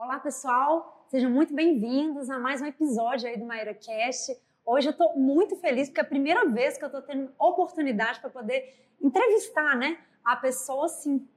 Olá, 0.00 0.20
pessoal. 0.20 1.04
Sejam 1.08 1.28
muito 1.28 1.52
bem-vindos 1.52 2.30
a 2.30 2.38
mais 2.38 2.62
um 2.62 2.66
episódio 2.66 3.28
aí 3.28 3.36
do 3.36 3.44
Maíra 3.44 3.74
Cast. 3.74 4.32
Hoje 4.64 4.86
eu 4.86 4.92
estou 4.92 5.18
muito 5.18 5.56
feliz 5.56 5.88
porque 5.88 6.00
é 6.00 6.04
a 6.04 6.06
primeira 6.06 6.48
vez 6.48 6.78
que 6.78 6.84
eu 6.84 6.86
estou 6.86 7.02
tendo 7.02 7.32
oportunidade 7.36 8.20
para 8.20 8.30
poder 8.30 8.76
entrevistar, 9.02 9.76
né, 9.76 9.98
a 10.24 10.36
pessoa 10.36 10.86
assim, 10.86 11.28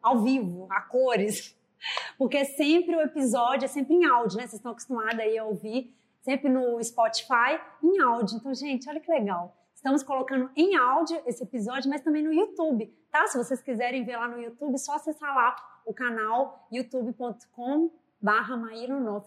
ao 0.00 0.20
vivo, 0.20 0.66
a 0.70 0.80
cores. 0.80 1.54
Porque 2.16 2.38
é 2.38 2.44
sempre 2.44 2.96
o 2.96 3.00
episódio 3.02 3.66
é 3.66 3.68
sempre 3.68 3.94
em 3.94 4.06
áudio, 4.06 4.38
né? 4.38 4.44
Vocês 4.44 4.54
estão 4.54 4.72
acostumados 4.72 5.20
aí 5.20 5.36
a 5.36 5.44
ouvir 5.44 5.94
sempre 6.22 6.48
no 6.48 6.82
Spotify 6.82 7.60
em 7.84 8.00
áudio. 8.00 8.38
Então, 8.38 8.54
gente, 8.54 8.88
olha 8.88 9.00
que 9.00 9.10
legal. 9.10 9.54
Estamos 9.74 10.02
colocando 10.02 10.50
em 10.56 10.76
áudio 10.76 11.22
esse 11.26 11.42
episódio, 11.42 11.90
mas 11.90 12.00
também 12.00 12.22
no 12.22 12.32
YouTube, 12.32 12.86
tá? 13.12 13.26
Se 13.26 13.36
vocês 13.36 13.60
quiserem 13.62 14.02
ver 14.02 14.16
lá 14.16 14.26
no 14.26 14.40
YouTube, 14.40 14.76
só 14.78 14.94
acessar 14.94 15.32
lá 15.34 15.54
o 15.88 15.94
canal 15.94 16.68
youtube.com 16.70 17.90
barra 18.20 18.60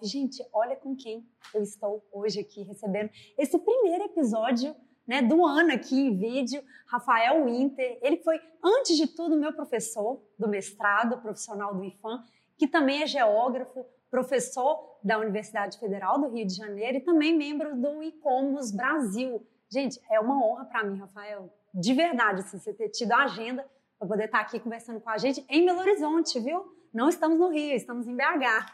Gente, 0.04 0.46
olha 0.54 0.76
com 0.76 0.96
quem 0.96 1.28
eu 1.56 1.64
estou 1.64 2.06
hoje 2.14 2.40
aqui 2.40 2.62
recebendo 2.62 3.10
esse 3.36 3.58
primeiro 3.58 4.04
episódio 4.04 4.76
né, 5.08 5.24
do 5.24 5.44
ano 5.44 5.74
aqui 5.74 6.00
em 6.00 6.16
vídeo, 6.16 6.64
Rafael 6.86 7.44
Winter. 7.46 7.98
Ele 8.04 8.18
foi, 8.18 8.40
antes 8.64 8.96
de 8.96 9.08
tudo, 9.08 9.36
meu 9.36 9.52
professor 9.54 10.22
do 10.38 10.48
mestrado 10.48 11.20
profissional 11.20 11.74
do 11.74 11.84
IFAM, 11.84 12.24
que 12.56 12.68
também 12.68 13.02
é 13.02 13.08
geógrafo, 13.08 13.84
professor 14.12 15.00
da 15.04 15.18
Universidade 15.18 15.80
Federal 15.80 16.20
do 16.20 16.30
Rio 16.30 16.46
de 16.46 16.54
Janeiro 16.54 16.98
e 16.98 17.02
também 17.02 17.36
membro 17.36 17.76
do 17.76 18.04
ICOMOS 18.04 18.72
Brasil. 18.72 19.44
Gente, 19.68 20.00
é 20.12 20.20
uma 20.20 20.46
honra 20.46 20.66
para 20.66 20.84
mim, 20.84 21.00
Rafael, 21.00 21.52
de 21.74 21.94
verdade, 21.94 22.42
assim, 22.42 22.60
você 22.60 22.72
ter 22.72 22.90
tido 22.90 23.14
a 23.14 23.24
agenda 23.24 23.66
para 24.02 24.08
poder 24.08 24.26
estar 24.26 24.40
aqui 24.40 24.60
conversando 24.60 25.00
com 25.00 25.12
a 25.12 25.18
gente 25.20 25.46
em 25.48 25.64
Belo 25.64 25.80
Horizonte, 25.80 26.40
viu? 26.40 26.76
Não 26.92 27.08
estamos 27.08 27.38
no 27.38 27.52
Rio, 27.52 27.76
estamos 27.76 28.08
em 28.08 28.16
BH. 28.16 28.66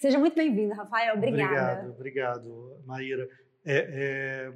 Seja 0.00 0.18
muito 0.18 0.34
bem-vindo, 0.34 0.74
Rafael. 0.74 1.14
Obrigada. 1.14 1.88
Obrigado, 1.88 1.90
obrigado, 1.92 2.82
Maíra. 2.84 3.28
É, 3.64 4.50
é, 4.50 4.52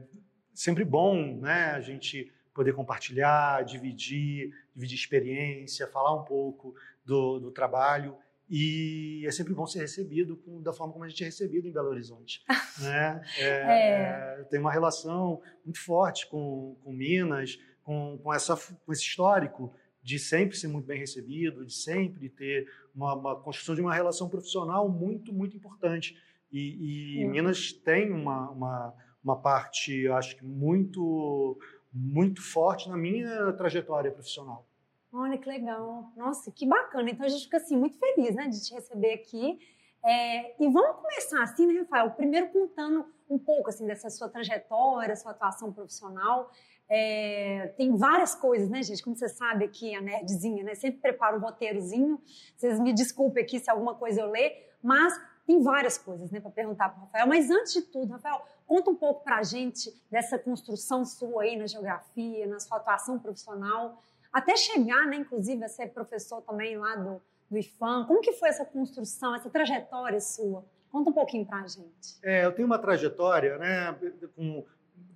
sempre 0.53 0.85
bom, 0.85 1.37
né, 1.37 1.67
a 1.67 1.81
gente 1.81 2.33
poder 2.53 2.73
compartilhar, 2.73 3.65
dividir, 3.65 4.53
dividir 4.75 4.99
experiência, 4.99 5.87
falar 5.87 6.13
um 6.13 6.25
pouco 6.25 6.75
do, 7.05 7.39
do 7.39 7.53
trabalho. 7.53 8.17
E 8.51 9.25
é 9.25 9.31
sempre 9.31 9.55
bom 9.55 9.65
ser 9.65 9.79
recebido 9.79 10.37
com, 10.39 10.61
da 10.61 10.73
forma 10.73 10.93
como 10.93 11.05
a 11.05 11.09
gente 11.09 11.23
é 11.23 11.27
recebido 11.27 11.69
em 11.69 11.73
Belo 11.73 11.91
Horizonte. 11.91 12.43
né? 12.83 13.23
É, 13.39 14.41
é. 14.41 14.45
Tem 14.51 14.59
uma 14.59 14.73
relação 14.73 15.41
muito 15.65 15.79
forte 15.79 16.27
com, 16.27 16.77
com 16.83 16.93
Minas, 16.93 17.61
com, 17.85 18.19
com, 18.21 18.35
essa, 18.35 18.57
com 18.57 18.93
esse 18.93 19.03
histórico 19.03 19.73
de 20.05 20.19
sempre 20.19 20.55
ser 20.55 20.69
muito 20.69 20.85
bem 20.85 20.99
recebido, 20.99 21.65
de 21.65 21.73
sempre 21.73 22.29
ter 22.29 22.71
uma, 22.95 23.15
uma 23.15 23.41
construção 23.41 23.75
de 23.75 23.81
uma 23.81 23.95
relação 23.95 24.29
profissional 24.29 24.87
muito, 24.87 25.33
muito 25.33 25.57
importante. 25.57 26.15
E, 26.53 27.23
e 27.23 27.25
Minas 27.25 27.73
tem 27.73 28.13
uma, 28.13 28.51
uma, 28.51 28.95
uma 29.25 29.37
parte, 29.37 30.07
acho 30.09 30.37
que 30.37 30.45
muito, 30.45 31.59
muito 31.91 32.43
forte 32.43 32.87
na 32.87 32.99
minha 32.99 33.51
trajetória 33.55 34.13
profissional. 34.13 34.67
Olha 35.11 35.39
que 35.39 35.49
legal. 35.49 36.13
Nossa, 36.15 36.51
que 36.51 36.67
bacana. 36.67 37.09
Então 37.09 37.25
a 37.25 37.29
gente 37.29 37.45
fica 37.45 37.57
assim 37.57 37.77
muito 37.77 37.99
feliz, 37.99 38.35
né, 38.35 38.47
de 38.47 38.63
te 38.63 38.75
receber 38.75 39.15
aqui. 39.15 39.59
É, 40.05 40.63
e 40.63 40.69
vamos 40.69 41.01
começar 41.01 41.43
assim, 41.43 41.67
né, 41.67 41.81
Rafael? 41.81 42.11
Primeiro 42.11 42.49
contando 42.49 43.07
um 43.31 43.39
pouco 43.39 43.71
assim 43.71 43.87
dessa 43.87 44.11
sua 44.11 44.29
trajetória, 44.29 45.17
sua 45.17 45.31
atuação 45.31 45.73
profissional. 45.73 46.53
É, 46.89 47.73
tem 47.77 47.97
várias 47.97 48.35
coisas, 48.35 48.69
né, 48.69 48.83
gente? 48.83 49.03
Como 49.03 49.17
você 49.17 49.29
sabe 49.29 49.65
aqui, 49.65 49.95
a 49.95 50.01
nerdzinha, 50.01 50.63
né? 50.63 50.75
Sempre 50.75 51.01
prepara 51.01 51.37
um 51.37 51.41
roteirozinho. 51.41 52.21
Vocês 52.57 52.79
me 52.79 52.93
desculpem 52.93 53.43
aqui 53.43 53.59
se 53.59 53.71
alguma 53.71 53.95
coisa 53.95 54.21
eu 54.21 54.31
ler, 54.31 54.71
mas 54.83 55.19
tem 55.47 55.63
várias 55.63 55.99
coisas, 55.99 56.31
né, 56.31 56.41
para 56.41 56.51
perguntar 56.51 56.89
para 56.89 57.03
Rafael. 57.03 57.27
Mas 57.27 57.51
antes 57.51 57.75
de 57.75 57.83
tudo, 57.83 58.13
Rafael, 58.13 58.43
conta 58.67 58.91
um 58.91 58.97
pouco 58.97 59.23
para 59.23 59.37
a 59.37 59.43
gente 59.43 59.93
dessa 60.11 60.39
construção 60.39 61.05
sua 61.05 61.43
aí 61.43 61.55
na 61.55 61.67
geografia, 61.67 62.47
na 62.47 62.59
sua 62.59 62.79
atuação 62.79 63.19
profissional 63.19 64.01
até 64.35 64.57
chegar, 64.57 65.07
né, 65.07 65.19
inclusive, 65.19 65.65
a 65.65 65.69
ser 65.69 65.91
professor 65.91 66.43
também 66.43 66.77
lá 66.77 66.97
do, 66.97 67.23
do 67.49 67.57
IFAM. 67.57 68.05
Como 68.05 68.21
que 68.21 68.33
foi 68.33 68.49
essa 68.49 68.65
construção, 68.65 69.33
essa 69.37 69.49
trajetória 69.49 70.21
sua? 70.21 70.65
Conta 70.91 71.11
um 71.11 71.13
pouquinho 71.13 71.47
para 71.47 71.61
a 71.61 71.67
gente. 71.69 72.19
É, 72.21 72.45
eu 72.45 72.51
tenho 72.51 72.67
uma 72.67 72.79
trajetória, 72.79 73.57
né, 73.59 73.97
com 74.35 74.65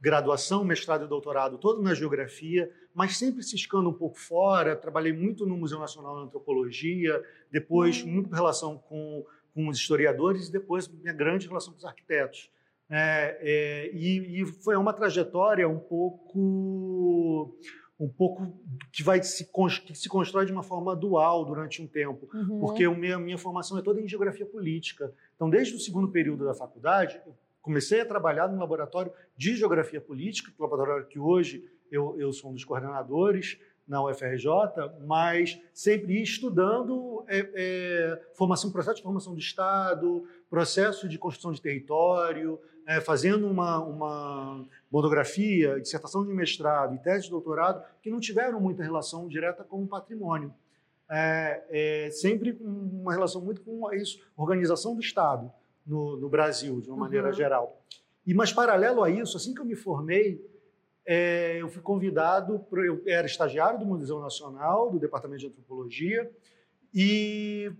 graduação, 0.01 0.65
mestrado 0.65 1.05
e 1.05 1.09
doutorado, 1.09 1.59
todo 1.59 1.83
na 1.83 1.95
geografia, 1.95 2.71
mas 2.95 3.17
sempre 3.17 3.43
ciscando 3.43 3.91
um 3.91 3.93
pouco 3.93 4.19
fora. 4.19 4.77
Trabalhei 4.77 5.13
muito 5.13 5.47
no 5.47 5.57
Museu 5.57 5.79
Nacional 5.79 6.17
de 6.17 6.23
Antropologia, 6.27 7.23
depois 7.51 8.03
hum. 8.03 8.09
muito 8.09 8.31
em 8.31 8.35
relação 8.35 8.79
com, 8.79 9.25
com 9.55 9.69
os 9.69 9.79
historiadores 9.79 10.49
e 10.49 10.53
depois 10.53 10.89
minha 10.89 11.13
grande 11.13 11.49
relação 11.49 11.73
com 11.73 11.79
os 11.79 11.85
arquitetos. 11.85 12.51
É, 12.91 13.39
é, 13.43 13.91
e, 13.93 14.41
e, 14.41 14.47
foi 14.47 14.75
uma 14.75 14.95
trajetória 14.95 15.69
um 15.69 15.79
pouco 15.79 17.55
um 18.01 18.09
pouco 18.09 18.47
que 18.93 19.03
vai 19.03 19.23
se, 19.23 19.51
que 19.85 19.95
se 19.95 20.09
constrói 20.09 20.47
de 20.47 20.53
uma 20.53 20.63
forma 20.63 20.95
dual 20.95 21.45
durante 21.45 21.83
um 21.83 21.87
tempo, 21.87 22.29
uhum. 22.33 22.61
porque 22.61 22.85
a 22.85 22.91
minha, 22.91 23.19
minha 23.19 23.37
formação 23.37 23.77
é 23.77 23.83
toda 23.83 24.01
em 24.01 24.07
geografia 24.07 24.47
política. 24.47 25.13
Então, 25.35 25.51
desde 25.51 25.75
o 25.75 25.81
segundo 25.81 26.09
período 26.09 26.45
da 26.45 26.55
faculdade, 26.55 27.21
comecei 27.69 28.01
a 28.01 28.07
trabalhar 28.07 28.49
no 28.49 28.59
laboratório 28.59 29.13
de 29.37 29.55
geografia 29.55 30.01
política, 30.01 30.51
laboratório 30.59 31.07
que 31.07 31.19
hoje 31.19 31.71
eu, 31.93 32.19
eu 32.19 32.33
sou 32.33 32.51
um 32.51 32.55
dos 32.55 32.65
coordenadores 32.65 33.61
na 33.87 34.03
UFRJ, 34.03 34.49
mas 35.07 35.61
sempre 35.75 36.23
estudando 36.23 37.23
é, 37.29 37.51
é, 37.55 38.23
formação, 38.33 38.73
processo 38.73 38.97
de 38.97 39.03
formação 39.03 39.35
do 39.35 39.39
Estado, 39.39 40.27
processo 40.49 41.07
de 41.07 41.19
construção 41.19 41.53
de 41.53 41.61
território, 41.61 42.59
é, 42.87 43.03
fazendo 43.03 43.47
uma, 43.47 43.79
uma 43.85 44.67
monografia, 44.91 45.79
dissertação 45.79 46.25
de 46.25 46.33
mestrado 46.33 46.95
e 46.95 46.99
tese 46.99 47.25
de 47.25 47.31
doutorado 47.31 47.85
que 48.01 48.09
não 48.09 48.19
tiveram 48.19 48.59
muita 48.59 48.83
relação 48.83 49.29
direta 49.29 49.63
com 49.63 49.83
o 49.83 49.87
patrimônio. 49.87 50.55
É, 51.11 51.65
é, 51.69 52.11
sempre 52.13 52.57
uma 52.63 53.13
relação 53.13 53.43
muito 53.43 53.61
com 53.61 53.93
isso, 53.93 54.27
organização 54.39 54.95
do 54.95 55.03
Estado 55.03 55.53
no, 55.89 56.17
no 56.17 56.29
Brasil, 56.29 56.81
de 56.81 56.91
uma 56.91 56.99
maneira 56.99 57.29
uhum. 57.29 57.33
geral. 57.33 57.83
E, 58.27 58.35
mas, 58.35 58.53
paralelo 58.53 59.03
a 59.03 59.11
isso, 59.11 59.37
assim 59.37 59.55
que 59.55 59.61
eu 59.61 59.65
me 59.65 59.75
formei, 59.75 60.45
é, 61.07 61.57
eu 61.63 61.69
fui 61.69 61.81
convidado, 61.81 62.59
pro, 62.59 62.85
eu 62.85 63.03
era 63.07 63.27
estagiário 63.27 63.79
do 63.79 63.87
Museu 63.87 64.21
Nacional, 64.21 64.91
do 64.91 64.99
Departamento 64.99 65.41
de 65.41 65.47
Antropologia, 65.47 66.31
e 66.93 67.73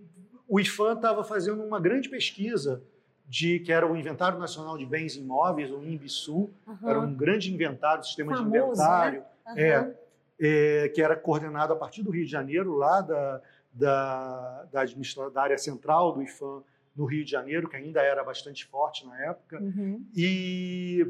o 0.47 0.59
IFAM 0.59 0.93
estava 0.95 1.23
fazendo 1.23 1.63
uma 1.63 1.79
grande 1.79 2.09
pesquisa 2.09 2.81
de 3.27 3.59
que 3.59 3.71
era 3.71 3.85
o 3.85 3.95
Inventário 3.95 4.39
Nacional 4.39 4.75
de 4.75 4.87
Bens 4.87 5.15
Imóveis, 5.15 5.69
o 5.69 5.83
INBISU, 5.83 6.49
uhum. 6.65 6.77
era 6.83 6.99
um 6.99 7.13
grande 7.13 7.53
inventário, 7.53 8.03
sistema 8.03 8.35
Famoso, 8.35 8.51
de 8.51 8.57
inventário, 8.57 9.23
né? 9.45 9.51
uhum. 9.51 9.57
é, 9.59 10.85
é, 10.85 10.89
que 10.89 10.99
era 10.99 11.15
coordenado 11.15 11.73
a 11.73 11.75
partir 11.75 12.01
do 12.01 12.09
Rio 12.09 12.25
de 12.25 12.31
Janeiro, 12.31 12.75
lá 12.75 13.01
da, 13.01 13.41
da, 13.71 14.65
da, 14.71 15.29
da 15.31 15.41
área 15.43 15.57
central 15.59 16.13
do 16.13 16.23
IFAM 16.23 16.63
no 16.95 17.05
Rio 17.05 17.23
de 17.23 17.31
Janeiro, 17.31 17.69
que 17.69 17.75
ainda 17.75 18.01
era 18.01 18.23
bastante 18.23 18.65
forte 18.65 19.05
na 19.05 19.25
época. 19.25 19.61
Uhum. 19.61 20.05
E 20.15 21.07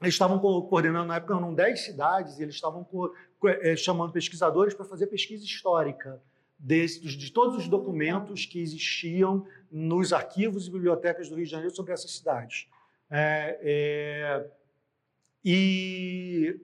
eles 0.00 0.14
estavam 0.14 0.38
coordenando, 0.38 1.06
na 1.06 1.16
época 1.16 1.34
eram 1.34 1.54
10 1.54 1.80
cidades, 1.80 2.38
e 2.38 2.42
eles 2.42 2.54
estavam 2.54 2.86
é, 3.44 3.76
chamando 3.76 4.12
pesquisadores 4.12 4.74
para 4.74 4.84
fazer 4.84 5.06
pesquisa 5.06 5.44
histórica 5.44 6.20
de, 6.58 6.86
de 6.86 7.32
todos 7.32 7.56
os 7.56 7.68
documentos 7.68 8.46
que 8.46 8.60
existiam 8.60 9.46
nos 9.70 10.12
arquivos 10.12 10.66
e 10.66 10.70
bibliotecas 10.70 11.28
do 11.28 11.36
Rio 11.36 11.44
de 11.44 11.50
Janeiro 11.50 11.74
sobre 11.74 11.92
essas 11.92 12.10
cidades. 12.10 12.68
É, 13.10 13.58
é, 13.62 14.50
e 15.44 16.60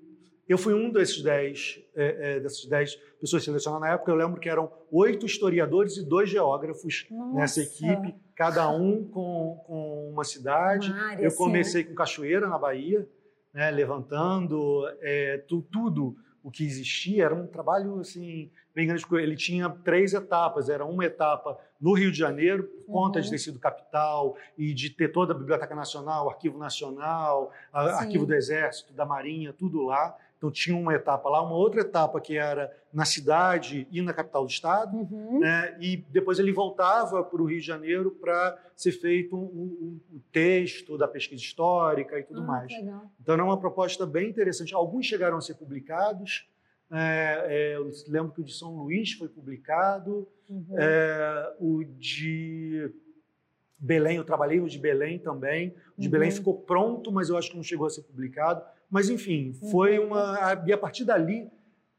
eu 0.53 0.59
fui 0.59 0.75
um 0.75 0.91
desses 0.91 1.23
dez, 1.23 1.81
é, 1.95 2.37
é, 2.37 2.41
dessas 2.41 2.67
dez 2.67 2.95
pessoas 3.21 3.43
selecionadas 3.45 3.89
na 3.89 3.95
época. 3.95 4.11
Eu 4.11 4.17
lembro 4.17 4.41
que 4.41 4.49
eram 4.49 4.71
oito 4.91 5.27
historiadores 5.27 5.97
e 5.97 6.05
dois 6.05 6.29
geógrafos 6.29 7.07
Nossa. 7.11 7.35
nessa 7.35 7.63
equipe, 7.63 8.15
cada 8.35 8.69
um 8.71 9.05
com, 9.05 9.62
com 9.67 10.11
uma 10.12 10.25
cidade. 10.25 10.91
Uma 10.91 11.11
área, 11.11 11.25
eu 11.25 11.32
comecei 11.32 11.82
né? 11.82 11.88
com 11.88 11.94
Cachoeira, 11.94 12.49
na 12.49 12.59
Bahia, 12.59 13.09
né, 13.53 13.71
levantando 13.71 14.87
é, 15.00 15.38
tu, 15.49 15.62
tudo 15.62 16.17
o 16.43 16.50
que 16.50 16.65
existia 16.65 17.25
era 17.25 17.35
um 17.35 17.47
trabalho 17.47 18.00
assim 18.00 18.50
bem 18.75 18.87
grande. 18.87 19.05
Ele 19.12 19.37
tinha 19.37 19.69
três 19.69 20.12
etapas. 20.12 20.69
Era 20.69 20.85
uma 20.85 21.05
etapa 21.05 21.59
no 21.81 21.93
Rio 21.93 22.11
de 22.11 22.19
Janeiro, 22.19 22.65
por 22.65 22.93
conta 22.93 23.19
uhum. 23.19 23.25
de 23.25 23.31
ter 23.31 23.38
sido 23.38 23.59
capital 23.59 24.37
e 24.59 24.75
de 24.75 24.91
ter 24.91 25.09
toda 25.09 25.32
a 25.32 25.37
Biblioteca 25.37 25.75
Nacional, 25.75 26.29
Arquivo 26.29 26.59
Nacional, 26.59 27.53
Arquivo 27.73 28.26
do 28.26 28.35
Exército, 28.35 28.93
da 28.93 29.06
Marinha, 29.06 29.53
tudo 29.53 29.85
lá. 29.85 30.17
Então 30.43 30.50
tinha 30.50 30.77
uma 30.77 30.93
etapa 30.93 31.29
lá, 31.29 31.41
uma 31.41 31.55
outra 31.55 31.83
etapa 31.83 32.21
que 32.21 32.37
era 32.37 32.77
na 32.93 33.05
cidade 33.05 33.87
e 33.93 34.03
na 34.03 34.12
capital 34.12 34.44
do 34.44 34.50
estado, 34.50 34.97
uhum. 34.97 35.39
né? 35.39 35.77
e 35.81 35.99
depois 36.11 36.41
ele 36.41 36.53
voltava 36.53 37.23
para 37.23 37.41
o 37.41 37.44
Rio 37.44 37.61
de 37.61 37.67
Janeiro 37.67 38.11
para 38.11 38.59
ser 38.75 38.91
feito 38.91 39.37
um, 39.37 39.44
um, 39.44 40.00
um, 40.15 40.21
texto 40.33 40.99
da 40.99 41.06
pesquisa 41.06 41.41
histórica 41.41 42.19
e 42.19 42.25
tudo 42.25 42.41
ah, 42.41 42.44
mais. 42.44 42.73
Então 43.21 43.35
era 43.35 43.44
uma 43.44 43.56
proposta 43.56 44.05
bem 44.05 44.31
interessante. 44.31 44.75
Alguns 44.75 45.06
chegaram 45.06 45.37
a 45.37 45.41
ser 45.41 45.55
publicados. 45.55 46.50
É, 46.91 47.45
é, 47.47 47.77
eu 47.77 47.88
lembro 48.09 48.33
que 48.33 48.41
o 48.41 48.45
de 48.45 48.53
São 48.53 48.75
Luís 48.75 49.12
foi 49.12 49.29
publicado, 49.29 50.27
uhum. 50.50 50.75
é, 50.77 51.55
o 51.61 51.85
de 51.85 52.93
Belém, 53.79 54.17
eu 54.17 54.25
trabalhei 54.25 54.61
o 54.61 54.69
de 54.69 54.79
Belém 54.79 55.21
também. 55.21 55.75
O 55.97 56.00
de 56.00 56.09
uhum. 56.09 56.12
Belém 56.12 56.31
ficou 56.33 56.55
pronto, 56.55 57.12
mas 57.12 57.29
eu 57.29 57.37
acho 57.37 57.50
que 57.50 57.56
não 57.56 57.62
chegou 57.62 57.87
a 57.87 57.91
ser 57.91 58.03
publicado. 58.03 58.61
Mas, 58.93 59.09
enfim, 59.09 59.55
foi 59.71 59.99
uhum. 59.99 60.09
uma. 60.09 60.62
E 60.67 60.73
a 60.73 60.77
partir 60.77 61.06
dali, 61.06 61.50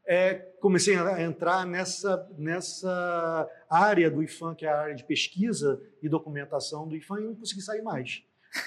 é, 0.06 0.34
comecei 0.60 0.96
a 0.96 1.20
entrar 1.20 1.66
nessa, 1.66 2.24
nessa 2.38 3.50
área 3.68 4.08
do 4.08 4.22
IFAM, 4.22 4.54
que 4.54 4.64
é 4.64 4.68
a 4.68 4.80
área 4.80 4.94
de 4.94 5.02
pesquisa 5.02 5.82
e 6.00 6.08
documentação 6.08 6.86
do 6.86 6.94
IFAM, 6.94 7.20
e 7.20 7.24
não 7.24 7.34
consegui 7.34 7.62
sair 7.62 7.82
mais. 7.82 8.22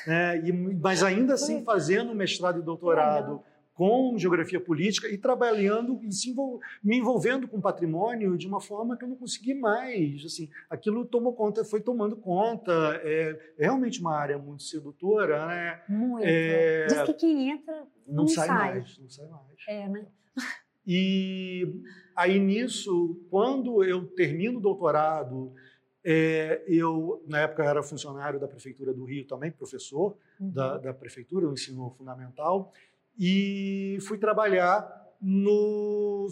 É, 0.05 0.41
e, 0.43 0.51
mas 0.51 1.03
ainda 1.03 1.35
assim, 1.35 1.63
fazendo 1.63 2.13
mestrado 2.13 2.59
e 2.59 2.61
doutorado 2.61 3.41
com 3.77 4.17
geografia 4.17 4.59
política 4.59 5.07
e 5.07 5.19
trabalhando 5.19 6.01
e 6.01 6.09
envol 6.27 6.59
me 6.83 6.97
envolvendo 6.97 7.47
com 7.47 7.61
patrimônio 7.61 8.35
de 8.35 8.47
uma 8.47 8.59
forma 8.59 8.97
que 8.97 9.05
eu 9.05 9.07
não 9.07 9.15
consegui 9.15 9.53
mais. 9.53 10.25
Assim, 10.25 10.49
aquilo 10.67 11.05
tomou 11.05 11.31
conta, 11.33 11.63
foi 11.63 11.79
tomando 11.79 12.15
conta. 12.17 12.71
É, 13.03 13.39
é 13.55 13.65
realmente 13.65 14.01
uma 14.01 14.17
área 14.17 14.35
muito 14.39 14.63
sedutora, 14.63 15.45
né? 15.45 15.83
Muito. 15.87 16.25
É, 16.25 16.87
Diz 16.87 17.03
que 17.03 17.13
quem 17.13 17.51
entra 17.51 17.87
não, 18.07 18.23
não 18.23 18.27
sai, 18.27 18.47
sai, 18.47 18.57
mais, 18.57 18.97
não 18.97 19.09
sai 19.09 19.27
mais. 19.27 19.45
É, 19.67 19.87
né? 19.87 20.07
E 20.89 21.81
aí 22.15 22.39
nisso, 22.39 23.21
quando 23.29 23.83
eu 23.83 24.07
termino 24.07 24.57
o 24.57 24.61
doutorado, 24.61 25.53
é, 26.01 26.63
eu 26.65 27.21
na 27.27 27.41
época 27.41 27.61
era 27.61 27.83
funcionário 27.83 28.39
da 28.39 28.47
prefeitura 28.47 28.93
do 28.93 29.03
Rio 29.03 29.27
também, 29.27 29.51
professor 29.51 30.17
uhum. 30.39 30.49
da, 30.49 30.77
da 30.77 30.93
prefeitura, 30.93 31.45
no 31.45 31.51
ensino 31.51 31.89
fundamental 31.97 32.71
e 33.17 33.97
fui 34.01 34.17
trabalhar 34.17 34.97
no, 35.21 36.27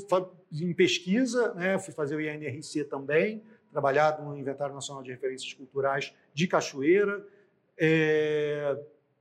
em 0.52 0.74
pesquisa, 0.74 1.54
né? 1.54 1.80
fui 1.80 1.94
fazer 1.94 2.16
o 2.16 2.22
INRC 2.22 2.86
também, 2.86 3.44
trabalhar 3.72 4.22
no 4.22 4.38
Inventário 4.38 4.74
Nacional 4.74 5.04
de 5.04 5.12
Referências 5.12 5.52
Culturais 5.54 6.14
de 6.34 6.48
Cachoeira. 6.48 7.26
É... 7.78 8.78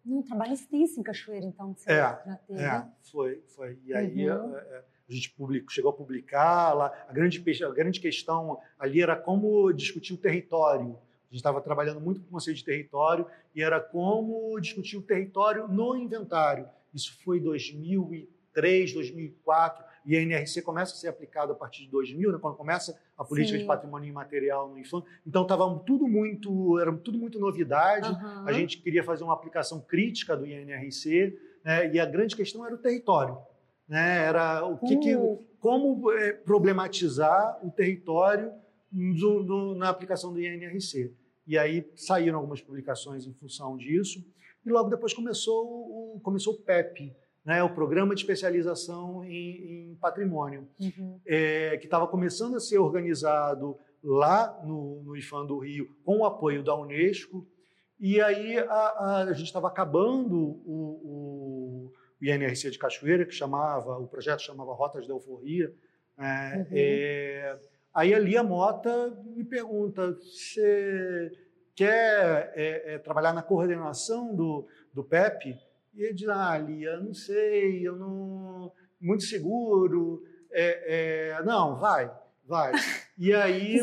Um 0.06 0.22
trabalho 0.22 0.52
extenso 0.52 1.00
em 1.00 1.02
Cachoeira, 1.02 1.46
então, 1.46 1.74
você 1.74 1.90
é, 1.90 2.12
teve. 2.46 2.60
É, 2.60 2.84
foi, 3.10 3.42
foi. 3.48 3.78
E 3.86 3.94
aí 3.94 4.28
uhum. 4.28 4.54
a, 4.54 4.58
a, 5.08 5.12
gente 5.12 5.30
publicou, 5.30 5.70
chegou 5.70 5.90
a 5.90 5.94
publicar 5.94 6.74
lá. 6.74 7.06
A 7.08 7.12
grande, 7.12 7.42
a 7.64 7.70
grande 7.70 8.00
questão 8.00 8.60
ali 8.78 9.00
era 9.00 9.16
como 9.16 9.72
discutir 9.72 10.12
o 10.12 10.18
território. 10.18 10.98
A 11.34 11.36
gente 11.36 11.40
estava 11.40 11.60
trabalhando 11.60 12.00
muito 12.00 12.20
com 12.20 12.28
o 12.28 12.30
conceito 12.30 12.58
de 12.58 12.64
território 12.64 13.26
e 13.56 13.60
era 13.60 13.80
como 13.80 14.56
discutir 14.60 14.96
o 14.96 15.02
território 15.02 15.66
no 15.66 15.96
inventário. 15.96 16.68
Isso 16.94 17.18
foi 17.24 17.40
2003, 17.40 18.92
2004, 18.92 19.84
e 20.06 20.16
a 20.16 20.22
NRC 20.22 20.62
começa 20.62 20.92
a 20.92 20.96
ser 20.96 21.08
aplicada 21.08 21.52
a 21.52 21.56
partir 21.56 21.86
de 21.86 21.90
2000, 21.90 22.30
né, 22.30 22.38
quando 22.40 22.54
começa 22.54 22.96
a 23.18 23.24
política 23.24 23.56
Sim. 23.56 23.62
de 23.62 23.66
patrimônio 23.66 24.08
imaterial 24.08 24.68
no 24.68 24.78
IFAM. 24.78 25.02
Então 25.26 25.42
estava 25.42 25.76
tudo 25.80 26.06
muito, 26.06 26.78
era 26.78 26.92
tudo 26.92 27.18
muito 27.18 27.40
novidade. 27.40 28.08
Uhum. 28.08 28.46
A 28.46 28.52
gente 28.52 28.80
queria 28.80 29.02
fazer 29.02 29.24
uma 29.24 29.34
aplicação 29.34 29.80
crítica 29.80 30.36
do 30.36 30.46
INRC, 30.46 31.36
né, 31.64 31.92
e 31.92 31.98
a 31.98 32.06
grande 32.06 32.36
questão 32.36 32.64
era 32.64 32.76
o 32.76 32.78
território. 32.78 33.38
Né, 33.88 34.24
era 34.24 34.64
o 34.64 34.78
que, 34.78 34.96
que 34.98 35.16
como 35.58 36.12
é, 36.12 36.32
problematizar 36.32 37.58
o 37.60 37.72
território 37.72 38.52
do, 38.92 39.42
do, 39.42 39.74
na 39.74 39.88
aplicação 39.88 40.32
do 40.32 40.40
INRC. 40.40 41.12
E 41.46 41.58
aí 41.58 41.90
saíram 41.94 42.38
algumas 42.38 42.60
publicações 42.60 43.26
em 43.26 43.32
função 43.32 43.76
disso. 43.76 44.24
E 44.64 44.70
logo 44.70 44.88
depois 44.88 45.12
começou 45.12 45.64
o, 45.64 46.20
começou 46.22 46.54
o 46.54 46.56
PEP, 46.56 47.14
né, 47.44 47.62
o 47.62 47.74
Programa 47.74 48.14
de 48.14 48.22
Especialização 48.22 49.22
em, 49.24 49.90
em 49.90 49.94
Patrimônio, 49.96 50.66
uhum. 50.80 51.20
é, 51.26 51.76
que 51.76 51.84
estava 51.84 52.06
começando 52.06 52.56
a 52.56 52.60
ser 52.60 52.78
organizado 52.78 53.78
lá 54.02 54.60
no, 54.64 55.02
no 55.02 55.16
IFAM 55.16 55.46
do 55.46 55.58
Rio, 55.58 55.94
com 56.04 56.18
o 56.18 56.24
apoio 56.24 56.62
da 56.62 56.74
Unesco. 56.74 57.46
E 58.00 58.20
aí 58.20 58.58
a, 58.58 58.64
a, 58.64 59.22
a 59.24 59.32
gente 59.32 59.46
estava 59.46 59.68
acabando 59.68 60.34
o, 60.34 61.00
o, 61.04 61.92
o, 62.20 62.24
INRC 62.24 62.70
de 62.70 62.78
Cachoeira, 62.78 63.26
que 63.26 63.34
chamava, 63.34 63.98
o 63.98 64.06
projeto 64.06 64.40
chamava 64.40 64.72
Rotas 64.72 65.06
da 65.06 65.12
Euforia. 65.12 65.72
É, 66.18 66.56
uhum. 66.56 66.66
é, 66.70 67.58
aí 67.94 68.12
ali 68.12 68.36
a 68.36 68.42
Mota 68.42 69.16
me 69.24 69.44
pergunta, 69.44 70.12
você 70.12 71.30
quer 71.76 72.52
é, 72.54 72.94
é, 72.94 72.98
trabalhar 72.98 73.32
na 73.32 73.42
coordenação 73.42 74.34
do, 74.34 74.66
do 74.92 75.04
PEP, 75.04 75.56
e 75.94 76.02
ele 76.02 76.14
diz, 76.14 76.28
ah, 76.28 76.58
Lia, 76.58 76.98
não 76.98 77.14
sei, 77.14 77.86
eu 77.86 77.96
não... 77.96 78.72
muito 79.00 79.22
seguro, 79.22 80.24
é, 80.50 81.36
é 81.36 81.42
não, 81.44 81.76
vai, 81.76 82.10
vai. 82.46 82.72
E 83.16 83.32
aí 83.32 83.80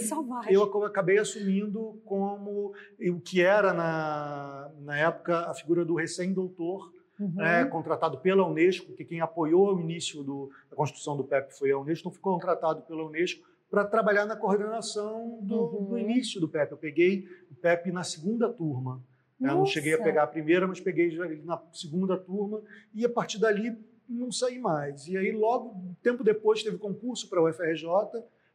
eu 0.50 0.63
acabei 0.84 1.18
assumindo 1.18 2.02
como 2.04 2.74
o 3.00 3.19
que 3.22 3.42
era 3.42 3.72
na, 3.72 4.69
na 4.81 4.98
época 4.98 5.50
a 5.50 5.54
figura 5.54 5.86
do 5.86 5.96
recém-doutor, 5.96 6.92
uhum. 7.18 7.34
né, 7.36 7.63
contratado 7.63 8.18
pela 8.18 8.46
Unesco, 8.46 8.92
que 8.92 9.06
quem 9.06 9.22
apoiou 9.22 9.74
o 9.74 9.80
início 9.80 10.22
do, 10.22 10.52
da 10.69 10.75
construção 10.75 11.16
do 11.16 11.24
PEP 11.24 11.58
foi 11.58 11.72
a 11.72 11.78
Unesco, 11.78 12.02
então 12.02 12.12
ficou 12.12 12.34
contratado 12.34 12.81
pela 12.81 13.06
Unesco 13.06 13.42
para 13.72 13.86
trabalhar 13.86 14.26
na 14.26 14.36
coordenação 14.36 15.40
do, 15.42 15.56
uhum. 15.56 15.86
do, 15.86 15.98
início 15.98 16.42
do 16.42 16.50
PEP. 16.50 16.74
Eu 16.74 16.78
peguei 16.78 17.26
o 17.50 17.56
PEP 17.56 17.90
na 17.90 18.04
segunda 18.04 18.50
turma. 18.50 19.02
Eu 19.40 19.56
não 19.56 19.66
cheguei 19.66 19.94
a 19.94 20.04
pegar 20.04 20.24
a 20.24 20.28
primeira, 20.28 20.68
mas 20.68 20.80
peguei 20.80 21.18
na 21.44 21.60
segunda 21.72 22.16
turma 22.16 22.62
e 22.94 23.04
a 23.06 23.10
partir 23.10 23.40
dali 23.40 23.76
não 24.08 24.32
saí 24.32 24.60
mais. 24.60 25.08
E 25.08 25.18
aí 25.18 25.32
logo 25.32 25.96
tempo 26.04 26.24
depois 26.24 26.62
teve 26.62 26.78
concurso 26.78 27.28
para 27.30 27.40
a 27.40 27.50
UFRJ. 27.50 27.88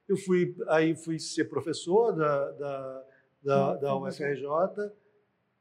Eu 0.06 0.16
fui 0.18 0.54
aí 0.68 0.94
fui 0.94 1.18
ser 1.18 1.46
professor 1.46 2.12
da, 2.12 2.52
da, 2.52 3.04
da, 3.42 3.76
da 3.76 3.96
UFRJ 3.96 4.46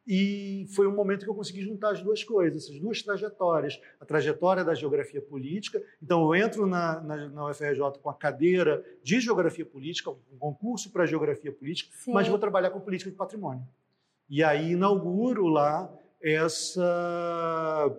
e 0.08 0.68
foi 0.76 0.88
um 0.88 0.94
momento 0.94 1.24
que 1.24 1.30
eu 1.30 1.36
consegui 1.36 1.62
juntar 1.62 1.92
as 1.92 2.02
duas 2.02 2.24
coisas, 2.24 2.64
essas 2.64 2.80
duas 2.80 3.02
trajetórias. 3.02 3.82
A 4.00 4.06
trajetória 4.06 4.64
da 4.64 4.76
geografia 4.76 5.22
política. 5.22 5.82
Então, 6.02 6.22
eu 6.22 6.36
entro 6.36 6.68
na, 6.68 7.02
na, 7.02 7.30
na 7.30 7.50
UFRJ 7.50 7.80
com 8.02 8.10
a 8.10 8.14
cadeira 8.14 8.86
de 9.02 9.20
geografia 9.20 9.66
política, 9.66 10.12
um 10.12 10.38
concurso 10.38 10.92
para 10.92 11.08
geografia 11.08 11.52
política, 11.52 11.90
Sim. 11.98 12.14
mas 12.14 12.28
vou 12.28 12.38
trabalhar 12.38 12.70
com 12.70 12.80
política 12.80 13.10
de 13.10 13.18
patrimônio. 13.18 13.66
E 14.30 14.44
aí 14.44 14.72
inauguro 14.72 15.48
lá 15.48 15.92
essa, 16.22 17.98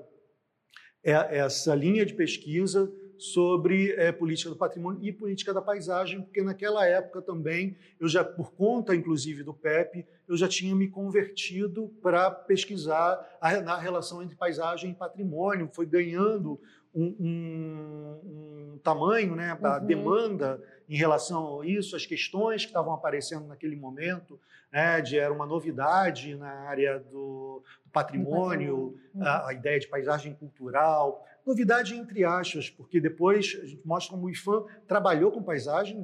é, 1.03 1.39
essa 1.39 1.75
linha 1.75 2.07
de 2.07 2.15
pesquisa 2.15 2.93
sobre 3.19 3.93
é, 3.93 4.13
política 4.13 4.51
do 4.51 4.57
patrimônio 4.57 5.01
e 5.03 5.13
política 5.13 5.53
da 5.53 5.63
paisagem, 5.63 6.23
porque 6.23 6.43
naquela 6.43 6.87
época 6.87 7.23
também, 7.23 7.77
eu 7.99 8.09
já, 8.09 8.25
por 8.25 8.53
conta 8.53 8.95
inclusive 8.95 9.43
do 9.43 9.55
PEP, 9.55 10.07
eu 10.29 10.37
já 10.37 10.49
tinha 10.49 10.75
me 10.75 10.89
convertido 10.89 11.89
para 12.03 12.31
pesquisar 12.31 13.39
a, 13.41 13.49
a 13.49 13.79
relação 13.79 14.23
entre 14.23 14.37
paisagem 14.37 14.91
e 14.91 14.95
patrimônio, 14.95 15.71
foi 15.73 15.87
ganhando 15.87 16.61
um, 16.97 17.17
um, 17.21 18.75
um 18.75 18.79
tamanho, 18.83 19.37
né, 19.37 19.57
a 19.63 19.79
uhum. 19.79 19.87
demanda 19.87 20.63
em 20.89 20.97
relação 20.97 21.61
a 21.61 21.67
isso, 21.67 21.95
as 21.95 22.07
questões 22.07 22.63
que 22.63 22.69
estavam 22.69 22.93
aparecendo 22.93 23.47
naquele 23.47 23.77
momento, 23.77 24.41
né, 24.73 25.01
de 25.01 25.19
era 25.19 25.33
uma 25.33 25.47
novidade 25.47 26.35
na 26.35 26.51
área 26.69 26.99
do, 26.99 27.63
do 27.85 27.91
patrimônio, 27.93 28.99
uhum. 29.15 29.23
a, 29.23 29.49
a, 29.49 29.55
ideia 29.55 29.79
de 29.79 29.87
paisagem 29.89 30.35
cultural, 30.35 31.25
Novidade 31.47 31.95
entre 31.95 32.25
aspas, 32.25 32.69
porque 32.69 33.01
depois 33.01 33.57
a 33.63 33.67
gente 33.67 33.87
mostra 33.87 34.17
como 34.17 34.27
o 34.27 34.31
IFAM 34.31 34.65
trabalhou 34.89 35.31
com 35.31 35.41
paisagem. 35.41 36.03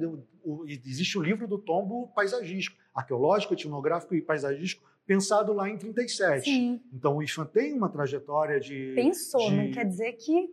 existe 0.65 1.17
o 1.17 1.21
livro 1.21 1.45
do 1.45 1.57
tombo 1.57 2.07
paisagístico, 2.15 2.77
arqueológico, 2.95 3.53
etnográfico 3.53 4.15
e 4.15 4.21
paisagístico, 4.21 4.89
pensado 5.05 5.51
lá 5.51 5.69
em 5.69 5.77
37. 5.77 6.45
Sim. 6.45 6.81
Então 6.93 7.17
o 7.17 7.23
IFAM 7.23 7.45
tem 7.47 7.73
uma 7.73 7.89
trajetória 7.89 8.57
de. 8.57 8.93
Pensou, 8.95 9.49
de... 9.49 9.55
não 9.55 9.71
quer 9.71 9.85
dizer 9.85 10.13
que. 10.13 10.49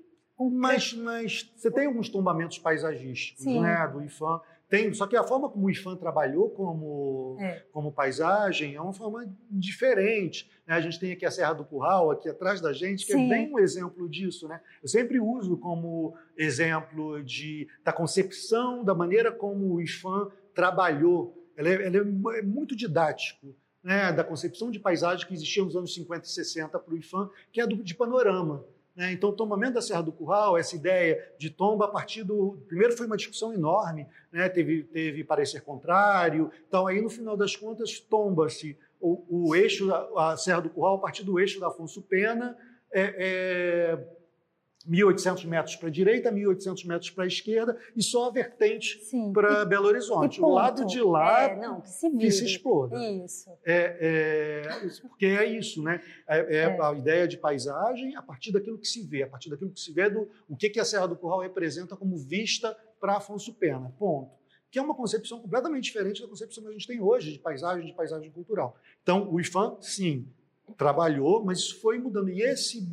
Mas, 0.49 0.95
mas 0.95 1.53
você 1.55 1.71
tem 1.71 1.87
alguns 1.87 2.09
tombamentos 2.09 2.59
paisagísticos 2.59 3.45
né, 3.45 3.87
do 3.89 4.03
IFAM 4.03 4.41
tem, 4.71 4.95
só 4.95 5.05
que 5.05 5.17
a 5.17 5.25
forma 5.25 5.51
como 5.51 5.67
o 5.67 5.71
IFAM 5.71 5.97
trabalhou 5.97 6.49
como, 6.49 7.37
é. 7.41 7.65
como 7.73 7.91
paisagem 7.91 8.77
é 8.77 8.81
uma 8.81 8.93
forma 8.93 9.29
diferente. 9.51 10.49
Né? 10.65 10.77
A 10.77 10.81
gente 10.81 11.01
tem 11.01 11.11
aqui 11.11 11.27
a 11.27 11.31
Serra 11.31 11.55
do 11.55 11.65
Curral, 11.65 12.13
aqui 12.13 12.29
atrás 12.29 12.61
da 12.61 12.73
gente, 12.73 13.05
que 13.05 13.13
é 13.13 13.17
Sim. 13.17 13.27
é 13.27 13.29
bem 13.29 13.53
um 13.53 13.59
exemplo 13.59 14.09
disso. 14.09 14.47
Né? 14.47 14.61
Eu 14.81 14.89
sempre 14.89 15.19
uso 15.19 15.57
como 15.57 16.17
exemplo 16.39 17.21
de, 17.25 17.67
da 17.83 17.93
concepção, 17.93 18.85
da 18.85 18.95
maneira 18.95 19.33
como 19.33 19.75
o 19.75 19.83
IFAM 19.83 20.31
trabalhou. 20.55 21.37
Ela 21.57 21.69
é, 21.69 21.87
ela 21.89 21.97
é 22.39 22.43
muito 22.43 22.77
didático. 22.77 23.55
Né, 23.83 24.13
da 24.13 24.23
concepção 24.23 24.71
de 24.71 24.79
paisagem 24.79 25.27
que 25.27 25.33
existia 25.33 25.65
nos 25.65 25.75
anos 25.75 25.95
50 25.95 26.27
e 26.27 26.29
60 26.29 26.79
para 26.79 26.93
o 26.93 26.99
IFAM, 26.99 27.31
que 27.51 27.63
é 27.63 27.67
do, 27.67 27.83
de 27.83 27.95
panorama. 27.95 28.63
Né? 29.01 29.13
Então, 29.13 29.31
o 29.31 29.33
tombamento 29.33 29.73
da 29.73 29.81
Serra 29.81 30.03
do 30.03 30.13
Curral, 30.13 30.59
essa 30.59 30.77
ideia 30.77 31.33
de 31.39 31.49
tomba 31.49 31.87
a 31.87 31.89
partir 31.89 32.23
do. 32.23 32.63
Primeiro 32.69 32.95
foi 32.95 33.07
uma 33.07 33.17
discussão 33.17 33.51
enorme, 33.51 34.07
né? 34.31 34.47
teve, 34.47 34.83
teve 34.83 35.25
parecer 35.25 35.63
contrário. 35.63 36.51
Então, 36.69 36.87
aí 36.87 37.01
no 37.01 37.09
final 37.09 37.35
das 37.35 37.57
contas, 37.57 37.99
tomba-se 37.99 38.77
o, 39.01 39.49
o, 39.49 39.57
eixo, 39.57 39.91
a 40.15 40.37
Serra 40.37 40.61
do 40.61 40.69
Curral, 40.69 40.97
a 40.97 40.99
partir 40.99 41.25
do 41.25 41.41
eixo 41.41 41.59
da 41.59 41.69
Afonso 41.69 42.03
Pena. 42.03 42.55
É, 42.93 43.15
é, 43.17 44.20
1.800 44.89 45.47
metros 45.47 45.77
para 45.77 45.89
a 45.89 45.91
direita, 45.91 46.33
1.800 46.33 46.87
metros 46.87 47.11
para 47.11 47.25
a 47.25 47.27
esquerda 47.27 47.79
e 47.95 48.03
só 48.03 48.29
a 48.29 48.31
vertente 48.31 48.99
para 49.33 49.65
Belo 49.65 49.87
Horizonte. 49.87 50.41
O 50.41 50.49
lado 50.49 50.87
de 50.87 51.03
lá 51.03 51.43
é, 51.43 51.57
não, 51.57 51.81
que, 51.83 51.91
se 51.91 52.11
que 52.11 52.31
se 52.31 52.45
exploda. 52.47 52.97
Isso. 52.97 53.51
É, 53.65 54.65
é, 54.67 54.89
porque 55.03 55.27
é 55.27 55.45
isso, 55.45 55.83
né? 55.83 56.01
É, 56.27 56.39
é, 56.39 56.57
é, 56.63 56.83
a 56.83 56.93
ideia 56.95 57.29
de 57.29 57.37
paisagem 57.37 58.17
a 58.17 58.23
partir 58.23 58.53
daquilo 58.53 58.79
que 58.79 58.89
se 58.89 59.03
vê, 59.03 59.23
a 59.23 59.29
partir 59.29 59.51
daquilo 59.51 59.71
que 59.71 59.81
se 59.81 59.93
vê 59.93 60.09
do 60.09 60.29
o 60.49 60.57
que, 60.57 60.71
que 60.71 60.81
a 60.81 60.85
Serra 60.85 61.07
do 61.07 61.17
Curral 61.17 61.41
representa 61.41 61.95
como 61.95 62.17
vista 62.17 62.77
para 62.99 63.17
Afonso 63.17 63.53
Pena. 63.55 63.93
Ponto. 63.99 64.31
Que 64.71 64.79
é 64.79 64.83
uma 64.83 64.95
concepção 64.95 65.41
completamente 65.41 65.85
diferente 65.85 66.23
da 66.23 66.29
concepção 66.29 66.63
que 66.63 66.71
a 66.71 66.73
gente 66.73 66.87
tem 66.87 67.01
hoje 67.01 67.33
de 67.33 67.39
paisagem, 67.39 67.87
de 67.87 67.93
paisagem 67.93 68.31
cultural. 68.31 68.77
Então, 69.03 69.31
o 69.31 69.41
IFAM, 69.41 69.77
sim, 69.81 70.27
trabalhou, 70.77 71.45
mas 71.45 71.59
isso 71.59 71.81
foi 71.81 71.99
mudando. 71.99 72.31
E 72.31 72.41
esse 72.43 72.89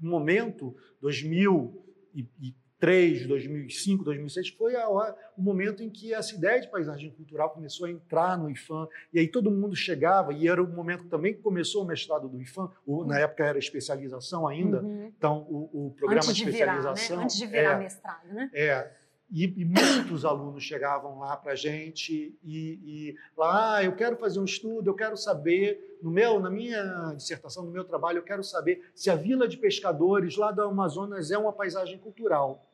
momento, 0.00 0.76
2003, 1.00 3.26
2005, 3.26 4.04
2006, 4.04 4.48
foi 4.50 4.76
a 4.76 4.88
hora, 4.88 5.16
o 5.36 5.42
momento 5.42 5.82
em 5.82 5.90
que 5.90 6.12
essa 6.12 6.34
ideia 6.34 6.60
de 6.60 6.70
paisagem 6.70 7.10
cultural 7.10 7.50
começou 7.50 7.86
a 7.86 7.90
entrar 7.90 8.38
no 8.38 8.50
IFAM, 8.50 8.86
e 9.12 9.18
aí 9.18 9.28
todo 9.28 9.50
mundo 9.50 9.74
chegava, 9.74 10.32
e 10.32 10.48
era 10.48 10.62
o 10.62 10.68
momento 10.68 11.08
também 11.08 11.34
que 11.34 11.40
começou 11.40 11.84
o 11.84 11.86
mestrado 11.86 12.28
do 12.28 12.40
IFAM, 12.40 12.70
na 13.06 13.18
época 13.18 13.44
era 13.44 13.58
especialização 13.58 14.46
ainda, 14.46 14.82
uhum. 14.82 15.12
então 15.16 15.46
o, 15.48 15.88
o 15.88 15.90
programa 15.92 16.22
Antes 16.22 16.36
de, 16.36 16.44
de 16.44 16.50
especialização... 16.50 16.94
Virar, 16.94 17.16
né? 17.16 17.24
Antes 17.24 17.36
de 17.36 17.46
virar 17.46 17.72
é, 17.72 17.78
mestrado, 17.78 18.28
né? 18.28 18.50
É, 18.52 18.99
e, 19.30 19.44
e, 19.44 19.64
muitos 19.64 20.24
alunos 20.24 20.62
chegavam 20.62 21.20
lá 21.20 21.36
para 21.36 21.52
a 21.52 21.56
gente 21.56 22.36
e, 22.42 22.80
e 22.82 23.16
lá, 23.36 23.76
ah, 23.76 23.84
eu 23.84 23.94
quero 23.94 24.16
fazer 24.16 24.40
um 24.40 24.44
estudo, 24.44 24.90
eu 24.90 24.94
quero 24.94 25.16
saber, 25.16 25.98
no 26.02 26.10
meu, 26.10 26.40
na 26.40 26.50
minha 26.50 27.12
dissertação, 27.16 27.64
no 27.64 27.70
meu 27.70 27.84
trabalho, 27.84 28.18
eu 28.18 28.22
quero 28.22 28.42
saber 28.42 28.90
se 28.94 29.08
a 29.08 29.14
vila 29.14 29.46
de 29.46 29.56
pescadores 29.56 30.36
lá 30.36 30.50
do 30.50 30.62
Amazonas 30.62 31.30
é 31.30 31.38
uma 31.38 31.52
paisagem 31.52 31.98
cultural. 31.98 32.66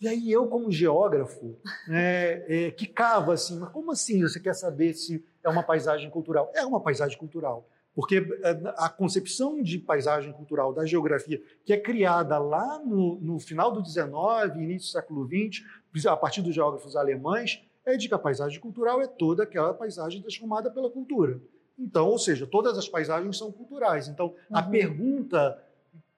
E 0.00 0.08
aí 0.08 0.30
eu, 0.30 0.46
como 0.48 0.70
geógrafo, 0.70 1.56
né, 1.86 2.66
é, 2.66 2.70
que 2.70 2.86
cava 2.86 3.34
assim, 3.34 3.58
mas 3.58 3.70
como 3.70 3.92
assim 3.92 4.22
você 4.22 4.40
quer 4.40 4.54
saber 4.54 4.94
se 4.94 5.24
é 5.42 5.48
uma 5.48 5.62
paisagem 5.62 6.10
cultural? 6.10 6.50
É 6.54 6.64
uma 6.64 6.80
paisagem 6.80 7.16
cultural. 7.16 7.68
Porque 7.94 8.16
é, 8.42 8.60
a 8.76 8.88
concepção 8.88 9.62
de 9.62 9.78
paisagem 9.78 10.32
cultural 10.32 10.72
da 10.72 10.84
geografia, 10.84 11.40
que 11.64 11.72
é 11.72 11.76
criada 11.76 12.38
lá 12.38 12.78
no, 12.80 13.20
no 13.20 13.38
final 13.38 13.70
do 13.70 13.84
XIX, 13.84 14.06
início 14.56 14.88
do 14.88 14.92
século 14.92 15.28
XX, 15.28 15.64
a 16.06 16.16
partir 16.16 16.42
dos 16.42 16.54
geógrafos 16.54 16.96
alemães, 16.96 17.62
é 17.86 17.96
de 17.96 18.08
que 18.08 18.14
a 18.14 18.18
paisagem 18.18 18.58
cultural 18.60 19.00
é 19.00 19.06
toda 19.06 19.44
aquela 19.44 19.72
paisagem 19.72 20.20
transformada 20.20 20.70
pela 20.70 20.90
cultura. 20.90 21.40
Então, 21.78 22.08
ou 22.08 22.18
seja, 22.18 22.46
todas 22.46 22.78
as 22.78 22.88
paisagens 22.88 23.36
são 23.36 23.50
culturais. 23.50 24.08
Então, 24.08 24.34
a 24.50 24.62
uhum. 24.62 24.70
pergunta 24.70 25.63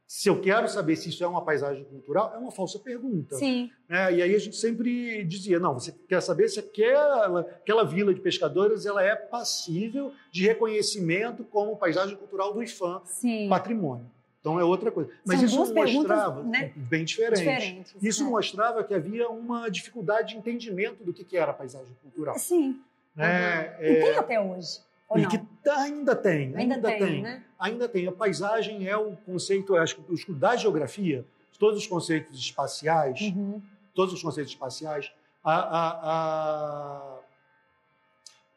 se 0.06 0.28
eu 0.28 0.40
quero 0.40 0.68
saber 0.68 0.94
se 0.94 1.08
isso 1.08 1.24
é 1.24 1.26
uma 1.26 1.44
paisagem 1.44 1.84
cultural, 1.84 2.32
é 2.32 2.38
uma 2.38 2.52
falsa 2.52 2.78
pergunta. 2.78 3.36
Sim. 3.36 3.70
É, 3.88 4.12
e 4.12 4.22
aí 4.22 4.34
a 4.34 4.38
gente 4.38 4.56
sempre 4.56 5.24
dizia, 5.24 5.58
não, 5.58 5.74
você 5.74 5.92
quer 6.08 6.20
saber 6.20 6.48
se 6.48 6.60
aquela, 6.60 7.40
aquela 7.40 7.84
vila 7.84 8.14
de 8.14 8.20
pescadores 8.20 8.86
ela 8.86 9.02
é 9.02 9.16
passível 9.16 10.12
de 10.30 10.44
reconhecimento 10.44 11.42
como 11.44 11.76
paisagem 11.76 12.16
cultural 12.16 12.52
do 12.54 12.62
IFAM, 12.62 13.02
Sim. 13.04 13.48
patrimônio. 13.48 14.06
Então 14.40 14.60
é 14.60 14.64
outra 14.64 14.92
coisa. 14.92 15.10
Mas 15.24 15.40
São 15.40 15.64
isso 15.64 15.74
mostrava 15.74 16.44
né? 16.44 16.72
bem 16.76 17.04
diferente. 17.04 17.38
Diferentes, 17.38 17.94
isso 18.00 18.22
né? 18.22 18.30
mostrava 18.30 18.84
que 18.84 18.94
havia 18.94 19.28
uma 19.28 19.68
dificuldade 19.68 20.34
de 20.34 20.38
entendimento 20.38 21.02
do 21.02 21.12
que 21.12 21.36
era 21.36 21.50
a 21.50 21.54
paisagem 21.54 21.92
cultural. 22.00 22.38
Sim. 22.38 22.80
Né? 23.16 23.76
Uhum. 23.80 23.84
É... 23.84 23.92
E 23.92 24.00
tem 24.02 24.14
até 24.16 24.40
hoje. 24.40 24.85
Ou 25.08 25.18
e 25.18 25.22
não? 25.22 25.28
que 25.28 25.40
ainda 25.68 26.16
tem, 26.16 26.54
ainda, 26.56 26.58
ainda 26.58 26.88
tem, 26.88 26.98
tem, 26.98 27.22
né? 27.22 27.44
ainda 27.58 27.88
tem. 27.88 28.06
A 28.06 28.12
paisagem 28.12 28.88
é 28.88 28.96
o 28.96 29.16
conceito, 29.16 29.76
acho 29.76 29.96
que 29.96 30.32
da 30.32 30.56
geografia, 30.56 31.24
todos 31.58 31.78
os 31.78 31.86
conceitos 31.86 32.38
espaciais, 32.38 33.20
uhum. 33.20 33.62
todos 33.94 34.12
os 34.14 34.22
conceitos 34.22 34.52
espaciais, 34.52 35.12
a, 35.42 35.54
a, 35.54 35.88
a 36.12 37.18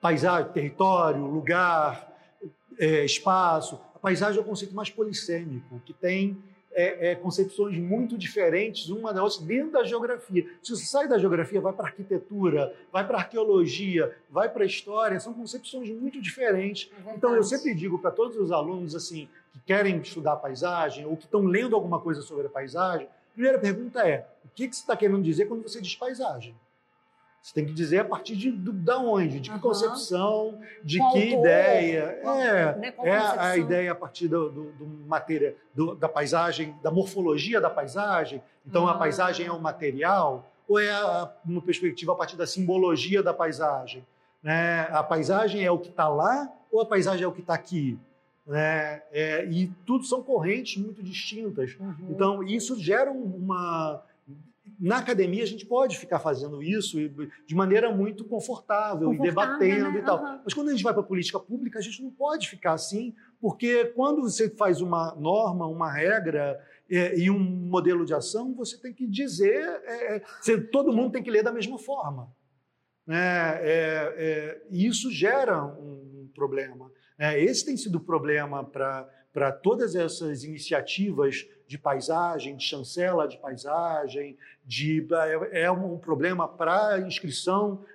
paisagem, 0.01 0.51
território, 0.51 1.25
lugar, 1.25 2.11
é, 2.77 3.05
espaço. 3.05 3.79
A 3.95 3.99
paisagem 3.99 4.39
é 4.39 4.41
o 4.41 4.45
conceito 4.45 4.73
mais 4.73 4.89
polissêmico, 4.89 5.79
que 5.85 5.93
tem 5.93 6.41
é, 6.71 7.11
é, 7.11 7.15
concepções 7.15 7.77
muito 7.77 8.17
diferentes 8.17 8.89
uma 8.89 9.13
da 9.13 9.23
outra 9.23 9.45
dentro 9.45 9.71
da 9.71 9.83
geografia. 9.83 10.47
Se 10.61 10.75
você 10.75 10.85
sai 10.85 11.07
da 11.07 11.17
geografia, 11.17 11.59
vai 11.59 11.73
para 11.73 11.87
arquitetura, 11.87 12.75
vai 12.91 13.05
para 13.05 13.17
arqueologia, 13.17 14.15
vai 14.29 14.49
para 14.49 14.65
história, 14.65 15.19
são 15.19 15.33
concepções 15.33 15.89
muito 15.89 16.21
diferentes. 16.21 16.91
É 17.05 17.15
então 17.15 17.35
eu 17.35 17.43
sempre 17.43 17.73
digo 17.73 17.99
para 17.99 18.11
todos 18.11 18.37
os 18.37 18.51
alunos 18.51 18.95
assim 18.95 19.27
que 19.51 19.59
querem 19.61 19.97
estudar 19.99 20.35
paisagem 20.35 21.05
ou 21.05 21.17
que 21.17 21.25
estão 21.25 21.41
lendo 21.41 21.75
alguma 21.75 21.99
coisa 21.99 22.21
sobre 22.21 22.47
a 22.47 22.49
paisagem, 22.49 23.07
a 23.07 23.33
primeira 23.33 23.59
pergunta 23.59 24.07
é: 24.07 24.27
o 24.45 24.49
que, 24.49 24.67
que 24.67 24.75
você 24.75 24.81
está 24.81 24.95
querendo 24.95 25.21
dizer 25.21 25.47
quando 25.47 25.63
você 25.63 25.81
diz 25.81 25.95
paisagem? 25.95 26.55
Você 27.41 27.53
tem 27.53 27.65
que 27.65 27.73
dizer 27.73 27.99
a 27.99 28.05
partir 28.05 28.35
de 28.35 28.51
da 28.51 28.99
onde, 28.99 29.39
de 29.39 29.49
que 29.49 29.55
uhum. 29.55 29.61
concepção, 29.61 30.59
de 30.83 30.97
Qual 30.99 31.13
que 31.13 31.23
autor? 31.23 31.39
ideia. 31.39 32.19
Qual, 32.21 32.39
é, 32.39 32.75
né? 32.75 32.93
é 33.03 33.17
a 33.17 33.57
ideia 33.57 33.91
a 33.91 33.95
partir 33.95 34.27
do, 34.27 34.49
do, 34.49 34.71
do 34.73 34.85
matéria, 35.07 35.55
da 35.97 36.09
paisagem, 36.09 36.75
da 36.83 36.91
morfologia 36.91 37.61
da 37.61 37.69
paisagem. 37.69 38.43
Então 38.65 38.87
a 38.87 38.93
paisagem 38.95 39.47
é 39.47 39.51
um 39.51 39.59
material 39.59 40.51
ou 40.67 40.79
é 40.79 40.91
a, 40.91 41.33
uma 41.45 41.61
perspectiva 41.61 42.11
a 42.11 42.15
partir 42.15 42.35
da 42.35 42.45
simbologia 42.45 43.23
da 43.23 43.33
paisagem? 43.33 44.05
Né? 44.43 44.81
A 44.91 45.01
paisagem 45.01 45.63
é 45.63 45.71
o 45.71 45.79
que 45.79 45.89
está 45.89 46.09
lá 46.09 46.51
ou 46.69 46.81
a 46.81 46.85
paisagem 46.85 47.23
é 47.23 47.27
o 47.27 47.31
que 47.31 47.41
está 47.41 47.53
aqui? 47.53 47.97
Né? 48.45 49.01
É, 49.11 49.45
e 49.45 49.67
tudo 49.85 50.03
são 50.03 50.21
correntes 50.21 50.81
muito 50.81 51.01
distintas. 51.01 51.77
Uhum. 51.79 52.07
Então 52.09 52.43
isso 52.43 52.77
gera 52.77 53.09
uma 53.09 54.03
na 54.79 54.99
academia 54.99 55.43
a 55.43 55.47
gente 55.47 55.65
pode 55.65 55.97
ficar 55.97 56.19
fazendo 56.19 56.63
isso 56.63 56.97
de 57.45 57.53
maneira 57.53 57.93
muito 57.93 58.23
confortável, 58.23 59.13
e 59.13 59.19
debatendo 59.19 59.91
né? 59.91 59.99
e 59.99 60.01
tal. 60.03 60.23
Uhum. 60.23 60.39
Mas 60.43 60.53
quando 60.53 60.69
a 60.69 60.71
gente 60.71 60.83
vai 60.83 60.93
para 60.93 61.01
a 61.01 61.05
política 61.05 61.39
pública, 61.39 61.79
a 61.79 61.81
gente 61.81 62.01
não 62.01 62.09
pode 62.09 62.47
ficar 62.47 62.73
assim, 62.73 63.13
porque 63.41 63.85
quando 63.87 64.21
você 64.21 64.49
faz 64.49 64.79
uma 64.79 65.13
norma, 65.15 65.67
uma 65.67 65.91
regra 65.91 66.57
é, 66.89 67.17
e 67.19 67.29
um 67.29 67.39
modelo 67.39 68.05
de 68.05 68.13
ação, 68.13 68.53
você 68.55 68.77
tem 68.77 68.93
que 68.93 69.05
dizer, 69.05 69.81
é, 69.83 70.15
é 70.15 70.23
você, 70.39 70.59
todo 70.59 70.93
mundo 70.93 71.11
tem 71.11 71.23
que 71.23 71.31
ler 71.31 71.43
da 71.43 71.51
mesma 71.51 71.77
forma. 71.77 72.31
Né? 73.05 73.17
É, 73.61 74.13
é, 74.17 74.61
e 74.71 74.87
isso 74.87 75.11
gera 75.11 75.65
um 75.65 76.29
problema. 76.33 76.89
Né? 77.17 77.41
Esse 77.43 77.65
tem 77.65 77.75
sido 77.75 77.95
o 77.97 78.03
problema 78.03 78.63
para 78.63 79.09
todas 79.51 79.95
essas 79.95 80.43
iniciativas 80.43 81.47
de 81.67 81.77
paisagem, 81.77 82.55
de 82.57 82.63
chancela 82.63 83.27
de 83.27 83.37
paisagem, 83.37 84.35
de, 84.65 85.05
é, 85.51 85.65
é 85.65 85.71
um 85.71 85.99
problema 85.99 86.47
para 86.47 86.95
a 86.95 86.99
inscrição, 86.99 87.85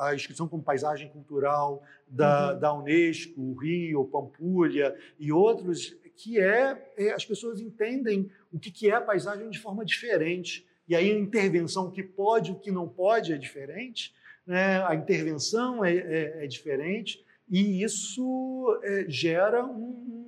a 0.00 0.12
inscrição 0.14 0.48
como 0.48 0.64
paisagem 0.64 1.08
cultural 1.10 1.80
da, 2.08 2.52
uhum. 2.52 2.58
da 2.58 2.74
Unesco, 2.74 3.40
o 3.40 3.54
Rio, 3.54 4.04
Pampulha 4.06 4.96
e 5.18 5.30
outros, 5.30 5.96
que 6.16 6.40
é, 6.40 6.92
é, 6.96 7.12
as 7.12 7.24
pessoas 7.24 7.60
entendem 7.60 8.30
o 8.52 8.58
que, 8.58 8.70
que 8.70 8.90
é 8.90 8.94
a 8.94 9.00
paisagem 9.00 9.48
de 9.48 9.60
forma 9.60 9.84
diferente. 9.84 10.66
E 10.88 10.96
aí 10.96 11.10
a 11.10 11.18
intervenção, 11.18 11.86
o 11.86 11.90
que 11.92 12.02
pode, 12.02 12.50
o 12.50 12.58
que 12.58 12.72
não 12.72 12.88
pode 12.88 13.32
é 13.32 13.38
diferente, 13.38 14.12
né? 14.44 14.84
a 14.84 14.94
intervenção 14.94 15.84
é, 15.84 15.94
é, 15.94 16.44
é 16.44 16.46
diferente, 16.48 17.24
e 17.48 17.82
isso 17.82 18.80
é, 18.82 19.04
gera 19.08 19.64
um 19.64 20.23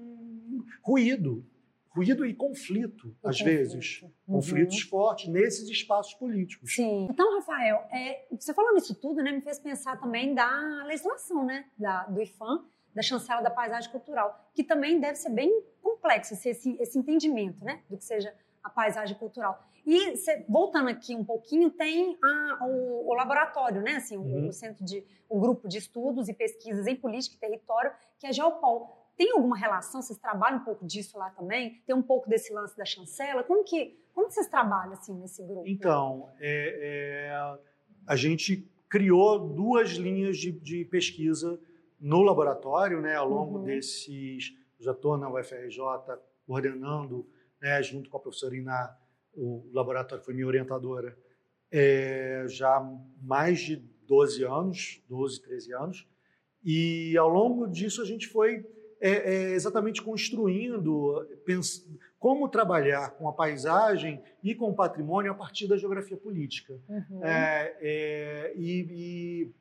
ruído, 0.86 1.44
ruído 1.90 2.24
e 2.24 2.32
conflito, 2.32 3.08
e 3.08 3.28
às 3.28 3.38
conflito. 3.38 3.44
vezes. 3.44 4.02
Uhum. 4.02 4.34
Conflitos 4.36 4.82
fortes 4.82 5.28
nesses 5.28 5.68
espaços 5.68 6.14
políticos. 6.14 6.74
Sim. 6.74 7.08
Então, 7.10 7.34
Rafael, 7.36 7.84
é, 7.90 8.24
você 8.30 8.54
falando 8.54 8.78
isso 8.78 8.94
tudo, 8.94 9.20
né, 9.20 9.32
me 9.32 9.40
fez 9.40 9.58
pensar 9.58 9.98
também 9.98 10.32
da 10.32 10.84
legislação, 10.84 11.44
né, 11.44 11.64
da, 11.76 12.04
do 12.04 12.22
IFAM, 12.22 12.64
da 12.94 13.02
chancela 13.02 13.42
da 13.42 13.50
paisagem 13.50 13.90
cultural, 13.90 14.48
que 14.54 14.62
também 14.62 15.00
deve 15.00 15.16
ser 15.16 15.30
bem 15.30 15.50
complexo 15.82 16.34
esse, 16.34 16.50
esse, 16.50 16.76
esse 16.80 16.98
entendimento, 16.98 17.64
né, 17.64 17.82
do 17.90 17.96
que 17.96 18.04
seja 18.04 18.32
a 18.62 18.70
paisagem 18.70 19.16
cultural. 19.18 19.66
E 19.84 20.16
cê, 20.16 20.44
voltando 20.48 20.88
aqui 20.88 21.14
um 21.14 21.24
pouquinho, 21.24 21.70
tem 21.70 22.16
a, 22.22 22.58
o, 22.62 23.08
o, 23.08 23.14
laboratório, 23.14 23.82
né, 23.82 23.96
assim, 23.96 24.16
uhum. 24.16 24.46
o, 24.46 24.48
o, 24.48 24.52
centro 24.52 24.84
de, 24.84 25.04
o 25.28 25.40
grupo 25.40 25.68
de 25.68 25.78
estudos 25.78 26.28
e 26.28 26.34
pesquisas 26.34 26.86
em 26.86 26.96
política 26.96 27.36
e 27.36 27.38
território, 27.38 27.92
que 28.18 28.26
é 28.26 28.30
a 28.30 28.32
Geopol. 28.32 29.05
Tem 29.16 29.32
alguma 29.32 29.56
relação? 29.56 30.02
Vocês 30.02 30.18
trabalham 30.18 30.58
um 30.58 30.64
pouco 30.64 30.86
disso 30.86 31.16
lá 31.16 31.30
também? 31.30 31.82
Tem 31.86 31.94
um 31.94 32.02
pouco 32.02 32.28
desse 32.28 32.52
lance 32.52 32.76
da 32.76 32.84
chancela? 32.84 33.42
Como 33.42 33.64
que, 33.64 33.98
como 34.14 34.30
vocês 34.30 34.46
trabalham 34.46 34.92
assim 34.92 35.14
nesse 35.14 35.42
grupo? 35.42 35.64
Então, 35.66 36.30
é, 36.38 37.30
é, 37.30 37.58
a 38.06 38.14
gente 38.16 38.70
criou 38.88 39.38
duas 39.38 39.90
linhas 39.92 40.36
de, 40.36 40.52
de, 40.52 40.84
pesquisa 40.84 41.58
no 41.98 42.22
laboratório, 42.22 43.00
né, 43.00 43.14
ao 43.14 43.28
longo 43.28 43.58
uhum. 43.58 43.64
desses. 43.64 44.54
Já 44.78 44.92
estou 44.92 45.16
na 45.16 45.30
UFRJ 45.30 45.78
coordenando, 46.46 47.26
né, 47.60 47.82
junto 47.82 48.10
com 48.10 48.18
a 48.18 48.20
professora 48.20 48.54
Iná, 48.54 48.96
o 49.34 49.68
laboratório 49.72 50.24
foi 50.24 50.34
minha 50.34 50.46
orientadora, 50.46 51.16
é, 51.70 52.44
já 52.48 52.76
há 52.76 52.98
mais 53.20 53.60
de 53.60 53.76
12 54.06 54.44
anos, 54.44 55.02
12, 55.08 55.42
13 55.42 55.74
anos. 55.74 56.08
E 56.64 57.16
ao 57.16 57.28
longo 57.28 57.66
disso 57.66 58.00
a 58.00 58.04
gente 58.04 58.26
foi 58.28 58.64
é, 59.00 59.10
é, 59.10 59.52
exatamente 59.52 60.02
construindo, 60.02 61.26
como 62.18 62.48
trabalhar 62.48 63.10
com 63.10 63.28
a 63.28 63.32
paisagem 63.32 64.22
e 64.42 64.54
com 64.54 64.70
o 64.70 64.74
patrimônio 64.74 65.30
a 65.30 65.34
partir 65.34 65.66
da 65.66 65.76
geografia 65.76 66.16
política. 66.16 66.78
Uhum. 66.88 67.24
É, 67.24 67.76
é, 67.80 68.52
e, 68.56 68.86
e, 68.90 69.52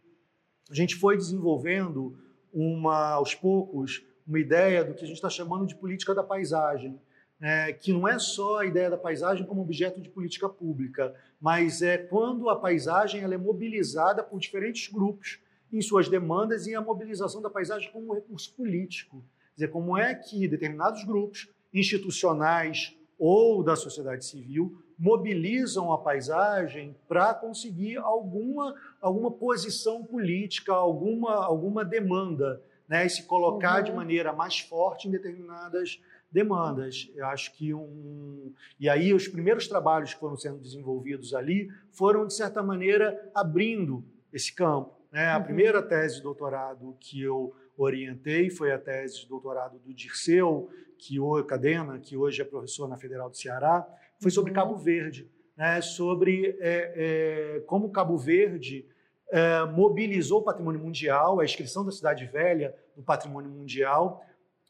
a 0.69 0.73
gente 0.73 0.95
foi 0.95 1.17
desenvolvendo 1.17 2.17
uma, 2.53 3.11
aos 3.11 3.35
poucos 3.35 4.03
uma 4.25 4.39
ideia 4.39 4.83
do 4.83 4.93
que 4.93 5.03
a 5.03 5.07
gente 5.07 5.17
está 5.17 5.29
chamando 5.29 5.67
de 5.67 5.75
política 5.75 6.15
da 6.15 6.23
paisagem, 6.23 6.99
é, 7.39 7.73
que 7.73 7.93
não 7.93 8.07
é 8.07 8.17
só 8.17 8.59
a 8.59 8.65
ideia 8.65 8.89
da 8.89 8.97
paisagem 8.97 9.45
como 9.45 9.61
objeto 9.61 10.01
de 10.01 10.09
política 10.09 10.49
pública, 10.49 11.13
mas 11.39 11.81
é 11.81 11.97
quando 11.97 12.49
a 12.49 12.55
paisagem 12.55 13.21
ela 13.21 13.35
é 13.35 13.37
mobilizada 13.37 14.23
por 14.23 14.39
diferentes 14.39 14.91
grupos 14.91 15.39
em 15.77 15.81
suas 15.81 16.07
demandas 16.07 16.67
e 16.67 16.73
a 16.73 16.81
mobilização 16.81 17.41
da 17.41 17.49
paisagem 17.49 17.91
como 17.91 18.11
um 18.11 18.15
recurso 18.15 18.53
político. 18.53 19.17
Quer 19.55 19.55
dizer, 19.55 19.67
como 19.71 19.97
é 19.97 20.15
que 20.15 20.47
determinados 20.47 21.03
grupos 21.03 21.49
institucionais 21.73 22.95
ou 23.17 23.63
da 23.63 23.75
sociedade 23.75 24.25
civil 24.25 24.81
mobilizam 24.97 25.91
a 25.91 25.97
paisagem 25.97 26.95
para 27.07 27.33
conseguir 27.33 27.97
alguma, 27.97 28.73
alguma 29.01 29.29
posição 29.29 30.03
política, 30.03 30.73
alguma, 30.73 31.45
alguma 31.45 31.83
demanda, 31.83 32.61
né? 32.87 33.05
e 33.05 33.09
se 33.09 33.23
colocar 33.23 33.79
uhum. 33.79 33.83
de 33.83 33.91
maneira 33.91 34.31
mais 34.31 34.59
forte 34.59 35.07
em 35.07 35.11
determinadas 35.11 36.01
demandas. 36.31 37.09
Eu 37.15 37.25
acho 37.27 37.53
que 37.53 37.73
um. 37.73 38.53
E 38.79 38.89
aí, 38.89 39.13
os 39.13 39.27
primeiros 39.27 39.67
trabalhos 39.67 40.13
que 40.13 40.19
foram 40.19 40.37
sendo 40.37 40.59
desenvolvidos 40.59 41.33
ali 41.33 41.69
foram, 41.91 42.25
de 42.25 42.33
certa 42.33 42.63
maneira, 42.63 43.31
abrindo 43.33 44.03
esse 44.31 44.53
campo. 44.53 44.94
Né? 45.15 45.29
A 45.29 45.37
uhum. 45.37 45.43
primeira 45.45 45.81
tese 45.81 46.17
de 46.17 46.23
doutorado 46.23 46.93
que 46.99 47.21
eu 47.21 47.55
orientei 47.77 48.49
foi 48.49 48.73
a 48.73 48.77
tese 48.77 49.21
de 49.21 49.29
doutorado 49.29 49.79
do 49.79 49.93
Dirceu, 49.93 50.69
que 50.97 51.21
o 51.21 51.41
Cadena, 51.45 51.97
que 51.99 52.17
hoje 52.17 52.41
é 52.41 52.45
professor 52.45 52.85
na 52.89 52.97
Federal 52.97 53.29
do 53.29 53.37
Ceará, 53.37 53.87
foi 54.21 54.29
sobre 54.29 54.51
uhum. 54.51 54.55
Cabo 54.55 54.75
Verde, 54.75 55.31
né? 55.55 55.79
sobre 55.79 56.57
é, 56.59 57.55
é, 57.55 57.59
como 57.61 57.93
Cabo 57.93 58.17
Verde 58.17 58.85
é, 59.31 59.63
mobilizou 59.63 60.41
o 60.41 60.43
patrimônio 60.43 60.81
mundial, 60.81 61.39
a 61.39 61.45
inscrição 61.45 61.85
da 61.85 61.93
cidade 61.93 62.25
velha 62.25 62.75
no 62.97 63.01
patrimônio 63.01 63.49
mundial 63.49 64.21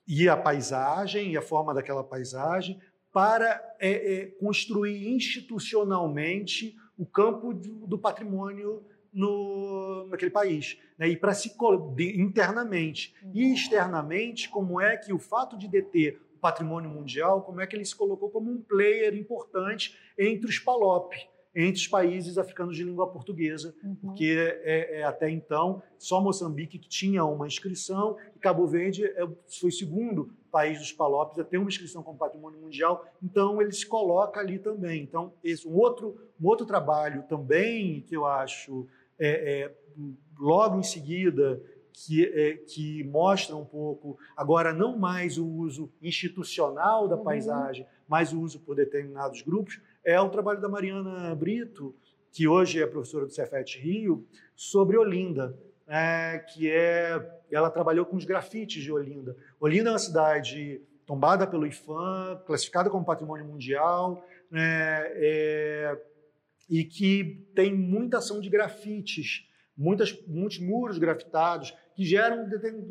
e 0.07 0.29
a 0.29 0.37
paisagem 0.37 1.31
e 1.31 1.37
a 1.37 1.41
forma 1.41 1.73
daquela 1.73 2.03
paisagem 2.03 2.79
para 3.11 3.59
é, 3.79 3.89
é, 3.89 4.25
construir 4.27 5.07
institucionalmente 5.07 6.75
o 6.95 7.05
campo 7.05 7.51
do, 7.51 7.87
do 7.87 7.97
patrimônio 7.97 8.85
no, 9.15 10.07
naquele 10.09 10.29
país, 10.29 10.77
né? 10.99 11.07
e 11.07 11.15
para 11.15 11.33
se 11.33 11.55
internamente 11.97 13.15
e 13.33 13.45
uhum. 13.45 13.53
externamente, 13.53 14.49
como 14.49 14.81
é 14.81 14.97
que 14.97 15.13
o 15.13 15.17
fato 15.17 15.57
de 15.57 15.69
deter 15.69 16.21
o 16.35 16.39
patrimônio 16.39 16.89
mundial, 16.89 17.41
como 17.41 17.61
é 17.61 17.65
que 17.65 17.77
ele 17.77 17.85
se 17.85 17.95
colocou 17.95 18.29
como 18.29 18.51
um 18.51 18.61
player 18.61 19.15
importante 19.15 19.97
entre 20.17 20.49
os 20.49 20.59
PALOP, 20.59 21.13
entre 21.55 21.79
os 21.79 21.87
países 21.87 22.37
africanos 22.37 22.75
de 22.75 22.83
língua 22.83 23.07
portuguesa, 23.07 23.73
uhum. 23.81 23.95
porque 23.95 24.35
é, 24.65 24.99
é, 24.99 25.03
até 25.05 25.29
então 25.29 25.81
só 25.97 26.19
Moçambique 26.19 26.77
que 26.77 26.89
tinha 26.89 27.23
uma 27.23 27.47
inscrição 27.47 28.17
e 28.35 28.39
Cabo 28.39 28.67
Verde 28.67 29.05
é, 29.05 29.25
foi 29.47 29.69
o 29.69 29.71
segundo 29.73 30.29
país 30.51 30.77
dos 30.79 30.91
Palopes 30.91 31.39
a 31.39 31.43
ter 31.45 31.57
uma 31.57 31.69
inscrição 31.69 32.03
como 32.03 32.17
patrimônio 32.17 32.59
mundial, 32.59 33.05
então 33.23 33.61
ele 33.61 33.71
se 33.71 33.85
coloca 33.85 34.41
ali 34.41 34.59
também. 34.59 35.03
Então 35.03 35.33
esse 35.41 35.65
um 35.65 35.75
outro 35.77 36.17
um 36.39 36.47
outro 36.47 36.65
trabalho 36.65 37.23
também 37.29 38.01
que 38.01 38.15
eu 38.15 38.25
acho 38.25 38.85
é, 39.19 39.63
é, 39.63 39.75
logo 40.39 40.79
em 40.79 40.83
seguida 40.83 41.61
que, 41.93 42.25
é, 42.25 42.57
que 42.57 43.03
mostra 43.05 43.55
um 43.55 43.65
pouco, 43.65 44.17
agora 44.35 44.73
não 44.73 44.97
mais 44.97 45.37
o 45.37 45.47
uso 45.47 45.91
institucional 46.01 47.07
da 47.07 47.15
uhum. 47.15 47.23
paisagem, 47.23 47.87
mas 48.07 48.33
o 48.33 48.41
uso 48.41 48.59
por 48.59 48.75
determinados 48.75 49.41
grupos, 49.41 49.81
é 50.03 50.19
o 50.19 50.29
trabalho 50.29 50.61
da 50.61 50.69
Mariana 50.69 51.33
Brito, 51.33 51.95
que 52.31 52.47
hoje 52.47 52.81
é 52.81 52.85
professora 52.85 53.25
do 53.25 53.31
Cefet 53.31 53.79
Rio, 53.79 54.27
sobre 54.55 54.97
Olinda, 54.97 55.57
é, 55.87 56.39
que 56.39 56.69
é 56.69 57.41
ela 57.51 57.69
trabalhou 57.69 58.05
com 58.05 58.17
os 58.17 58.25
grafites 58.25 58.83
de 58.83 58.91
Olinda. 58.91 59.35
Olinda 59.59 59.89
é 59.89 59.93
uma 59.93 59.99
cidade 59.99 60.81
tombada 61.05 61.47
pelo 61.47 61.65
IFAM, 61.65 62.41
classificada 62.45 62.89
como 62.89 63.05
patrimônio 63.05 63.45
mundial, 63.45 64.25
né, 64.49 65.03
é, 65.15 66.01
e 66.69 66.83
que 66.83 67.47
tem 67.55 67.73
muita 67.73 68.17
ação 68.17 68.39
de 68.39 68.49
grafites, 68.49 69.47
muitas, 69.77 70.17
muitos 70.27 70.59
muros 70.59 70.97
grafitados, 70.97 71.73
que 71.95 72.03
geram 72.03 72.45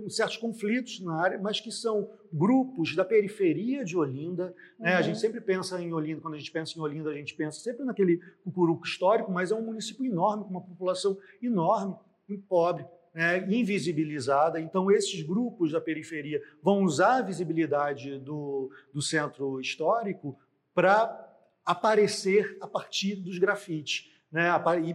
certos 0.09 0.37
conflitos 0.39 1.01
na 1.01 1.21
área, 1.21 1.39
mas 1.39 1.61
que 1.61 1.71
são 1.71 2.11
grupos 2.33 2.97
da 2.97 3.05
periferia 3.05 3.85
de 3.85 3.97
Olinda. 3.97 4.55
Né? 4.79 4.93
Uhum. 4.93 4.99
A 4.99 5.03
gente 5.03 5.19
sempre 5.19 5.41
pensa 5.41 5.81
em 5.81 5.93
Olinda, 5.93 6.21
quando 6.21 6.35
a 6.35 6.39
gente 6.39 6.51
pensa 6.51 6.79
em 6.79 6.81
Olinda, 6.81 7.11
a 7.11 7.15
gente 7.15 7.35
pensa 7.35 7.61
sempre 7.61 7.85
naquele 7.85 8.19
cucuruco 8.43 8.87
histórico, 8.87 9.31
mas 9.31 9.51
é 9.51 9.55
um 9.55 9.63
município 9.63 10.07
enorme, 10.07 10.45
com 10.45 10.51
uma 10.51 10.63
população 10.63 11.19
enorme, 11.43 11.95
muito 12.29 12.45
pobre. 12.47 12.85
Né, 13.15 13.47
invisibilizada. 13.49 14.59
Então, 14.59 14.91
esses 14.91 15.23
grupos 15.23 15.71
da 15.71 15.81
periferia 15.81 16.43
vão 16.61 16.83
usar 16.83 17.19
a 17.19 17.23
visibilidade 17.23 18.19
do, 18.19 18.69
do 18.93 19.01
centro 19.01 19.61
histórico 19.61 20.37
para 20.75 21.24
aparecer 21.65 22.57
a 22.61 22.67
partir 22.67 23.17
dos 23.17 23.39
grafites. 23.39 24.13
Né, 24.35 24.49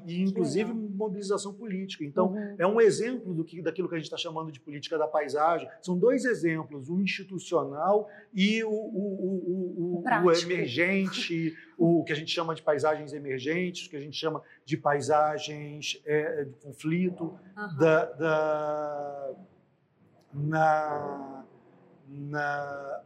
e, 0.05 0.21
inclusive 0.21 0.73
mobilização 0.73 1.53
política. 1.53 2.03
Então, 2.03 2.33
uhum. 2.33 2.55
é 2.59 2.67
um 2.67 2.81
exemplo 2.81 3.33
do 3.33 3.45
que, 3.45 3.61
daquilo 3.61 3.87
que 3.87 3.95
a 3.95 3.97
gente 3.97 4.07
está 4.07 4.17
chamando 4.17 4.51
de 4.51 4.59
política 4.59 4.97
da 4.97 5.07
paisagem. 5.07 5.65
São 5.81 5.97
dois 5.97 6.25
exemplos, 6.25 6.89
o 6.89 6.99
institucional 6.99 8.09
e 8.33 8.61
o, 8.65 8.69
o, 8.69 10.03
o, 10.03 10.25
o 10.25 10.31
emergente, 10.33 11.55
o 11.77 12.03
que 12.03 12.11
a 12.11 12.15
gente 12.17 12.33
chama 12.33 12.53
de 12.53 12.61
paisagens 12.61 13.13
emergentes, 13.13 13.87
o 13.87 13.89
que 13.89 13.95
a 13.95 14.01
gente 14.01 14.17
chama 14.17 14.41
de 14.65 14.75
paisagens 14.75 16.01
é, 16.05 16.43
de 16.43 16.57
conflito, 16.57 17.39
uhum. 17.55 17.77
da, 17.77 18.05
da, 18.05 19.31
na, 20.33 21.45
na, 22.09 23.03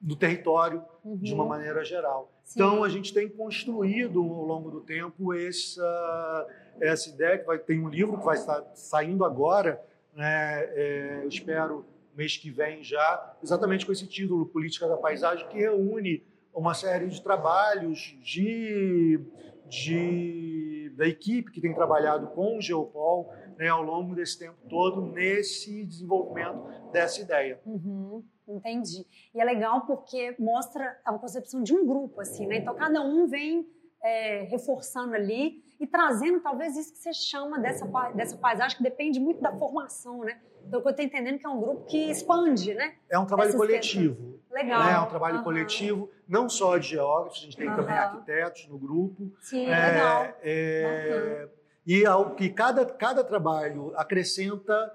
no 0.00 0.14
território 0.14 0.84
uhum. 1.04 1.16
de 1.16 1.34
uma 1.34 1.42
uhum. 1.42 1.48
maneira 1.48 1.84
geral. 1.84 2.33
Sim. 2.44 2.60
Então, 2.60 2.84
a 2.84 2.88
gente 2.88 3.12
tem 3.12 3.28
construído 3.28 4.20
ao 4.20 4.44
longo 4.44 4.70
do 4.70 4.80
tempo 4.80 5.32
essa, 5.32 6.46
essa 6.80 7.08
ideia, 7.08 7.38
que 7.38 7.44
vai, 7.44 7.58
tem 7.58 7.80
um 7.80 7.88
livro 7.88 8.18
que 8.18 8.24
vai 8.24 8.36
estar 8.36 8.62
saindo 8.74 9.24
agora, 9.24 9.82
né, 10.14 10.64
é, 10.74 11.20
eu 11.24 11.28
espero 11.28 11.84
mês 12.14 12.36
que 12.36 12.50
vem 12.50 12.84
já, 12.84 13.36
exatamente 13.42 13.84
com 13.84 13.92
esse 13.92 14.06
título, 14.06 14.46
Política 14.46 14.86
da 14.86 14.96
Paisagem, 14.96 15.48
que 15.48 15.58
reúne 15.58 16.22
uma 16.54 16.74
série 16.74 17.08
de 17.08 17.20
trabalhos 17.20 18.16
de, 18.22 19.20
de, 19.68 20.92
da 20.96 21.08
equipe 21.08 21.50
que 21.50 21.60
tem 21.60 21.74
trabalhado 21.74 22.28
com 22.28 22.58
o 22.58 22.60
Geopol 22.60 23.32
né, 23.58 23.68
ao 23.68 23.82
longo 23.82 24.14
desse 24.14 24.38
tempo 24.38 24.56
todo 24.68 25.02
nesse 25.02 25.84
desenvolvimento 25.84 26.62
dessa 26.92 27.20
ideia. 27.20 27.60
Uhum. 27.66 28.22
Entendi. 28.46 29.06
E 29.34 29.40
é 29.40 29.44
legal 29.44 29.86
porque 29.86 30.34
mostra 30.38 30.98
a 31.04 31.12
concepção 31.14 31.62
de 31.62 31.74
um 31.74 31.86
grupo, 31.86 32.20
assim, 32.20 32.46
né? 32.46 32.58
Então 32.58 32.74
cada 32.74 33.00
um 33.00 33.26
vem 33.26 33.66
é, 34.02 34.42
reforçando 34.42 35.14
ali 35.14 35.64
e 35.80 35.86
trazendo 35.86 36.40
talvez 36.40 36.76
isso 36.76 36.92
que 36.92 36.98
você 36.98 37.12
chama 37.12 37.58
dessa, 37.58 37.86
dessa 38.14 38.36
paisagem 38.36 38.76
que 38.76 38.82
depende 38.82 39.18
muito 39.18 39.40
da 39.40 39.52
formação, 39.52 40.20
né? 40.20 40.40
Então, 40.66 40.80
eu 40.80 40.90
estou 40.90 41.04
entendendo 41.04 41.38
que 41.38 41.46
é 41.46 41.48
um 41.48 41.60
grupo 41.60 41.84
que 41.84 42.10
expande, 42.10 42.74
né? 42.74 42.94
É 43.10 43.18
um 43.18 43.26
trabalho 43.26 43.54
coletivo. 43.54 44.40
Legal. 44.50 44.84
Né? 44.84 44.92
É 44.92 44.98
um 44.98 45.06
trabalho 45.06 45.38
uhum. 45.38 45.44
coletivo, 45.44 46.10
não 46.28 46.48
só 46.48 46.78
de 46.78 46.88
geógrafos, 46.88 47.40
a 47.40 47.42
gente 47.42 47.56
tem 47.56 47.68
uhum. 47.68 47.76
também 47.76 47.94
arquitetos 47.94 48.68
no 48.68 48.78
grupo. 48.78 49.32
Sim, 49.40 49.66
é, 49.66 49.90
legal. 49.90 50.28
É, 50.42 51.48
e 51.86 52.06
ao 52.06 52.34
que 52.34 52.48
cada, 52.48 52.86
cada 52.86 53.24
trabalho 53.24 53.92
acrescenta 53.96 54.90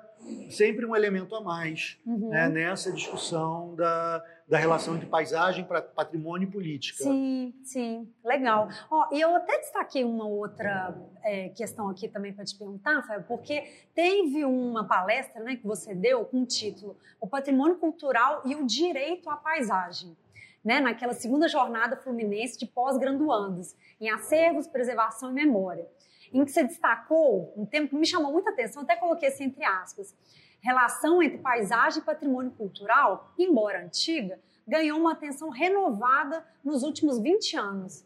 sempre 0.50 0.86
um 0.86 0.96
elemento 0.96 1.36
a 1.36 1.42
mais 1.42 1.98
uhum. 2.06 2.30
né, 2.30 2.50
nessa 2.50 2.92
discussão 2.92 3.76
da, 3.76 4.24
da 4.48 4.58
relação 4.58 4.96
entre 4.96 5.08
paisagem, 5.08 5.66
patrimônio 5.96 6.48
e 6.48 6.52
política. 6.52 7.04
Sim, 7.04 7.54
sim, 7.64 8.12
legal. 8.24 8.68
Ó, 8.90 9.08
e 9.12 9.22
eu 9.22 9.36
até 9.36 9.58
destaquei 9.60 10.04
uma 10.04 10.26
outra 10.26 10.96
é, 11.24 11.50
questão 11.50 11.90
aqui 11.90 12.08
também 12.08 12.34
para 12.34 12.46
te 12.46 12.58
perguntar, 12.58 13.04
Fábio, 13.04 13.26
porque 13.28 13.64
teve 13.94 14.44
uma 14.44 14.86
palestra 14.86 15.42
né, 15.44 15.56
que 15.56 15.66
você 15.66 15.94
deu 15.94 16.26
com 16.26 16.42
o 16.42 16.46
título 16.46 16.98
O 17.20 17.28
Patrimônio 17.28 17.78
Cultural 17.78 18.42
e 18.46 18.56
o 18.56 18.66
Direito 18.66 19.30
à 19.30 19.38
Paisagem. 19.38 20.16
Né, 20.62 20.82
naquela 20.82 21.14
segunda 21.14 21.48
jornada 21.48 21.96
fluminense 21.96 22.60
de 22.60 22.66
pós-graduandos 22.66 23.74
em 24.00 24.10
acervos, 24.10 24.68
preservação 24.68 25.32
e 25.32 25.34
memória 25.34 25.88
em 26.34 26.46
que 26.46 26.52
você 26.52 26.64
destacou 26.64 27.54
um 27.56 27.66
tema 27.66 27.88
que 27.88 27.96
me 27.96 28.06
chamou 28.06 28.32
muita 28.32 28.52
atenção, 28.52 28.84
até 28.84 28.96
coloquei 28.96 29.30
assim 29.30 29.46
entre 29.46 29.64
aspas, 29.64 30.16
relação 30.62 31.22
entre 31.24 31.38
paisagem 31.38 32.02
e 32.02 32.06
patrimônio 32.06 32.52
cultural, 32.52 33.34
embora 33.38 33.84
antiga, 33.84 34.40
ganhou 34.68 35.00
uma 35.00 35.14
atenção 35.14 35.50
renovada 35.50 36.46
nos 36.64 36.84
últimos 36.84 37.20
20 37.20 37.58
anos. 37.58 38.06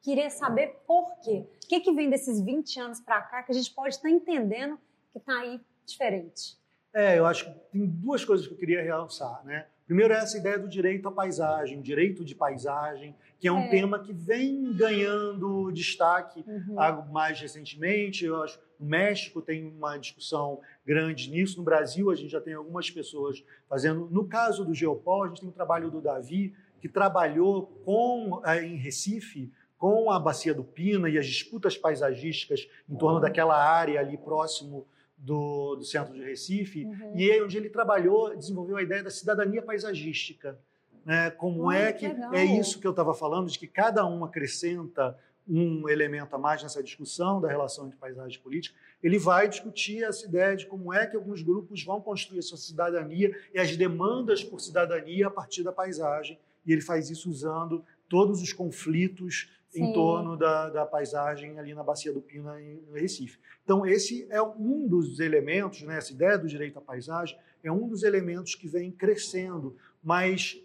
Queria 0.00 0.30
saber 0.30 0.82
por 0.86 1.18
quê. 1.20 1.44
O 1.64 1.68
que, 1.68 1.80
que 1.80 1.92
vem 1.92 2.08
desses 2.08 2.40
20 2.40 2.78
anos 2.78 3.00
para 3.00 3.20
cá 3.22 3.42
que 3.42 3.50
a 3.50 3.54
gente 3.54 3.72
pode 3.74 3.96
estar 3.96 4.08
entendendo 4.08 4.78
que 5.10 5.18
está 5.18 5.40
aí 5.40 5.60
diferente? 5.84 6.56
É, 6.94 7.18
eu 7.18 7.26
acho 7.26 7.44
que 7.44 7.60
tem 7.72 7.86
duas 7.86 8.24
coisas 8.24 8.46
que 8.46 8.54
eu 8.54 8.58
queria 8.58 8.82
realçar, 8.82 9.44
né? 9.44 9.66
Primeiro 9.84 10.14
é 10.14 10.18
essa 10.18 10.38
ideia 10.38 10.58
do 10.58 10.68
direito 10.68 11.08
à 11.08 11.12
paisagem, 11.12 11.80
direito 11.80 12.24
de 12.24 12.34
paisagem, 12.34 13.16
que 13.38 13.48
é 13.48 13.52
um 13.52 13.60
é. 13.60 13.68
tema 13.68 13.98
que 13.98 14.12
vem 14.12 14.72
ganhando 14.72 15.70
destaque 15.70 16.44
uhum. 16.46 17.12
mais 17.12 17.40
recentemente. 17.40 18.24
Eu 18.24 18.42
acho 18.42 18.58
no 18.78 18.86
México 18.86 19.40
tem 19.40 19.66
uma 19.66 19.96
discussão 19.96 20.60
grande 20.84 21.30
nisso. 21.30 21.58
No 21.58 21.64
Brasil, 21.64 22.10
a 22.10 22.14
gente 22.14 22.30
já 22.30 22.40
tem 22.40 22.54
algumas 22.54 22.90
pessoas 22.90 23.42
fazendo. 23.68 24.08
No 24.10 24.26
caso 24.26 24.64
do 24.64 24.74
Geopol, 24.74 25.24
a 25.24 25.28
gente 25.28 25.40
tem 25.40 25.48
o 25.48 25.52
trabalho 25.52 25.90
do 25.90 26.00
Davi, 26.00 26.54
que 26.80 26.88
trabalhou 26.88 27.66
com, 27.84 28.42
eh, 28.44 28.64
em 28.64 28.76
Recife 28.76 29.50
com 29.78 30.10
a 30.10 30.18
Bacia 30.18 30.54
do 30.54 30.64
Pina 30.64 31.08
e 31.08 31.18
as 31.18 31.26
disputas 31.26 31.76
paisagísticas 31.76 32.66
em 32.88 32.96
torno 32.96 33.20
daquela 33.20 33.56
área 33.56 34.00
ali 34.00 34.16
próximo 34.16 34.86
do, 35.16 35.76
do 35.76 35.84
centro 35.84 36.14
de 36.14 36.22
Recife, 36.22 36.84
uhum. 36.84 37.12
e 37.14 37.30
aí 37.30 37.42
onde 37.42 37.56
ele 37.56 37.70
trabalhou, 37.70 38.36
desenvolveu 38.36 38.76
a 38.76 38.82
ideia 38.82 39.02
da 39.02 39.10
cidadania 39.10 39.62
paisagística. 39.62 40.58
Né? 41.06 41.30
Como 41.30 41.70
é 41.70 41.92
que, 41.92 42.12
que 42.12 42.36
é 42.36 42.44
isso 42.44 42.80
que 42.80 42.86
eu 42.86 42.90
estava 42.90 43.14
falando, 43.14 43.48
de 43.48 43.56
que 43.56 43.68
cada 43.68 44.04
um 44.04 44.24
acrescenta 44.24 45.16
um 45.48 45.88
elemento 45.88 46.34
a 46.34 46.38
mais 46.38 46.60
nessa 46.60 46.82
discussão 46.82 47.40
da 47.40 47.46
relação 47.46 47.86
entre 47.86 47.96
paisagem 47.96 48.36
e 48.36 48.42
política, 48.42 48.76
ele 49.00 49.16
vai 49.16 49.48
discutir 49.48 50.02
essa 50.02 50.26
ideia 50.26 50.56
de 50.56 50.66
como 50.66 50.92
é 50.92 51.06
que 51.06 51.14
alguns 51.14 51.40
grupos 51.40 51.84
vão 51.84 52.00
construir 52.00 52.40
a 52.40 52.42
sua 52.42 52.58
cidadania 52.58 53.32
e 53.54 53.60
as 53.60 53.76
demandas 53.76 54.42
por 54.42 54.60
cidadania 54.60 55.28
a 55.28 55.30
partir 55.30 55.62
da 55.62 55.70
paisagem, 55.70 56.36
e 56.66 56.72
ele 56.72 56.80
faz 56.80 57.08
isso 57.08 57.30
usando 57.30 57.84
todos 58.08 58.42
os 58.42 58.52
conflitos 58.52 59.48
Sim. 59.68 59.84
em 59.84 59.92
torno 59.92 60.36
da, 60.36 60.68
da, 60.70 60.84
paisagem 60.84 61.56
ali 61.60 61.72
na 61.72 61.84
Bacia 61.84 62.12
do 62.12 62.20
Pina, 62.20 62.60
em 62.60 62.82
Recife. 62.92 63.38
Então, 63.62 63.86
esse 63.86 64.26
é 64.28 64.42
um 64.42 64.88
dos 64.88 65.20
elementos, 65.20 65.82
né, 65.82 65.98
essa 65.98 66.12
ideia 66.12 66.36
do 66.36 66.48
direito 66.48 66.80
à 66.80 66.82
paisagem 66.82 67.38
é 67.62 67.70
um 67.70 67.88
dos 67.88 68.02
elementos 68.02 68.56
que 68.56 68.66
vem 68.68 68.90
crescendo, 68.90 69.76
mas 70.02 70.60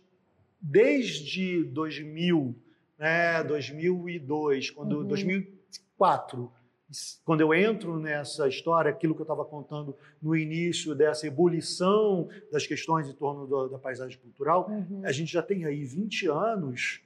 desde 0.62 1.64
2000, 1.64 2.56
né, 2.98 3.44
2002, 3.44 4.70
quando 4.70 5.00
uhum. 5.00 5.08
2004, 5.08 6.52
quando 7.24 7.42
eu 7.42 7.54
entro 7.54 8.00
nessa 8.00 8.48
história, 8.48 8.92
aquilo 8.92 9.16
que 9.16 9.22
eu 9.22 9.26
estava 9.26 9.46
contando 9.46 9.96
no 10.22 10.36
início 10.36 10.94
dessa 10.94 11.26
ebulição 11.26 12.28
das 12.52 12.68
questões 12.68 13.10
em 13.10 13.14
torno 13.14 13.48
do, 13.48 13.70
da 13.70 13.80
paisagem 13.80 14.18
cultural, 14.20 14.70
uhum. 14.70 15.02
a 15.04 15.12
gente 15.12 15.32
já 15.32 15.42
tem 15.42 15.66
aí 15.66 15.84
20 15.84 16.28
anos 16.28 17.02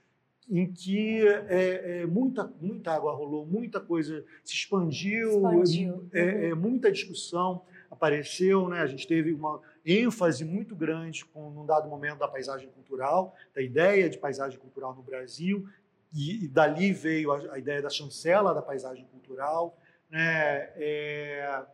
em 0.50 0.72
que 0.72 1.28
é, 1.28 2.02
é, 2.02 2.06
muita, 2.06 2.52
muita 2.62 2.92
água 2.92 3.14
rolou, 3.14 3.46
muita 3.46 3.80
coisa 3.80 4.24
se 4.44 4.54
expandiu, 4.54 5.38
expandiu. 5.38 6.08
É, 6.14 6.54
uhum. 6.54 6.60
muita 6.60 6.92
discussão 6.92 7.64
apareceu, 7.90 8.68
né? 8.70 8.82
a 8.82 8.88
gente 8.88 9.08
teve 9.08 9.34
uma 9.34 9.62
ênfase 9.86 10.44
muito 10.44 10.76
grande 10.76 11.24
com, 11.26 11.52
num 11.52 11.66
dado 11.66 11.88
momento 11.88 12.18
da 12.18 12.28
paisagem 12.28 12.70
cultural, 12.70 13.36
da 13.54 13.62
ideia 13.62 14.10
de 14.10 14.18
paisagem 14.18 14.58
cultural 14.60 14.96
no 14.96 15.04
Brasil, 15.04 15.68
e, 16.12 16.46
e 16.46 16.48
dali 16.48 16.92
veio 16.92 17.32
a, 17.32 17.54
a, 17.54 17.60
ideia 17.60 17.82
da 17.82 17.90
chancela 17.90 18.54
da 18.54 18.62
paisagem 18.62 19.06
cultural, 19.06 19.78
né? 20.10 20.72
É, 20.76 21.66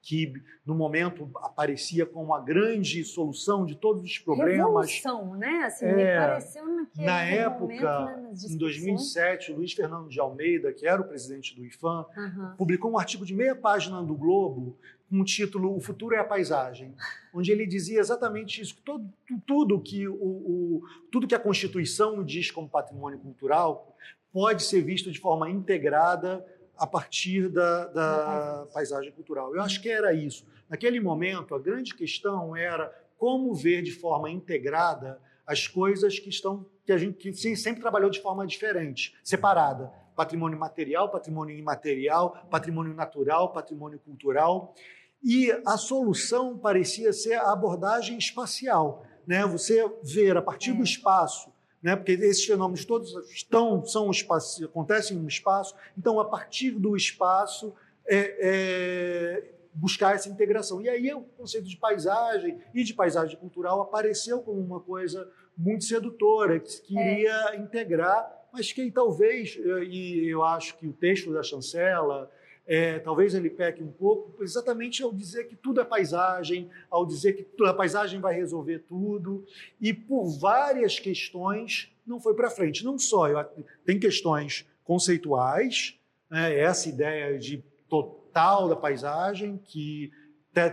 que 0.00 0.32
no 0.64 0.74
momento 0.74 1.30
aparecia 1.36 2.06
como 2.06 2.32
a 2.32 2.40
grande 2.40 3.04
solução 3.04 3.66
de 3.66 3.74
todos 3.74 4.02
os 4.02 4.18
problemas. 4.18 4.56
Revolução, 4.56 5.36
né? 5.36 5.64
Assim, 5.64 5.86
é, 5.86 5.94
me 5.94 6.26
pareceu 6.26 6.66
naquele 6.66 7.06
Na 7.06 7.22
época, 7.24 8.04
né, 8.04 8.32
em 8.48 8.56
2007, 8.56 9.52
Luiz 9.52 9.72
Fernando 9.72 10.08
de 10.08 10.20
Almeida, 10.20 10.72
que 10.72 10.86
era 10.86 11.00
o 11.00 11.04
presidente 11.04 11.54
do 11.54 11.64
IFAM, 11.64 12.06
uhum. 12.16 12.54
publicou 12.56 12.92
um 12.92 12.98
artigo 12.98 13.24
de 13.26 13.34
meia 13.34 13.54
página 13.54 14.02
do 14.02 14.14
Globo 14.14 14.78
com 15.10 15.20
o 15.20 15.24
título 15.24 15.74
O 15.74 15.80
Futuro 15.80 16.14
é 16.14 16.18
a 16.18 16.24
Paisagem, 16.24 16.94
onde 17.32 17.50
ele 17.50 17.66
dizia 17.66 17.98
exatamente 17.98 18.60
isso, 18.60 18.74
que 18.76 18.82
todo, 18.82 19.08
tudo, 19.46 19.80
que 19.80 20.06
o, 20.06 20.14
o, 20.14 20.82
tudo 21.10 21.26
que 21.26 21.34
a 21.34 21.40
Constituição 21.40 22.22
diz 22.22 22.50
como 22.50 22.68
patrimônio 22.68 23.18
cultural 23.18 23.96
pode 24.32 24.62
ser 24.62 24.82
visto 24.82 25.10
de 25.10 25.18
forma 25.18 25.48
integrada 25.48 26.44
a 26.78 26.86
partir 26.86 27.48
da, 27.48 27.86
da 27.86 28.66
paisagem 28.72 29.10
cultural. 29.12 29.54
Eu 29.54 29.60
acho 29.60 29.82
que 29.82 29.88
era 29.88 30.12
isso. 30.12 30.46
Naquele 30.68 31.00
momento, 31.00 31.54
a 31.54 31.58
grande 31.58 31.94
questão 31.94 32.56
era 32.56 32.92
como 33.16 33.54
ver 33.54 33.82
de 33.82 33.90
forma 33.90 34.30
integrada 34.30 35.20
as 35.46 35.66
coisas 35.66 36.18
que 36.18 36.28
estão 36.28 36.66
que 36.84 36.92
a 36.92 36.98
gente 36.98 37.18
que 37.18 37.56
sempre 37.56 37.80
trabalhou 37.80 38.08
de 38.08 38.20
forma 38.20 38.46
diferente, 38.46 39.14
separada. 39.22 39.92
Patrimônio 40.14 40.58
material, 40.58 41.10
patrimônio 41.10 41.56
imaterial, 41.56 42.36
patrimônio 42.50 42.94
natural, 42.94 43.52
patrimônio 43.52 43.98
cultural. 43.98 44.74
E 45.22 45.50
a 45.66 45.76
solução 45.76 46.56
parecia 46.56 47.12
ser 47.12 47.34
a 47.34 47.52
abordagem 47.52 48.16
espacial, 48.18 49.04
né? 49.26 49.44
Você 49.46 49.84
ver 50.02 50.36
a 50.36 50.42
partir 50.42 50.72
do 50.72 50.80
é. 50.80 50.84
espaço 50.84 51.52
né? 51.82 51.96
porque 51.96 52.12
esses 52.12 52.44
fenômenos 52.44 52.84
todos 52.84 53.12
estão, 53.30 53.84
são 53.84 54.10
espaço, 54.10 54.64
acontecem 54.64 55.16
no 55.16 55.28
espaço, 55.28 55.74
então, 55.96 56.18
a 56.20 56.24
partir 56.24 56.72
do 56.72 56.96
espaço, 56.96 57.74
é, 58.06 58.36
é, 58.40 59.54
buscar 59.74 60.14
essa 60.14 60.28
integração. 60.28 60.80
E 60.80 60.88
aí 60.88 61.12
o 61.12 61.20
conceito 61.20 61.68
de 61.68 61.76
paisagem 61.76 62.58
e 62.74 62.82
de 62.82 62.94
paisagem 62.94 63.36
cultural 63.38 63.80
apareceu 63.80 64.40
como 64.40 64.60
uma 64.60 64.80
coisa 64.80 65.30
muito 65.56 65.84
sedutora, 65.84 66.58
que 66.58 66.82
queria 66.82 67.50
é. 67.52 67.56
integrar, 67.56 68.48
mas 68.52 68.72
que 68.72 68.90
talvez, 68.90 69.58
e 69.88 70.26
eu 70.28 70.42
acho 70.42 70.76
que 70.78 70.86
o 70.86 70.92
texto 70.92 71.32
da 71.32 71.42
chancela, 71.42 72.30
é, 72.68 72.98
talvez 72.98 73.34
ele 73.34 73.48
peque 73.48 73.82
um 73.82 73.90
pouco, 73.90 74.44
exatamente 74.44 75.02
ao 75.02 75.10
dizer 75.10 75.44
que 75.44 75.56
tudo 75.56 75.80
é 75.80 75.84
paisagem, 75.84 76.68
ao 76.90 77.06
dizer 77.06 77.32
que 77.32 77.64
a 77.64 77.72
paisagem 77.72 78.20
vai 78.20 78.34
resolver 78.34 78.80
tudo, 78.80 79.46
e 79.80 79.94
por 79.94 80.28
várias 80.38 80.98
questões 80.98 81.90
não 82.06 82.20
foi 82.20 82.34
para 82.34 82.50
frente. 82.50 82.84
Não 82.84 82.98
só, 82.98 83.26
eu, 83.26 83.42
tem 83.86 83.98
questões 83.98 84.66
conceituais, 84.84 85.98
né, 86.30 86.58
essa 86.58 86.90
ideia 86.90 87.38
de 87.38 87.64
total 87.88 88.68
da 88.68 88.76
paisagem, 88.76 89.58
que 89.64 90.12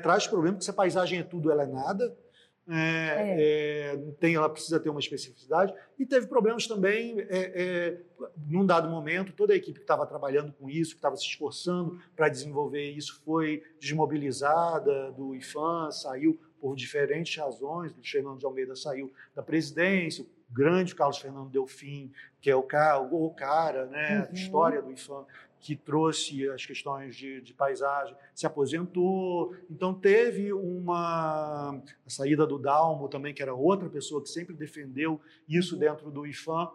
traz 0.04 0.28
problema, 0.28 0.56
porque 0.56 0.66
se 0.66 0.72
a 0.72 0.74
paisagem 0.74 1.20
é 1.20 1.24
tudo, 1.24 1.50
ela 1.50 1.64
é 1.64 1.68
nada, 1.68 2.14
é, 2.68 2.76
é. 2.78 3.96
É, 3.96 3.98
tem, 4.20 4.36
ela 4.36 4.50
precisa 4.50 4.80
ter 4.80 4.90
uma 4.90 5.00
especificidade. 5.00 5.74
E 6.00 6.06
teve 6.06 6.28
problemas 6.28 6.68
também, 6.68 7.20
é, 7.20 7.28
é, 7.30 8.02
num 8.48 8.66
dado 8.66 8.90
momento, 8.90 9.34
toda 9.34 9.54
a 9.54 9.56
equipe 9.56 9.80
que 9.80 9.84
estava 9.84 10.06
trabalhando 10.06 10.52
com 10.54 10.70
isso, 10.70 10.92
que 10.92 10.98
estava 10.98 11.16
se 11.16 11.26
esforçando 11.26 12.00
para 12.16 12.28
desenvolver 12.28 12.92
isso, 12.92 13.22
foi 13.24 13.64
desmobilizada 13.80 15.12
do 15.12 15.36
IFAM, 15.36 15.92
saiu 15.92 16.40
por 16.60 16.76
diferentes 16.76 17.38
razões. 17.38 17.92
O 17.92 18.04
Fernando 18.04 18.40
de 18.40 18.46
Almeida 18.46 18.76
saiu 18.76 19.14
da 19.36 19.44
presidência, 19.44 20.24
o 20.24 20.54
grande 20.54 20.96
Carlos 20.96 21.18
Fernando 21.18 21.50
Delfim, 21.50 22.12
que 22.42 22.50
é 22.50 22.56
o 22.56 22.64
cara, 22.64 23.00
o 23.00 23.30
cara 23.32 23.86
né, 23.86 24.20
uhum. 24.20 24.28
a 24.30 24.34
história 24.34 24.82
do 24.82 24.92
IFAM, 24.92 25.26
que 25.66 25.76
trouxe 25.76 26.48
as 26.50 26.64
questões 26.64 27.16
de, 27.16 27.42
de, 27.42 27.52
paisagem, 27.52 28.16
se 28.36 28.46
aposentou. 28.46 29.56
Então, 29.68 29.96
teve 29.96 30.54
uma 30.54 31.82
a 32.06 32.10
saída 32.10 32.46
do 32.46 32.60
Dalmo 32.60 33.10
também, 33.10 33.34
que 33.34 33.42
era 33.42 33.52
outra 33.52 33.90
pessoa 33.90 34.22
que 34.22 34.30
sempre 34.30 34.54
defendeu 34.54 35.20
isso 35.50 35.76
dentro 35.76 36.12
do 36.12 36.28
IFAM. 36.28 36.70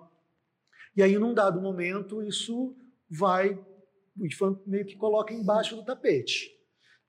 E 0.96 1.04
aí, 1.04 1.16
num 1.16 1.32
dado 1.32 1.60
momento, 1.60 2.20
isso 2.20 2.74
vai, 3.08 3.56
o 4.18 4.26
IFAM 4.26 4.58
meio 4.66 4.84
que 4.84 4.96
coloca 4.96 5.32
embaixo 5.32 5.76
do 5.76 5.84
tapete. 5.84 6.50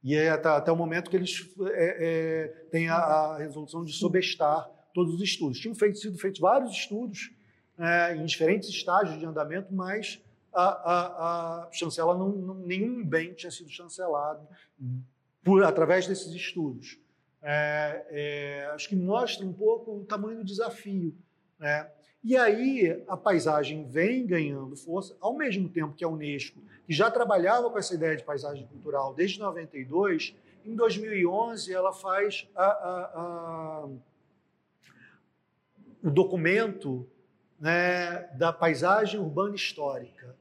E 0.04 0.13
é 0.13 0.30
até, 0.30 0.50
até 0.50 0.72
o 0.72 0.76
momento 0.76 1.10
que 1.10 1.15
eles 1.15 1.52
é, 1.62 1.98
é, 2.00 2.48
têm 2.70 2.89
a, 2.89 2.96
a, 2.96 3.38
resolução 3.39 3.84
de 3.84 3.94
sobestar 3.94 4.70
todos 4.94 5.15
os 5.15 5.22
estudos. 5.22 5.58
Tinham 5.58 5.74
feito, 5.74 5.98
sido 5.98 6.15
feitos 6.20 6.39
vários 6.39 6.74
estudos 6.74 7.32
é, 7.76 8.15
em 8.15 8.24
diferentes 8.24 8.70
estágios 8.70 9.17
de 9.17 9.26
andamento, 9.26 9.74
mas 9.74 10.22
a, 10.54 10.64
a, 10.64 11.64
a 11.68 11.72
chancela, 11.72 12.18
não, 12.18 12.30
não, 12.30 12.56
nenhum 12.56 13.06
bem 13.06 13.34
tinha 13.34 13.52
sido 13.52 13.70
chancelado 13.70 14.48
por, 15.44 15.64
através 15.64 16.08
desses 16.08 16.34
estudos. 16.34 17.00
É, 17.42 18.06
é, 18.10 18.72
acho 18.74 18.88
que 18.88 18.96
mostra 18.96 19.46
um 19.46 19.54
pouco 19.54 19.98
o 19.98 20.06
tamanho 20.06 20.40
do 20.40 20.46
desafio. 20.46 21.16
Né? 21.58 21.90
E 22.24 22.38
aí 22.38 23.04
a 23.08 23.18
paisagem 23.18 23.88
vem 23.88 24.26
ganhando 24.28 24.76
força, 24.76 25.16
ao 25.20 25.36
mesmo 25.36 25.68
tempo 25.68 25.96
que 25.96 26.04
a 26.04 26.08
Unesco, 26.08 26.62
que 26.86 26.94
já 26.94 27.10
trabalhava 27.10 27.70
com 27.70 27.78
essa 27.78 27.96
ideia 27.96 28.16
de 28.16 28.24
paisagem 28.24 28.68
cultural 28.68 29.14
desde 29.14 29.40
92, 29.40 30.36
em 30.64 30.76
2011 30.76 31.74
ela 31.74 31.92
faz 31.92 32.48
a, 32.56 32.64
a, 32.64 33.90
o 36.04 36.10
documento 36.12 37.10
né, 37.60 38.30
da 38.36 38.54
paisagem 38.54 39.20
urbana 39.20 39.56
histórica. 39.56 40.36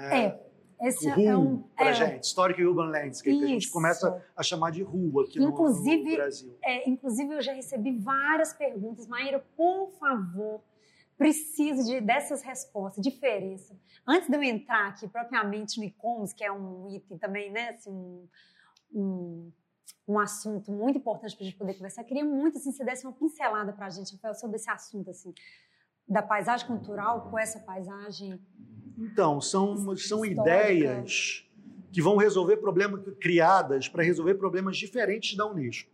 É. 0.00 0.18
é. 0.18 0.50
Esse 0.82 1.08
é 1.08 1.36
um. 1.36 1.58
Pra 1.76 1.90
é, 1.90 1.94
gente, 1.94 2.24
Historic 2.24 2.62
Urban 2.62 2.86
Landscape, 2.86 3.36
que 3.36 3.44
a 3.44 3.48
gente 3.48 3.70
começa 3.70 4.24
a 4.34 4.42
chamar 4.42 4.70
de 4.70 4.82
rua 4.82 5.24
aqui 5.24 5.38
inclusive, 5.38 6.04
no, 6.04 6.10
no 6.10 6.16
Brasil. 6.16 6.58
É, 6.64 6.88
inclusive, 6.88 7.34
eu 7.34 7.42
já 7.42 7.52
recebi 7.52 7.98
várias 7.98 8.54
perguntas. 8.54 9.06
Maíra, 9.06 9.44
por 9.54 9.90
favor, 9.98 10.62
preciso 11.18 11.84
de, 11.84 12.00
dessas 12.00 12.40
respostas, 12.40 13.04
diferença. 13.04 13.78
Antes 14.06 14.30
de 14.30 14.34
eu 14.34 14.42
entrar 14.42 14.88
aqui 14.88 15.06
propriamente 15.06 15.78
no 15.78 15.84
e-commerce, 15.84 16.34
que 16.34 16.42
é 16.42 16.50
um 16.50 16.88
item 16.88 17.18
também, 17.18 17.52
né, 17.52 17.70
assim, 17.70 17.90
um, 17.90 18.26
um 18.94 19.52
um 20.10 20.18
assunto 20.18 20.72
muito 20.72 20.98
importante 20.98 21.36
para 21.36 21.44
a 21.44 21.48
gente 21.48 21.56
poder 21.56 21.74
conversar. 21.74 22.02
Eu 22.02 22.06
queria 22.06 22.24
muito 22.24 22.58
assim, 22.58 22.72
se 22.72 22.84
desse 22.84 23.06
uma 23.06 23.12
pincelada 23.12 23.72
para 23.72 23.86
a 23.86 23.90
gente, 23.90 24.12
Rafael, 24.14 24.34
sobre 24.34 24.56
esse 24.56 24.68
assunto 24.68 25.10
assim, 25.10 25.32
da 26.06 26.20
paisagem 26.20 26.66
cultural 26.66 27.30
com 27.30 27.38
essa 27.38 27.60
paisagem. 27.60 28.40
Então, 28.98 29.40
são, 29.40 29.96
são 29.96 30.24
ideias 30.24 31.44
que 31.92 32.00
vão 32.00 32.16
resolver 32.16 32.58
problemas 32.58 33.02
criadas 33.20 33.88
para 33.88 34.02
resolver 34.02 34.34
problemas 34.34 34.76
diferentes 34.76 35.36
da 35.36 35.46
Unesco. 35.46 35.90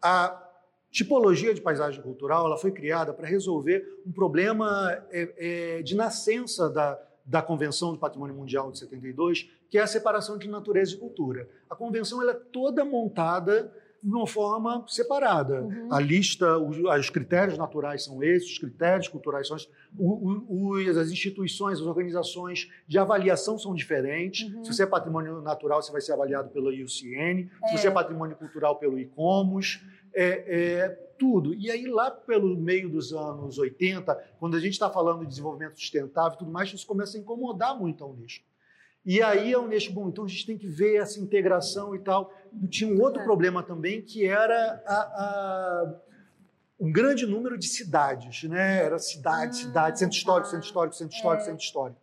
A 0.00 0.42
tipologia 0.90 1.54
de 1.54 1.60
paisagem 1.60 2.02
cultural 2.02 2.46
ela 2.46 2.56
foi 2.56 2.70
criada 2.70 3.14
para 3.14 3.26
resolver 3.26 4.02
um 4.06 4.12
problema 4.12 4.90
é, 5.10 5.78
é, 5.78 5.82
de 5.82 5.94
nascença 5.94 6.68
da, 6.68 7.00
da 7.24 7.40
Convenção 7.40 7.92
do 7.92 7.98
Patrimônio 7.98 8.34
Mundial 8.34 8.70
de 8.70 8.78
72, 8.78 9.48
que 9.70 9.78
é 9.78 9.82
a 9.82 9.86
separação 9.86 10.36
entre 10.36 10.48
natureza 10.48 10.94
e 10.94 10.98
cultura. 10.98 11.48
A 11.70 11.74
convenção 11.74 12.20
ela 12.20 12.32
é 12.32 12.40
toda 12.52 12.84
montada 12.84 13.72
de 14.02 14.12
uma 14.12 14.26
forma 14.26 14.84
separada. 14.88 15.62
Uhum. 15.62 15.88
A 15.92 16.00
lista, 16.00 16.58
os, 16.58 16.76
os, 16.78 17.10
critérios 17.10 17.56
naturais 17.56 18.04
são 18.04 18.22
esses, 18.22 18.50
os 18.50 18.58
critérios 18.58 19.06
culturais 19.06 19.46
são 19.46 19.56
esses, 19.56 19.70
o, 19.96 20.74
o, 20.74 20.76
as 20.98 21.10
instituições, 21.10 21.78
as 21.78 21.86
organizações 21.86 22.68
de 22.86 22.98
avaliação 22.98 23.56
são 23.58 23.74
diferentes. 23.74 24.52
Uhum. 24.52 24.64
Se 24.64 24.74
você 24.74 24.82
é 24.82 24.86
patrimônio 24.86 25.40
natural, 25.40 25.80
você 25.80 25.92
vai 25.92 26.00
ser 26.00 26.12
avaliado 26.12 26.50
pela 26.50 26.74
IUCN. 26.74 27.48
É. 27.62 27.68
Se 27.68 27.78
você 27.78 27.88
é 27.88 27.90
patrimônio 27.90 28.36
cultural, 28.36 28.76
pelo 28.76 28.98
ICOMOS. 28.98 29.80
É, 30.14 30.82
é, 30.84 30.88
tudo. 31.18 31.54
E 31.54 31.70
aí, 31.70 31.86
lá 31.86 32.10
pelo 32.10 32.56
meio 32.56 32.88
dos 32.88 33.12
anos 33.12 33.56
80, 33.56 34.12
quando 34.40 34.56
a 34.56 34.60
gente 34.60 34.72
está 34.72 34.90
falando 34.90 35.20
de 35.20 35.28
desenvolvimento 35.28 35.78
sustentável 35.78 36.34
e 36.34 36.38
tudo 36.38 36.50
mais, 36.50 36.70
isso 36.72 36.86
começa 36.86 37.16
a 37.16 37.20
incomodar 37.20 37.78
muito 37.78 38.02
a 38.02 38.06
Unesco. 38.08 38.44
E 39.04 39.20
aí 39.20 39.52
a 39.52 39.58
Unesco, 39.60 39.92
bom, 39.92 40.08
então 40.08 40.24
a 40.24 40.28
gente 40.28 40.46
tem 40.46 40.56
que 40.56 40.66
ver 40.66 40.96
essa 40.96 41.20
integração 41.20 41.94
e 41.94 41.98
tal. 41.98 42.32
Tinha 42.68 42.92
um 42.92 43.00
outro 43.00 43.22
problema 43.24 43.62
também, 43.62 44.02
que 44.02 44.26
era 44.26 44.82
a, 44.86 44.94
a, 44.94 46.00
um 46.78 46.92
grande 46.92 47.26
número 47.26 47.58
de 47.58 47.68
cidades, 47.68 48.44
né? 48.44 48.84
Era 48.84 48.98
cidade, 48.98 49.60
ah, 49.60 49.66
cidade, 49.66 49.98
centro 49.98 50.16
histórico, 50.16 50.50
centro 50.50 50.66
histórico, 50.66 50.96
centro 50.96 51.16
histórico, 51.16 51.42
é. 51.42 51.46
centro 51.46 51.64
histórico. 51.64 52.00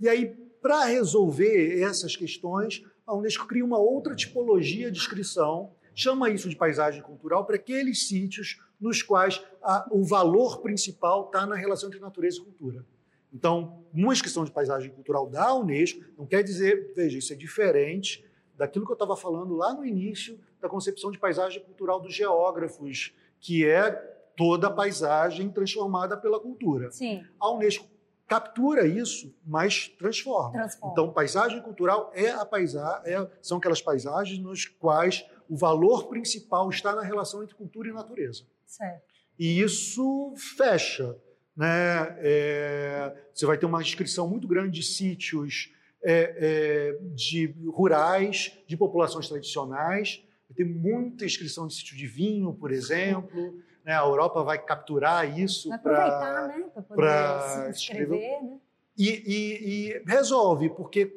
E 0.00 0.08
aí, 0.08 0.26
para 0.60 0.84
resolver 0.84 1.80
essas 1.82 2.16
questões, 2.16 2.82
a 3.06 3.14
Unesco 3.14 3.46
cria 3.46 3.64
uma 3.64 3.78
outra 3.78 4.14
tipologia 4.14 4.90
de 4.90 4.98
inscrição, 4.98 5.72
chama 5.94 6.30
isso 6.30 6.48
de 6.48 6.56
paisagem 6.56 7.02
cultural, 7.02 7.44
para 7.44 7.56
aqueles 7.56 8.08
sítios 8.08 8.60
nos 8.80 9.02
quais 9.02 9.42
a, 9.62 9.86
o 9.90 10.02
valor 10.04 10.60
principal 10.60 11.26
está 11.26 11.46
na 11.46 11.54
relação 11.54 11.88
entre 11.88 12.00
natureza 12.00 12.38
e 12.38 12.44
cultura. 12.44 12.84
Então, 13.32 13.84
uma 13.92 14.12
inscrição 14.12 14.44
de 14.44 14.50
paisagem 14.50 14.90
cultural 14.90 15.28
da 15.28 15.54
Unesco 15.54 16.00
não 16.16 16.24
quer 16.24 16.42
dizer, 16.42 16.92
veja, 16.94 17.18
isso 17.18 17.32
é 17.32 17.36
diferente 17.36 18.24
daquilo 18.56 18.84
que 18.84 18.92
eu 18.92 18.94
estava 18.94 19.16
falando 19.16 19.54
lá 19.54 19.72
no 19.72 19.84
início 19.84 20.38
da 20.60 20.68
concepção 20.68 21.10
de 21.10 21.18
paisagem 21.18 21.62
cultural 21.62 22.00
dos 22.00 22.14
geógrafos, 22.14 23.14
que 23.40 23.66
é 23.66 23.90
toda 24.36 24.68
a 24.68 24.70
paisagem 24.70 25.50
transformada 25.50 26.16
pela 26.16 26.40
cultura. 26.40 26.90
Sim. 26.90 27.24
A 27.38 27.50
Unesco 27.50 27.86
captura 28.26 28.86
isso, 28.86 29.34
mas 29.44 29.88
transforma. 29.88 30.52
transforma. 30.52 30.92
Então, 30.92 31.12
paisagem 31.12 31.60
cultural 31.60 32.10
é 32.14 32.30
a 32.30 32.44
paisagem, 32.44 33.12
é, 33.12 33.30
são 33.42 33.58
aquelas 33.58 33.82
paisagens 33.82 34.38
nos 34.38 34.66
quais 34.66 35.26
o 35.48 35.56
valor 35.56 36.06
principal 36.08 36.70
está 36.70 36.94
na 36.94 37.02
relação 37.02 37.42
entre 37.42 37.54
cultura 37.54 37.88
e 37.88 37.92
natureza. 37.92 38.44
Certo. 38.64 39.02
E 39.38 39.60
isso 39.60 40.32
fecha 40.56 41.14
né? 41.56 42.16
É, 42.18 43.14
você 43.32 43.46
vai 43.46 43.56
ter 43.56 43.66
uma 43.66 43.80
inscrição 43.80 44.28
muito 44.28 44.48
grande 44.48 44.80
de 44.80 44.82
sítios 44.82 45.72
é, 46.04 46.36
é, 46.36 46.98
de 47.14 47.54
rurais, 47.66 48.52
de 48.66 48.76
populações 48.76 49.28
tradicionais. 49.28 50.22
Vai 50.48 50.56
ter 50.56 50.64
muita 50.64 51.24
inscrição 51.24 51.66
de 51.66 51.74
sítio 51.74 51.96
de 51.96 52.06
vinho, 52.06 52.52
por 52.52 52.70
exemplo. 52.70 53.58
Né? 53.84 53.92
A 53.94 54.04
Europa 54.04 54.42
vai 54.42 54.58
capturar 54.62 55.38
isso 55.38 55.70
para 55.82 56.48
né? 56.48 56.64
para 56.88 57.72
se 57.72 57.82
inscrever. 57.90 58.42
Né? 58.42 58.58
E, 58.96 59.08
e, 59.08 59.88
e, 59.90 60.02
resolve, 60.06 60.70
porque 60.70 61.12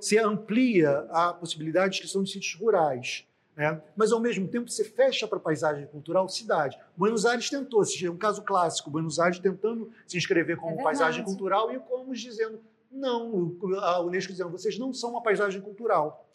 se 0.00 0.18
amplia 0.18 1.06
a 1.10 1.32
possibilidade 1.32 1.90
de 1.90 1.96
inscrição 1.98 2.24
de 2.24 2.30
sítios 2.32 2.60
rurais. 2.60 3.24
Né? 3.56 3.80
Mas, 3.94 4.10
ao 4.10 4.18
mesmo 4.18 4.48
tempo, 4.48 4.68
você 4.68 4.82
fecha 4.82 5.28
para 5.28 5.38
a 5.38 5.40
paisagem 5.40 5.86
cultural 5.86 6.28
cidade. 6.28 6.78
Buenos 6.96 7.26
Aires 7.26 7.48
tentou, 7.48 7.82
é 7.82 8.10
um 8.10 8.16
caso 8.16 8.42
clássico, 8.42 8.90
Buenos 8.90 9.20
Aires 9.20 9.38
tentando 9.38 9.92
se 10.06 10.16
inscrever 10.16 10.56
como 10.56 10.80
é 10.80 10.82
paisagem 10.82 11.22
cultural 11.22 11.72
e 11.72 11.78
como 11.78 12.12
dizendo, 12.14 12.58
não, 12.90 13.56
a 13.78 14.00
Unesco 14.00 14.32
dizendo, 14.32 14.50
vocês 14.50 14.78
não 14.78 14.92
são 14.92 15.10
uma 15.10 15.22
paisagem 15.22 15.60
cultural. 15.60 16.26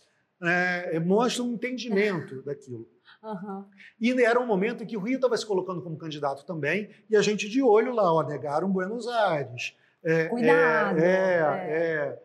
É, 0.41 0.99
mostra 0.99 1.43
um 1.43 1.53
entendimento 1.53 2.41
daquilo. 2.43 2.87
Uhum. 3.23 3.65
E 3.99 4.11
era 4.23 4.39
um 4.39 4.45
momento 4.45 4.83
em 4.83 4.87
que 4.87 4.97
o 4.97 4.99
Rio 5.01 5.15
estava 5.15 5.35
se 5.37 5.45
colocando 5.45 5.81
como 5.81 5.97
candidato 5.97 6.45
também, 6.45 6.89
e 7.09 7.15
a 7.15 7.21
gente 7.21 7.49
de 7.49 7.61
olho 7.61 7.93
lá, 7.93 8.13
ó, 8.13 8.21
negaram 8.21 8.71
Buenos 8.71 9.07
Aires. 9.07 9.75
É, 10.03 10.25
Cuidado. 10.25 10.99
É, 10.99 11.03
é, 11.03 11.77
é. 11.77 12.21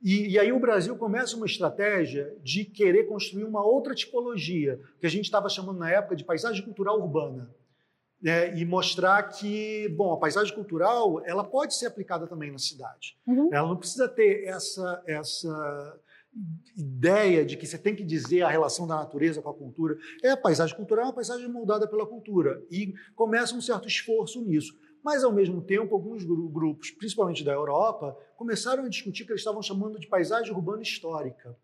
E, 0.00 0.28
e, 0.28 0.38
aí 0.38 0.52
o 0.52 0.60
Brasil 0.60 0.96
começa 0.96 1.36
uma 1.36 1.46
estratégia 1.46 2.36
de 2.42 2.64
querer 2.64 3.04
construir 3.04 3.44
uma 3.44 3.64
outra 3.64 3.94
tipologia, 3.94 4.78
que 5.00 5.06
a 5.06 5.10
gente 5.10 5.24
estava 5.24 5.48
chamando 5.48 5.78
na 5.78 5.90
época 5.90 6.14
de 6.14 6.22
paisagem 6.22 6.62
cultural 6.62 7.00
urbana. 7.00 7.50
Né? 8.26 8.58
e 8.58 8.64
mostrar 8.64 9.22
que, 9.22 9.88
bom, 9.90 10.12
a 10.12 10.16
paisagem 10.16 10.52
cultural 10.52 11.22
ela 11.24 11.44
pode 11.44 11.76
ser 11.76 11.86
aplicada 11.86 12.26
também 12.26 12.50
na 12.50 12.58
cidade. 12.58 13.16
Uhum. 13.24 13.50
Ela 13.52 13.68
não 13.68 13.76
precisa 13.76 14.08
ter 14.08 14.48
essa, 14.48 15.00
essa 15.06 16.00
ideia 16.76 17.44
de 17.44 17.56
que 17.56 17.66
você 17.66 17.78
tem 17.78 17.94
que 17.94 18.02
dizer 18.02 18.42
a 18.42 18.48
relação 18.48 18.84
da 18.84 18.96
natureza 18.96 19.40
com 19.40 19.48
a 19.48 19.54
cultura. 19.54 19.96
É 20.24 20.30
a 20.30 20.36
paisagem 20.36 20.74
cultural 20.74 21.04
é 21.04 21.06
uma 21.08 21.14
paisagem 21.14 21.48
moldada 21.48 21.86
pela 21.86 22.04
cultura 22.04 22.62
e 22.68 22.94
começa 23.14 23.54
um 23.54 23.60
certo 23.60 23.86
esforço 23.86 24.42
nisso. 24.42 24.76
Mas, 25.04 25.22
ao 25.22 25.32
mesmo 25.32 25.62
tempo, 25.62 25.94
alguns 25.94 26.24
grupos, 26.24 26.90
principalmente 26.90 27.44
da 27.44 27.52
Europa, 27.52 28.16
começaram 28.36 28.84
a 28.84 28.88
discutir 28.88 29.22
o 29.22 29.26
que 29.26 29.32
eles 29.32 29.40
estavam 29.40 29.62
chamando 29.62 30.00
de 30.00 30.08
paisagem 30.08 30.52
urbana 30.52 30.82
histórica. 30.82 31.56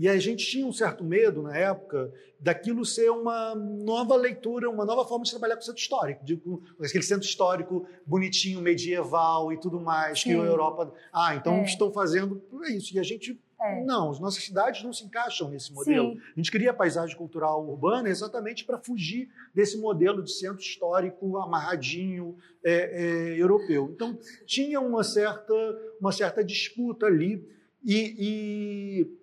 E 0.00 0.08
a 0.08 0.16
gente 0.18 0.46
tinha 0.46 0.66
um 0.66 0.72
certo 0.72 1.04
medo, 1.04 1.42
na 1.42 1.54
época, 1.54 2.10
daquilo 2.40 2.86
ser 2.86 3.10
uma 3.10 3.54
nova 3.54 4.16
leitura, 4.16 4.70
uma 4.70 4.86
nova 4.86 5.06
forma 5.06 5.26
de 5.26 5.30
trabalhar 5.30 5.56
com 5.56 5.60
o 5.60 5.64
centro 5.66 5.82
histórico. 5.82 6.24
De, 6.24 6.38
com 6.38 6.58
aquele 6.82 7.04
centro 7.04 7.28
histórico 7.28 7.86
bonitinho, 8.06 8.62
medieval 8.62 9.52
e 9.52 9.60
tudo 9.60 9.78
mais, 9.78 10.22
Sim. 10.22 10.30
que 10.30 10.34
a 10.36 10.42
Europa. 10.42 10.90
Ah, 11.12 11.34
então 11.34 11.56
é. 11.56 11.64
estão 11.64 11.92
fazendo 11.92 12.42
isso. 12.70 12.96
E 12.96 12.98
a 12.98 13.02
gente 13.02 13.38
é. 13.60 13.84
Não, 13.84 14.10
as 14.10 14.18
nossas 14.18 14.42
cidades 14.42 14.82
não 14.82 14.90
se 14.90 15.04
encaixam 15.04 15.50
nesse 15.50 15.70
modelo. 15.70 16.14
Sim. 16.14 16.20
A 16.34 16.36
gente 16.36 16.50
cria 16.50 16.70
a 16.70 16.74
paisagem 16.74 17.14
cultural 17.14 17.62
urbana 17.68 18.08
exatamente 18.08 18.64
para 18.64 18.78
fugir 18.78 19.28
desse 19.54 19.76
modelo 19.76 20.22
de 20.22 20.32
centro 20.32 20.62
histórico 20.62 21.36
amarradinho 21.36 22.38
é, 22.64 22.72
é, 22.72 23.38
europeu. 23.38 23.90
Então, 23.94 24.18
tinha 24.46 24.80
uma 24.80 25.04
certa, 25.04 25.52
uma 26.00 26.10
certa 26.10 26.42
disputa 26.42 27.04
ali. 27.04 27.46
E, 27.84 28.14
e, 28.18 29.19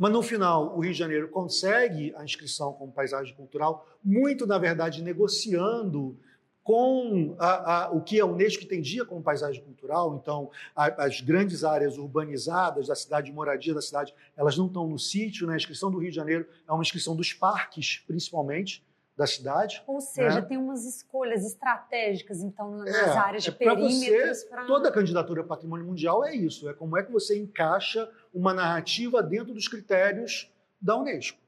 mas, 0.00 0.10
no 0.10 0.22
final, 0.22 0.74
o 0.74 0.80
Rio 0.80 0.92
de 0.92 0.98
Janeiro 0.98 1.28
consegue 1.28 2.14
a 2.16 2.24
inscrição 2.24 2.72
como 2.72 2.90
paisagem 2.90 3.34
cultural, 3.34 3.86
muito, 4.02 4.46
na 4.46 4.56
verdade, 4.56 5.02
negociando 5.02 6.18
com 6.62 7.36
a, 7.38 7.84
a, 7.84 7.90
o 7.90 8.00
que 8.00 8.18
a 8.18 8.24
Unesco 8.24 8.64
entendia 8.64 9.04
como 9.04 9.22
paisagem 9.22 9.62
cultural, 9.62 10.14
então 10.14 10.50
a, 10.74 11.04
as 11.04 11.20
grandes 11.20 11.64
áreas 11.64 11.98
urbanizadas 11.98 12.86
da 12.86 12.94
cidade, 12.94 13.26
de 13.26 13.32
moradia 13.34 13.74
da 13.74 13.82
cidade, 13.82 14.14
elas 14.34 14.56
não 14.56 14.68
estão 14.68 14.88
no 14.88 14.98
sítio, 14.98 15.46
né? 15.46 15.52
a 15.52 15.56
inscrição 15.56 15.90
do 15.90 15.98
Rio 15.98 16.08
de 16.08 16.16
Janeiro 16.16 16.48
é 16.66 16.72
uma 16.72 16.80
inscrição 16.80 17.14
dos 17.14 17.34
parques, 17.34 18.02
principalmente, 18.06 18.82
da 19.14 19.26
cidade. 19.26 19.82
Ou 19.86 20.00
seja, 20.00 20.40
né? 20.40 20.40
tem 20.40 20.56
umas 20.56 20.86
escolhas 20.86 21.44
estratégicas, 21.44 22.40
então, 22.40 22.78
nas 22.78 22.88
é, 22.88 23.18
áreas 23.18 23.42
de 23.42 23.50
é 23.50 23.52
perímetros. 23.52 24.44
Pra... 24.44 24.64
Toda 24.64 24.88
a 24.88 24.92
candidatura 24.92 25.42
ao 25.42 25.46
patrimônio 25.46 25.84
mundial 25.84 26.24
é 26.24 26.34
isso, 26.34 26.66
é 26.70 26.72
como 26.72 26.96
é 26.96 27.02
que 27.02 27.12
você 27.12 27.38
encaixa 27.38 28.10
uma 28.32 28.54
narrativa 28.54 29.22
dentro 29.22 29.52
dos 29.52 29.68
critérios 29.68 30.50
da 30.80 30.96
Unesco 30.96 31.38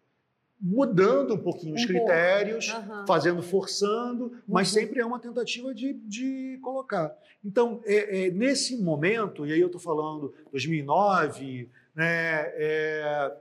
mudando 0.63 1.35
um 1.35 1.39
pouquinho 1.39 1.75
os 1.75 1.85
critérios, 1.85 2.73
uhum. 2.73 3.05
fazendo, 3.05 3.43
forçando, 3.43 4.33
mas 4.47 4.69
uhum. 4.69 4.81
sempre 4.81 5.01
é 5.01 5.05
uma 5.05 5.19
tentativa 5.19 5.75
de, 5.75 5.95
de 5.95 6.57
colocar. 6.63 7.13
Então, 7.45 7.83
é, 7.85 8.27
é, 8.27 8.31
nesse 8.31 8.81
momento, 8.81 9.45
e 9.45 9.53
aí 9.53 9.61
eu 9.61 9.67
estou 9.67 9.81
falando 9.81 10.33
2009, 10.53 11.69
né, 11.97 12.05
é, 12.55 13.33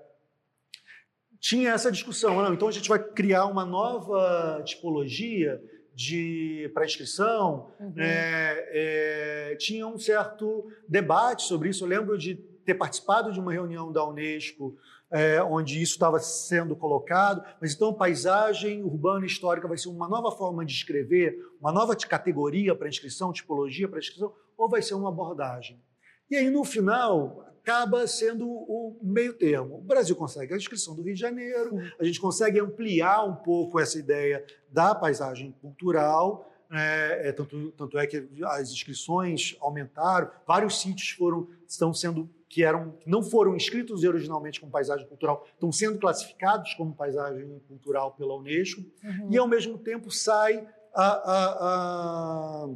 tinha 1.39 1.73
essa 1.73 1.91
discussão, 1.91 2.41
não, 2.41 2.55
então 2.55 2.67
a 2.67 2.71
gente 2.71 2.89
vai 2.89 2.97
criar 2.97 3.45
uma 3.45 3.65
nova 3.65 4.63
tipologia 4.65 5.61
de 5.93 6.71
para 6.73 6.85
inscrição, 6.85 7.71
uhum. 7.79 7.93
né, 7.95 8.55
é, 8.71 9.55
tinha 9.59 9.85
um 9.85 9.99
certo 9.99 10.71
debate 10.87 11.43
sobre 11.43 11.69
isso. 11.69 11.83
Eu 11.83 11.89
lembro 11.89 12.17
de 12.17 12.33
ter 12.65 12.75
participado 12.75 13.31
de 13.31 13.39
uma 13.39 13.51
reunião 13.51 13.91
da 13.91 14.05
Unesco 14.05 14.77
é, 15.11 15.43
onde 15.43 15.81
isso 15.81 15.93
estava 15.93 16.19
sendo 16.19 16.75
colocado. 16.75 17.43
Mas 17.59 17.73
então, 17.73 17.93
paisagem 17.93 18.83
urbana 18.83 19.25
histórica 19.25 19.67
vai 19.67 19.77
ser 19.77 19.89
uma 19.89 20.07
nova 20.07 20.31
forma 20.31 20.65
de 20.65 20.73
escrever, 20.73 21.37
uma 21.59 21.71
nova 21.71 21.95
categoria 21.95 22.73
para 22.73 22.87
inscrição, 22.87 23.33
tipologia 23.33 23.87
para 23.87 23.99
inscrição, 23.99 24.33
ou 24.57 24.69
vai 24.69 24.81
ser 24.81 24.93
uma 24.93 25.09
abordagem? 25.09 25.81
E 26.29 26.35
aí, 26.35 26.49
no 26.49 26.63
final, 26.63 27.45
acaba 27.61 28.07
sendo 28.07 28.47
o 28.47 28.97
meio 29.03 29.33
termo. 29.33 29.79
O 29.79 29.81
Brasil 29.81 30.15
consegue 30.15 30.53
a 30.53 30.57
inscrição 30.57 30.95
do 30.95 31.01
Rio 31.01 31.13
de 31.13 31.19
Janeiro, 31.19 31.77
a 31.99 32.03
gente 32.05 32.19
consegue 32.19 32.59
ampliar 32.59 33.23
um 33.25 33.35
pouco 33.35 33.79
essa 33.79 33.99
ideia 33.99 34.43
da 34.69 34.95
paisagem 34.95 35.53
cultural, 35.61 36.47
é, 36.71 37.27
é, 37.27 37.31
tanto, 37.33 37.71
tanto 37.71 37.99
é 37.99 38.07
que 38.07 38.25
as 38.45 38.71
inscrições 38.71 39.57
aumentaram, 39.59 40.31
vários 40.47 40.79
sítios 40.79 41.09
foram 41.09 41.49
estão 41.67 41.93
sendo 41.93 42.29
que 42.51 42.63
eram 42.63 42.93
não 43.05 43.23
foram 43.23 43.55
inscritos 43.55 44.03
originalmente 44.03 44.59
como 44.59 44.71
paisagem 44.71 45.07
cultural 45.07 45.47
estão 45.53 45.71
sendo 45.71 45.97
classificados 45.97 46.73
como 46.73 46.93
paisagem 46.93 47.59
cultural 47.67 48.11
pela 48.11 48.35
Unesco 48.35 48.81
uhum. 49.03 49.29
e 49.31 49.37
ao 49.37 49.47
mesmo 49.47 49.77
tempo 49.77 50.11
sai 50.11 50.67
a, 50.93 51.05
a, 51.05 52.65
a 52.65 52.69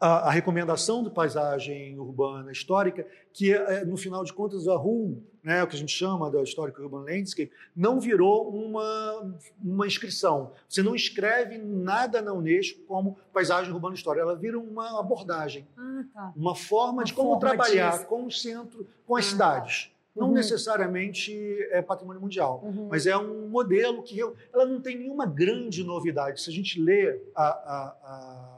a, 0.00 0.30
recomendação 0.30 1.04
de 1.04 1.10
paisagem 1.10 1.98
urbana 1.98 2.50
histórica, 2.50 3.06
que 3.34 3.52
é, 3.52 3.84
no 3.84 3.98
final 3.98 4.24
de 4.24 4.32
contas 4.32 4.66
a 4.66 4.74
RUL, 4.74 5.22
né, 5.42 5.62
o 5.62 5.66
que 5.66 5.76
a 5.76 5.78
gente 5.78 5.92
chama 5.92 6.30
da 6.30 6.42
Historic 6.42 6.80
Urban 6.80 7.00
Landscape, 7.00 7.50
não 7.74 8.00
virou 8.00 8.48
uma, 8.48 9.34
uma 9.62 9.86
inscrição. 9.86 10.52
Você 10.68 10.82
não 10.82 10.94
escreve 10.94 11.58
nada 11.58 12.20
na 12.20 12.32
Unesco 12.32 12.80
como 12.86 13.16
paisagem 13.32 13.72
urbana 13.72 13.94
histórica, 13.94 14.24
ela 14.24 14.36
vira 14.36 14.58
uma 14.58 15.00
abordagem, 15.00 15.66
ah, 15.76 16.04
tá. 16.12 16.32
uma 16.36 16.54
forma 16.54 16.94
uma 16.94 17.04
de 17.04 17.14
como 17.14 17.38
trabalhar 17.38 17.92
disso. 17.92 18.06
com 18.06 18.26
o 18.26 18.30
centro, 18.30 18.86
com 19.06 19.16
as 19.16 19.26
ah, 19.26 19.30
cidades. 19.30 19.90
Não 20.14 20.28
uhum. 20.28 20.34
necessariamente 20.34 21.32
é 21.70 21.80
patrimônio 21.80 22.20
mundial, 22.20 22.60
uhum. 22.64 22.88
mas 22.90 23.06
é 23.06 23.16
um 23.16 23.48
modelo 23.48 24.02
que 24.02 24.18
eu, 24.18 24.34
ela 24.52 24.66
não 24.66 24.80
tem 24.80 24.98
nenhuma 24.98 25.24
grande 25.24 25.84
novidade. 25.84 26.40
Se 26.42 26.50
a 26.50 26.52
gente 26.52 26.80
lê 26.80 27.20
a, 27.34 27.44
a, 27.44 27.96
a 28.02 28.49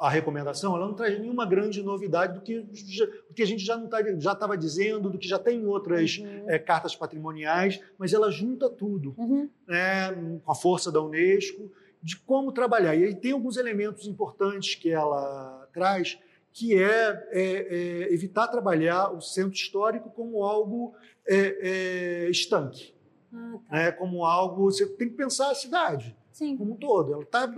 a 0.00 0.08
recomendação, 0.08 0.74
ela 0.74 0.86
não 0.86 0.94
traz 0.94 1.20
nenhuma 1.20 1.44
grande 1.44 1.82
novidade 1.82 2.32
do 2.32 2.40
que, 2.40 2.62
do 2.62 3.34
que 3.34 3.42
a 3.42 3.46
gente 3.46 3.62
já 3.62 3.76
não 3.76 3.86
tá, 3.86 3.98
já 4.18 4.32
estava 4.32 4.56
dizendo, 4.56 5.10
do 5.10 5.18
que 5.18 5.28
já 5.28 5.38
tem 5.38 5.60
em 5.60 5.66
outras 5.66 6.16
uhum. 6.16 6.48
é, 6.48 6.58
cartas 6.58 6.96
patrimoniais, 6.96 7.78
mas 7.98 8.14
ela 8.14 8.30
junta 8.30 8.70
tudo, 8.70 9.14
uhum. 9.18 9.50
né, 9.68 10.10
com 10.42 10.50
a 10.50 10.54
força 10.54 10.90
da 10.90 11.02
Unesco, 11.02 11.70
de 12.02 12.16
como 12.16 12.50
trabalhar. 12.50 12.94
E 12.94 13.04
aí 13.04 13.14
tem 13.14 13.32
alguns 13.32 13.58
elementos 13.58 14.06
importantes 14.06 14.74
que 14.74 14.88
ela 14.90 15.68
traz, 15.70 16.18
que 16.50 16.82
é, 16.82 17.28
é, 17.30 17.42
é 17.42 18.14
evitar 18.14 18.48
trabalhar 18.48 19.10
o 19.10 19.20
centro 19.20 19.52
histórico 19.52 20.08
como 20.08 20.42
algo 20.42 20.94
é, 21.28 22.24
é, 22.24 22.30
estanque, 22.30 22.94
ah, 23.34 23.58
tá. 23.68 23.76
né, 23.76 23.92
como 23.92 24.24
algo... 24.24 24.64
Você 24.64 24.86
tem 24.86 25.10
que 25.10 25.14
pensar 25.14 25.50
a 25.50 25.54
cidade. 25.54 26.16
Sim. 26.32 26.56
como 26.56 26.72
um 26.72 26.76
todo. 26.76 27.12
Ela 27.12 27.24
tá, 27.24 27.48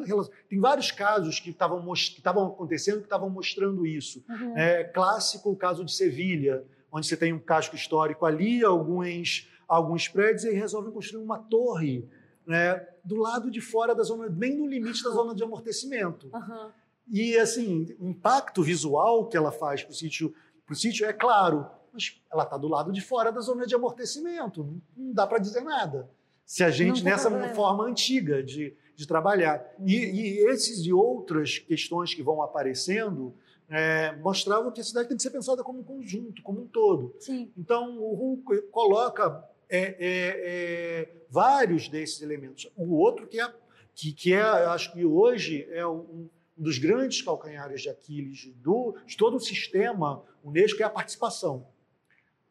tem 0.49 0.61
vários 0.61 0.91
casos 0.91 1.39
que 1.39 1.51
estavam 1.51 2.47
acontecendo 2.47 2.99
que 2.99 3.05
estavam 3.05 3.31
mostrando 3.31 3.87
isso. 3.87 4.25
Uhum. 4.29 4.57
É 4.57 4.85
clássico 4.85 5.51
o 5.51 5.57
caso 5.57 5.85
de 5.85 5.93
Sevilha, 5.93 6.65
onde 6.91 7.07
você 7.07 7.17
tem 7.17 7.33
um 7.33 7.39
casco 7.39 7.75
histórico 7.75 8.27
ali, 8.27 8.65
alguns 8.65 9.49
alguns 9.73 10.07
prédios 10.07 10.45
e 10.45 10.53
resolvem 10.53 10.93
construir 10.93 11.23
uma 11.23 11.39
torre, 11.39 12.07
né, 12.47 12.87
do 13.03 13.17
lado 13.17 13.51
de 13.51 13.61
fora 13.61 13.95
da 13.95 14.03
zona, 14.03 14.29
bem 14.29 14.59
no 14.59 14.67
limite 14.67 15.03
da 15.03 15.11
zona 15.11 15.35
de 15.35 15.43
amortecimento. 15.43 16.29
Uhum. 16.35 16.71
E 17.11 17.39
assim, 17.39 17.87
o 17.99 18.09
impacto 18.09 18.63
visual 18.63 19.29
que 19.29 19.37
ela 19.37 19.51
faz 19.51 19.83
para 19.83 19.93
o 19.93 19.95
sítio, 19.95 20.35
pro 20.67 20.75
sítio 20.75 21.07
é 21.07 21.13
claro, 21.13 21.67
mas 21.91 22.21
ela 22.31 22.43
está 22.43 22.59
do 22.59 22.69
lado 22.69 22.93
de 22.93 23.01
fora 23.01 23.33
da 23.33 23.41
zona 23.41 23.67
de 23.67 23.75
amortecimento, 23.75 24.79
não 24.95 25.13
dá 25.15 25.27
para 25.27 25.39
dizer 25.39 25.63
nada 25.63 26.11
se 26.53 26.63
a 26.63 26.71
gente 26.71 27.03
nessa 27.03 27.31
problema. 27.31 27.55
forma 27.55 27.85
antiga 27.85 28.43
de, 28.43 28.77
de 28.95 29.07
trabalhar. 29.07 29.65
E, 29.87 29.95
e 29.95 30.39
esses 30.51 30.85
e 30.85 30.93
outras 30.93 31.59
questões 31.59 32.13
que 32.13 32.23
vão 32.23 32.43
aparecendo 32.43 33.35
é, 33.71 34.15
mostravam 34.17 34.71
que 34.71 34.83
a 34.83 34.85
cidade 34.85 35.09
tem 35.09 35.17
que 35.17 35.23
ser 35.23 35.31
pensada 35.31 35.63
como 35.63 35.81
um 35.81 35.83
conjunto, 35.83 36.43
como 36.43 36.61
um 36.61 36.67
todo. 36.67 37.17
Sim. 37.19 37.51
Então, 37.57 37.99
o 37.99 38.13
Hulk 38.15 38.65
coloca 38.71 39.43
é, 39.67 39.79
é, 39.79 39.97
é, 39.99 41.09
vários 41.31 41.89
desses 41.89 42.21
elementos. 42.21 42.71
O 42.77 42.97
outro 42.99 43.27
que 43.27 43.41
é, 43.41 43.51
que, 43.95 44.13
que 44.13 44.35
é 44.35 44.43
acho 44.43 44.93
que 44.93 45.07
hoje 45.07 45.67
é 45.71 45.87
um, 45.87 46.01
um 46.01 46.29
dos 46.55 46.77
grandes 46.77 47.23
calcanhares 47.23 47.81
de 47.81 47.89
Aquiles 47.89 48.53
do, 48.57 48.95
de 49.07 49.17
todo 49.17 49.37
o 49.37 49.41
sistema 49.41 50.23
Unesco 50.45 50.83
é 50.83 50.85
a 50.85 50.91
participação. 50.91 51.67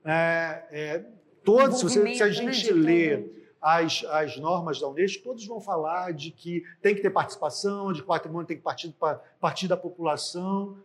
É, 0.03 0.63
é, 0.71 1.05
todos, 1.43 1.77
se, 1.77 1.83
você, 1.83 2.15
se 2.15 2.23
a 2.23 2.29
gente 2.31 2.73
né, 2.73 2.81
lê 2.81 3.40
as, 3.61 4.03
as 4.09 4.37
normas 4.37 4.79
da 4.79 4.87
Unesco, 4.87 5.23
todos 5.23 5.45
vão 5.45 5.61
falar 5.61 6.11
de 6.13 6.31
que 6.31 6.63
tem 6.81 6.95
que 6.95 7.01
ter 7.01 7.11
participação, 7.11 7.93
de 7.93 7.99
que 7.99 8.05
o 8.05 8.07
patrimônio 8.07 8.47
tem 8.47 8.57
que 8.57 8.63
partir, 8.63 8.95
partir 9.39 9.67
da 9.67 9.77
população. 9.77 10.77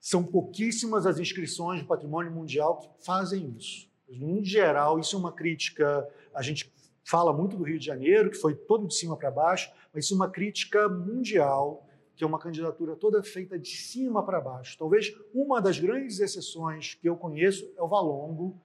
São 0.00 0.22
pouquíssimas 0.22 1.06
as 1.06 1.18
inscrições 1.18 1.82
do 1.82 1.88
patrimônio 1.88 2.30
mundial 2.30 2.78
que 2.78 2.88
fazem 3.04 3.52
isso. 3.58 3.88
No 4.08 4.42
geral, 4.44 5.00
isso 5.00 5.16
é 5.16 5.18
uma 5.18 5.32
crítica. 5.32 6.08
A 6.32 6.40
gente 6.40 6.72
fala 7.04 7.32
muito 7.32 7.56
do 7.56 7.64
Rio 7.64 7.78
de 7.78 7.86
Janeiro, 7.86 8.30
que 8.30 8.36
foi 8.36 8.54
todo 8.54 8.86
de 8.86 8.94
cima 8.94 9.16
para 9.16 9.30
baixo, 9.30 9.72
mas 9.92 10.04
isso 10.04 10.14
é 10.14 10.16
uma 10.16 10.30
crítica 10.30 10.88
mundial, 10.88 11.84
que 12.14 12.22
é 12.22 12.26
uma 12.26 12.38
candidatura 12.38 12.94
toda 12.94 13.22
feita 13.24 13.58
de 13.58 13.70
cima 13.70 14.24
para 14.24 14.40
baixo. 14.40 14.78
Talvez 14.78 15.12
uma 15.34 15.60
das 15.60 15.80
grandes 15.80 16.20
exceções 16.20 16.94
que 16.94 17.08
eu 17.08 17.16
conheço 17.16 17.68
é 17.76 17.82
o 17.82 17.88
Valongo, 17.88 18.60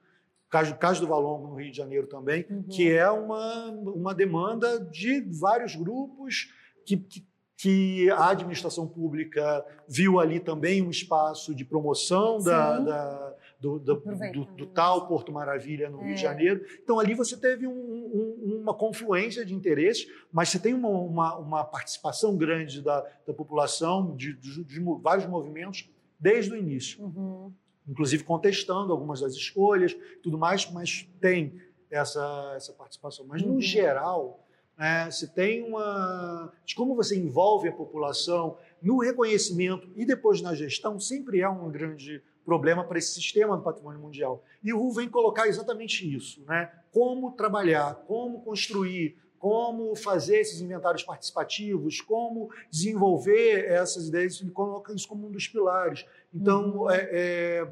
caso, 0.54 0.74
caso 0.76 1.00
do 1.00 1.08
Valongo 1.08 1.48
no 1.48 1.54
Rio 1.56 1.72
de 1.72 1.76
Janeiro 1.76 2.06
também, 2.06 2.46
uhum. 2.48 2.62
que 2.62 2.88
é 2.88 3.10
uma, 3.10 3.70
uma 3.70 4.14
demanda 4.14 4.78
de 4.78 5.20
vários 5.20 5.74
grupos 5.74 6.52
que, 6.86 6.96
que, 6.96 7.26
que, 7.56 8.08
a 8.10 8.30
administração 8.30 8.86
pública 8.86 9.66
viu 9.88 10.20
ali 10.20 10.38
também 10.38 10.80
um 10.80 10.90
espaço 10.90 11.52
de 11.52 11.64
promoção 11.64 12.38
da, 12.40 12.78
da, 12.78 13.34
do, 13.58 13.80
do, 13.80 13.96
do, 13.96 14.44
do, 14.44 14.66
tal 14.66 15.08
Porto 15.08 15.32
Maravilha 15.32 15.90
no 15.90 16.02
é. 16.02 16.04
Rio 16.04 16.14
de 16.14 16.20
é. 16.20 16.22
Janeiro. 16.22 16.64
Então 16.80 17.00
ali 17.00 17.14
você 17.14 17.36
teve 17.36 17.66
um, 17.66 17.72
um, 17.72 18.60
uma 18.62 18.74
confluência 18.74 19.44
de 19.44 19.54
interesses, 19.54 20.06
mas 20.30 20.50
você 20.50 20.60
tem 20.60 20.72
uma, 20.72 20.88
uma, 20.88 21.36
uma 21.36 21.64
participação 21.64 22.36
grande 22.36 22.80
da, 22.80 23.04
da 23.26 23.34
população, 23.34 24.14
de, 24.14 24.34
de, 24.34 24.62
de, 24.62 24.80
vários 25.02 25.26
movimentos, 25.26 25.90
desde 26.20 26.52
o 26.52 26.56
início. 26.56 27.02
Uhum 27.02 27.52
inclusive 27.88 28.24
contestando 28.24 28.92
algumas 28.92 29.20
das 29.20 29.32
escolhas, 29.34 29.96
tudo 30.22 30.38
mais, 30.38 30.70
mas 30.70 31.08
tem 31.20 31.60
essa, 31.90 32.52
essa 32.56 32.72
participação. 32.72 33.26
Mas, 33.26 33.42
no 33.42 33.54
uhum. 33.54 33.60
geral, 33.60 34.44
né, 34.76 35.10
se 35.10 35.28
tem 35.32 35.62
uma. 35.62 36.52
de 36.64 36.74
como 36.74 36.94
você 36.94 37.16
envolve 37.16 37.68
a 37.68 37.72
população 37.72 38.56
no 38.82 38.98
reconhecimento 38.98 39.88
e 39.96 40.04
depois 40.04 40.40
na 40.40 40.54
gestão, 40.54 40.98
sempre 40.98 41.40
é 41.40 41.48
um 41.48 41.70
grande 41.70 42.22
problema 42.44 42.84
para 42.84 42.98
esse 42.98 43.14
sistema 43.14 43.56
do 43.56 43.62
patrimônio 43.62 44.00
mundial. 44.00 44.44
E 44.62 44.72
o 44.72 44.78
RU 44.78 44.92
vem 44.92 45.08
colocar 45.08 45.48
exatamente 45.48 46.14
isso, 46.14 46.42
né? 46.46 46.70
Como 46.92 47.32
trabalhar, 47.32 47.94
como 48.06 48.42
construir, 48.42 49.16
como 49.44 49.94
fazer 49.94 50.38
esses 50.38 50.62
inventários 50.62 51.02
participativos, 51.02 52.00
como 52.00 52.48
desenvolver 52.70 53.66
essas 53.66 54.08
ideias, 54.08 54.40
ele 54.40 54.50
coloca 54.50 54.94
isso 54.94 55.06
como 55.06 55.26
um 55.26 55.30
dos 55.30 55.46
pilares. 55.46 56.06
Então, 56.32 56.78
uhum. 56.78 56.90
é, 56.90 57.10
é, 57.12 57.68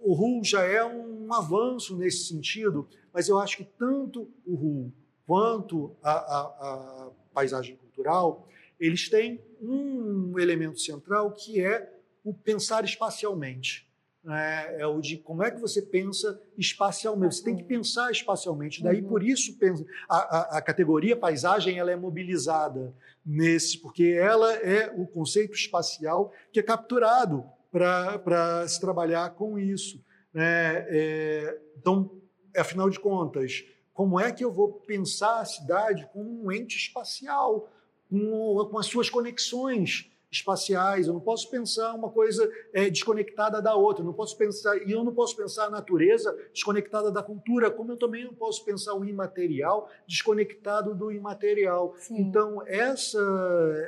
o 0.00 0.14
RU 0.14 0.42
já 0.42 0.62
é 0.62 0.82
um 0.82 1.30
avanço 1.30 1.94
nesse 1.94 2.28
sentido, 2.28 2.88
mas 3.12 3.28
eu 3.28 3.38
acho 3.38 3.58
que 3.58 3.64
tanto 3.64 4.30
o 4.46 4.54
RU 4.54 4.92
quanto 5.26 5.94
a, 6.02 6.10
a, 6.10 6.40
a 6.40 7.10
paisagem 7.34 7.76
cultural, 7.76 8.48
eles 8.80 9.10
têm 9.10 9.44
um 9.60 10.38
elemento 10.38 10.80
central 10.80 11.32
que 11.32 11.62
é 11.62 11.92
o 12.24 12.32
pensar 12.32 12.82
espacialmente. 12.82 13.86
É, 14.26 14.80
é, 14.80 14.86
o 14.86 15.02
de 15.02 15.18
como 15.18 15.42
é 15.42 15.50
que 15.50 15.60
você 15.60 15.82
pensa 15.82 16.40
espacialmente. 16.56 17.36
Você 17.36 17.44
tem 17.44 17.56
que 17.56 17.62
pensar 17.62 18.10
espacialmente. 18.10 18.82
Daí, 18.82 19.02
uhum. 19.02 19.08
por 19.08 19.22
isso, 19.22 19.54
a, 20.08 20.16
a, 20.16 20.58
a, 20.58 20.62
categoria 20.62 21.14
paisagem 21.14 21.78
ela 21.78 21.90
é 21.90 21.96
mobilizada 21.96 22.94
nesse, 23.24 23.78
porque 23.78 24.16
ela 24.18 24.54
é 24.54 24.90
o 24.96 25.06
conceito 25.06 25.54
espacial 25.54 26.32
que 26.50 26.58
é 26.58 26.62
capturado 26.62 27.44
para 27.70 28.66
se 28.66 28.80
trabalhar 28.80 29.28
com 29.34 29.58
isso. 29.58 30.02
Né? 30.32 30.86
É, 30.88 31.60
então, 31.76 32.10
afinal 32.56 32.88
de 32.88 32.98
contas, 32.98 33.62
como 33.92 34.18
é 34.18 34.32
que 34.32 34.42
eu 34.42 34.50
vou 34.50 34.72
pensar 34.72 35.40
a 35.40 35.44
cidade 35.44 36.08
como 36.14 36.44
um 36.44 36.50
ente 36.50 36.78
espacial, 36.78 37.68
com, 38.08 38.68
com 38.70 38.78
as 38.78 38.86
suas 38.86 39.10
conexões 39.10 40.10
espaciais? 40.36 41.06
Eu 41.06 41.14
não 41.14 41.20
posso 41.20 41.50
pensar 41.50 41.94
uma 41.94 42.10
coisa 42.10 42.50
é, 42.72 42.90
desconectada 42.90 43.60
da 43.60 43.74
outra. 43.74 44.02
Eu 44.02 44.06
não 44.06 44.12
posso 44.12 44.36
pensar 44.36 44.76
e 44.78 44.92
eu 44.92 45.04
não 45.04 45.14
posso 45.14 45.36
pensar 45.36 45.66
a 45.66 45.70
natureza 45.70 46.36
desconectada 46.52 47.10
da 47.10 47.22
cultura, 47.22 47.70
como 47.70 47.92
eu 47.92 47.96
também 47.96 48.24
não 48.24 48.34
posso 48.34 48.64
pensar 48.64 48.94
o 48.94 49.04
imaterial 49.04 49.88
desconectado 50.06 50.94
do 50.94 51.10
imaterial. 51.10 51.94
Sim. 51.98 52.18
Então, 52.18 52.62
essa, 52.66 53.20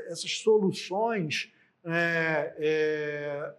essas 0.09 0.39
soluções 0.39 1.53
é, 1.85 2.55
é, 2.59 3.55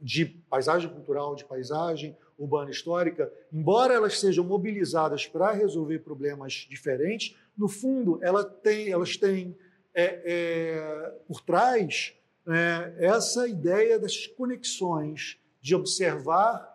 de 0.00 0.24
paisagem 0.24 0.90
cultural, 0.90 1.34
de 1.34 1.44
paisagem 1.44 2.16
urbana 2.38 2.70
histórica, 2.70 3.32
embora 3.52 3.94
elas 3.94 4.20
sejam 4.20 4.44
mobilizadas 4.44 5.26
para 5.26 5.52
resolver 5.52 6.00
problemas 6.00 6.66
diferentes, 6.68 7.34
no 7.56 7.68
fundo 7.68 8.18
ela 8.22 8.44
tem, 8.44 8.90
elas 8.90 9.16
têm 9.16 9.56
é, 9.96 10.22
é, 10.24 11.10
por 11.26 11.40
trás 11.40 12.14
é, 12.46 12.94
essa 12.98 13.48
ideia 13.48 13.98
das 13.98 14.26
conexões 14.26 15.38
de 15.60 15.74
observar 15.74 16.70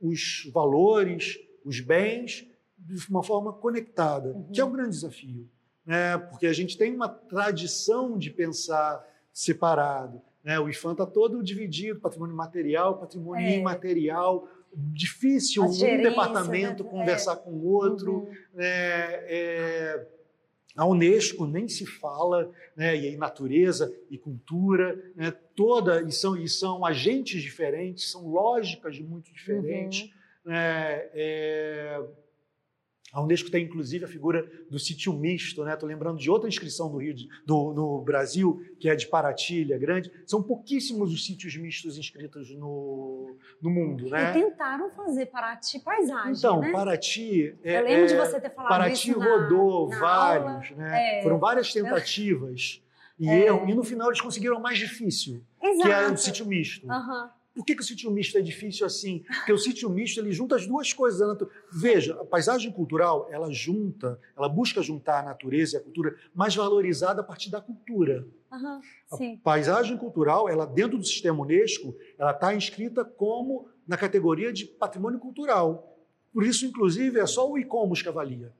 os 0.00 0.48
valores, 0.54 1.38
os 1.64 1.80
bens, 1.80 2.46
de 2.78 3.10
uma 3.10 3.22
forma 3.22 3.52
conectada, 3.52 4.30
uhum. 4.30 4.50
que 4.52 4.60
é 4.60 4.64
um 4.64 4.72
grande 4.72 4.90
desafio. 4.90 5.46
Né? 5.84 6.16
Porque 6.16 6.46
a 6.46 6.52
gente 6.52 6.78
tem 6.78 6.94
uma 6.94 7.08
tradição 7.08 8.16
de 8.16 8.30
pensar 8.30 9.04
separado. 9.32 10.22
Né? 10.42 10.58
O 10.58 10.68
IFAM 10.68 10.92
está 10.92 11.04
todo 11.04 11.42
dividido, 11.42 12.00
patrimônio 12.00 12.34
material, 12.34 12.98
patrimônio 12.98 13.46
é. 13.46 13.58
imaterial, 13.58 14.48
difícil 14.72 15.64
um 15.64 16.02
departamento 16.02 16.84
né? 16.84 16.90
conversar 16.90 17.32
é. 17.32 17.36
com 17.36 17.50
o 17.50 17.66
outro. 17.66 18.20
Uhum. 18.20 18.32
É, 18.56 19.26
é, 19.28 20.19
a 20.76 20.86
Unesco 20.86 21.46
nem 21.46 21.68
se 21.68 21.84
fala, 21.84 22.50
né? 22.76 22.96
e 22.96 23.08
aí 23.08 23.16
natureza 23.16 23.92
e 24.08 24.16
cultura, 24.16 24.96
né? 25.16 25.32
toda 25.54 26.02
e 26.02 26.12
são, 26.12 26.36
e 26.36 26.48
são 26.48 26.84
agentes 26.84 27.42
diferentes, 27.42 28.10
são 28.10 28.28
lógicas 28.28 28.98
muito 28.98 29.32
diferentes. 29.32 30.02
Uhum. 30.02 30.52
Né? 30.52 31.08
É, 31.12 32.00
a 33.12 33.20
Unesco 33.22 33.50
tem 33.50 33.64
inclusive 33.64 34.04
a 34.04 34.08
figura 34.08 34.48
do 34.70 34.78
sítio 34.78 35.12
misto, 35.12 35.64
né? 35.64 35.74
Estou 35.74 35.88
lembrando 35.88 36.18
de 36.18 36.30
outra 36.30 36.48
inscrição 36.48 36.90
do 36.90 36.98
Rio 36.98 37.14
de, 37.14 37.28
do, 37.44 37.72
no 37.72 38.02
Brasil, 38.02 38.62
que 38.78 38.88
é 38.88 38.94
de 38.94 39.06
Paraty, 39.08 39.62
Ilha 39.62 39.78
Grande. 39.78 40.10
São 40.26 40.42
pouquíssimos 40.42 41.12
os 41.12 41.24
sítios 41.26 41.56
mistos 41.56 41.98
inscritos 41.98 42.50
no, 42.56 43.36
no 43.60 43.70
mundo, 43.70 44.08
né? 44.08 44.30
E 44.30 44.42
tentaram 44.42 44.90
fazer 44.90 45.26
Paraty 45.26 45.80
paisagem, 45.80 46.32
Então, 46.32 46.60
né? 46.60 46.70
Paraty... 46.70 47.54
É, 47.62 47.78
Eu 47.80 47.84
lembro 47.84 48.04
é, 48.04 48.06
de 48.06 48.16
você 48.16 48.40
ter 48.40 48.50
falado 48.50 48.70
Paraty 48.70 49.10
isso 49.10 49.18
rodou 49.18 49.88
na, 49.88 49.98
vários, 49.98 50.70
aula. 50.72 50.76
né? 50.76 51.18
É. 51.18 51.22
Foram 51.22 51.38
várias 51.38 51.72
tentativas 51.72 52.82
e 53.18 53.28
É. 53.28 53.46
erro, 53.46 53.68
e 53.68 53.74
no 53.74 53.82
final 53.84 54.08
eles 54.08 54.20
conseguiram 54.20 54.56
o 54.56 54.62
mais 54.62 54.78
difícil, 54.78 55.42
Exato. 55.62 55.88
que 55.88 55.92
é 55.94 56.06
o 56.10 56.16
sítio 56.16 56.46
misto. 56.46 56.90
Aham. 56.90 57.30
Por 57.60 57.66
que, 57.66 57.74
que 57.74 57.82
o 57.82 57.84
sítio 57.84 58.10
misto 58.10 58.38
é 58.38 58.40
difícil 58.40 58.86
assim? 58.86 59.22
Porque 59.36 59.52
o 59.52 59.58
sítio 59.58 59.90
misto 59.90 60.18
ele 60.18 60.32
junta 60.32 60.56
as 60.56 60.66
duas 60.66 60.94
coisas. 60.94 61.20
natu- 61.28 61.46
Veja, 61.70 62.14
a 62.18 62.24
paisagem 62.24 62.72
cultural 62.72 63.28
ela 63.30 63.52
junta, 63.52 64.18
ela 64.34 64.48
busca 64.48 64.80
juntar 64.80 65.20
a 65.20 65.22
natureza 65.22 65.76
e 65.76 65.78
a 65.78 65.82
cultura 65.82 66.16
mais 66.34 66.56
valorizada 66.56 67.20
a 67.20 67.24
partir 67.24 67.50
da 67.50 67.60
cultura. 67.60 68.26
Aham. 68.50 68.80
A 69.12 69.16
Sim. 69.18 69.36
paisagem 69.44 69.98
cultural, 69.98 70.48
ela 70.48 70.64
dentro 70.64 70.96
do 70.96 71.04
sistema 71.04 71.38
UNESCO, 71.42 71.94
ela 72.18 72.30
está 72.30 72.54
inscrita 72.54 73.04
como 73.04 73.68
na 73.86 73.98
categoria 73.98 74.50
de 74.54 74.64
patrimônio 74.64 75.18
cultural. 75.20 75.98
Por 76.32 76.42
isso, 76.46 76.64
inclusive, 76.64 77.20
é 77.20 77.26
só 77.26 77.46
o 77.46 77.58
ICOMOS 77.58 78.00
que 78.00 78.08
avalia. 78.08 78.54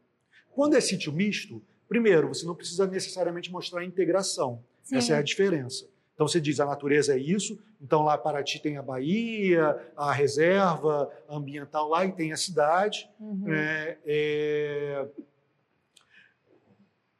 Quando 0.50 0.74
é 0.76 0.80
sítio 0.82 1.10
misto, 1.10 1.62
primeiro, 1.88 2.28
você 2.28 2.44
não 2.44 2.54
precisa 2.54 2.86
necessariamente 2.86 3.50
mostrar 3.50 3.80
a 3.80 3.84
integração. 3.86 4.62
Sim. 4.82 4.96
Essa 4.96 5.14
é 5.14 5.16
a 5.16 5.22
diferença. 5.22 5.88
Então 6.20 6.28
você 6.28 6.38
diz 6.38 6.60
a 6.60 6.66
natureza 6.66 7.14
é 7.14 7.18
isso, 7.18 7.58
então 7.80 8.02
lá 8.02 8.18
Paraty 8.18 8.60
tem 8.60 8.76
a 8.76 8.82
Bahia, 8.82 9.74
a 9.96 10.12
reserva 10.12 11.10
ambiental 11.26 11.88
lá 11.88 12.04
e 12.04 12.12
tem 12.12 12.30
a 12.30 12.36
cidade. 12.36 13.08
Uhum. 13.18 13.50
É, 13.50 13.96
é, 14.04 15.08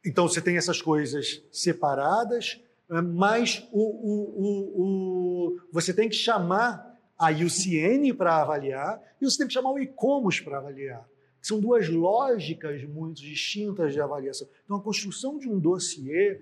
Então 0.05 0.27
você 0.27 0.39
tem 0.39 0.55
essas 0.55 0.83
coisas 0.83 1.43
separadas, 1.51 2.61
é, 2.91 3.01
mas 3.01 3.67
o, 3.71 3.81
o- 3.81 4.81
o- 4.83 5.61
você 5.71 5.91
tem 5.95 6.07
que 6.07 6.15
chamar 6.15 6.95
a 7.17 7.31
IUCN 7.31 8.13
para 8.13 8.39
avaliar 8.39 9.01
e 9.19 9.25
você 9.25 9.39
tem 9.39 9.47
que 9.47 9.53
chamar 9.53 9.71
o 9.71 9.79
ICOMOS 9.79 10.41
para 10.41 10.59
avaliar. 10.59 11.09
São 11.41 11.59
duas 11.59 11.89
lógicas 11.89 12.83
muito 12.83 13.19
distintas 13.19 13.93
de 13.93 13.99
avaliação. 13.99 14.47
Então 14.63 14.77
a 14.77 14.81
construção 14.83 15.39
de 15.39 15.49
um 15.49 15.57
dossiê 15.57 16.39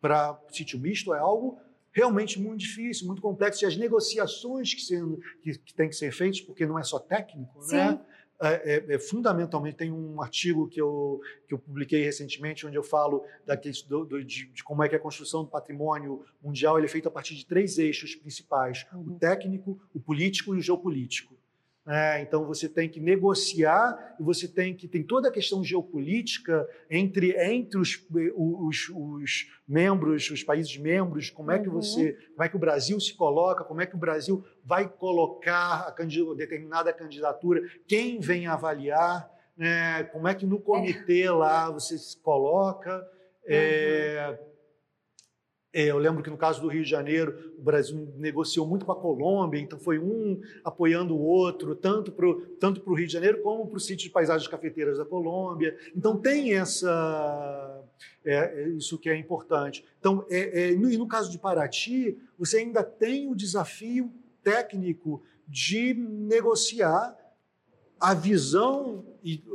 para 0.00 0.38
sítio 0.50 0.78
misto 0.78 1.14
é 1.14 1.18
algo 1.18 1.58
realmente 1.92 2.38
muito 2.40 2.60
difícil, 2.60 3.06
muito 3.06 3.22
complexo. 3.22 3.64
E 3.64 3.66
as 3.66 3.76
negociações 3.76 4.74
que, 4.74 4.82
sendo, 4.82 5.18
que, 5.42 5.58
que 5.58 5.74
têm 5.74 5.88
que 5.88 5.96
ser 5.96 6.12
feitas, 6.12 6.40
porque 6.40 6.66
não 6.66 6.78
é 6.78 6.82
só 6.84 6.98
técnico, 6.98 7.58
né? 7.70 8.00
É, 8.38 8.74
é- 8.90 8.94
é 8.96 8.98
fundamentalmente 8.98 9.78
tem 9.78 9.90
um 9.90 10.20
artigo 10.20 10.68
que 10.68 10.78
eu, 10.78 11.22
que 11.48 11.54
eu 11.54 11.58
publiquei 11.58 12.04
recentemente 12.04 12.66
onde 12.66 12.76
eu 12.76 12.82
falo 12.82 13.24
daqueles, 13.46 13.80
do, 13.80 14.04
do- 14.04 14.22
de, 14.22 14.48
de 14.48 14.62
como 14.62 14.82
é 14.84 14.90
que 14.90 14.94
a 14.94 14.98
construção 15.00 15.42
do 15.42 15.48
patrimônio 15.48 16.22
mundial 16.42 16.76
ele 16.76 16.84
é 16.84 16.88
feita 16.90 17.08
a 17.08 17.10
partir 17.10 17.34
de 17.34 17.46
três 17.46 17.78
eixos 17.78 18.14
principais: 18.14 18.86
o 18.92 18.98
Uhum. 18.98 19.18
técnico, 19.18 19.80
o 19.94 19.98
político 19.98 20.54
e 20.54 20.58
o 20.58 20.60
geopolítico. 20.60 21.34
É, 21.88 22.20
então 22.20 22.44
você 22.44 22.68
tem 22.68 22.88
que 22.88 22.98
negociar 22.98 24.16
e 24.18 24.22
você 24.22 24.48
tem 24.48 24.74
que 24.74 24.88
tem 24.88 25.04
toda 25.04 25.28
a 25.28 25.32
questão 25.32 25.62
geopolítica 25.62 26.68
entre 26.90 27.30
entre 27.36 27.78
os, 27.78 28.04
os, 28.34 28.88
os 28.88 29.52
membros, 29.68 30.28
os 30.30 30.42
países 30.42 30.76
membros, 30.76 31.30
como 31.30 31.52
é 31.52 31.60
que 31.60 31.68
Uhum. 31.68 31.74
você, 31.74 32.12
como 32.34 32.42
é 32.42 32.48
que 32.48 32.56
o 32.56 32.58
Brasil 32.58 32.98
se 32.98 33.14
coloca, 33.14 33.62
como 33.62 33.80
é 33.80 33.86
que 33.86 33.94
o 33.94 33.98
Brasil 33.98 34.44
vai 34.64 34.88
colocar 34.88 35.86
a 35.86 35.94
determinada 36.36 36.92
candidatura, 36.92 37.62
quem 37.86 38.18
vem 38.18 38.46
avaliar, 38.46 39.30
né, 39.56 40.04
como 40.04 40.26
é 40.26 40.34
que 40.34 40.44
no 40.44 40.60
comitê 40.60 41.30
lá 41.30 41.70
você 41.70 41.96
se 41.96 42.20
coloca. 42.20 43.06
É, 43.46 43.56
é, 43.56 44.40
eu 45.82 45.98
lembro 45.98 46.22
que 46.22 46.30
no 46.30 46.38
caso 46.38 46.60
do 46.62 46.68
Rio 46.68 46.82
de 46.82 46.88
Janeiro, 46.88 47.52
o 47.58 47.62
Brasil 47.62 48.08
negociou 48.16 48.66
muito 48.66 48.86
com 48.86 48.92
a 48.92 48.96
Colômbia, 48.96 49.60
então 49.60 49.78
foi 49.78 49.98
um 49.98 50.40
apoiando 50.64 51.14
o 51.14 51.20
outro, 51.20 51.74
tanto 51.74 52.10
para 52.10 52.26
o 52.26 52.34
tanto 52.58 52.80
pro 52.80 52.94
Rio 52.94 53.06
de 53.06 53.12
Janeiro 53.12 53.42
como 53.42 53.66
para 53.66 53.76
o 53.76 53.80
sítio 53.80 54.06
de 54.06 54.10
paisagens 54.10 54.48
cafeteiras 54.48 54.96
da 54.96 55.04
Colômbia. 55.04 55.76
Então 55.94 56.16
tem 56.16 56.54
essa. 56.54 57.84
é, 58.24 58.62
é 58.62 58.68
isso 58.70 58.98
que 58.98 59.10
é 59.10 59.16
importante. 59.16 59.84
Então, 60.00 60.24
é, 60.30 60.70
é, 60.70 60.74
no, 60.74 60.90
e 60.90 60.96
no 60.96 61.06
caso 61.06 61.30
de 61.30 61.38
Paraty, 61.38 62.16
você 62.38 62.58
ainda 62.58 62.82
tem 62.82 63.28
o 63.28 63.34
desafio 63.34 64.10
técnico 64.42 65.22
de 65.46 65.92
negociar 65.92 67.16
a 68.00 68.14
visão 68.14 69.04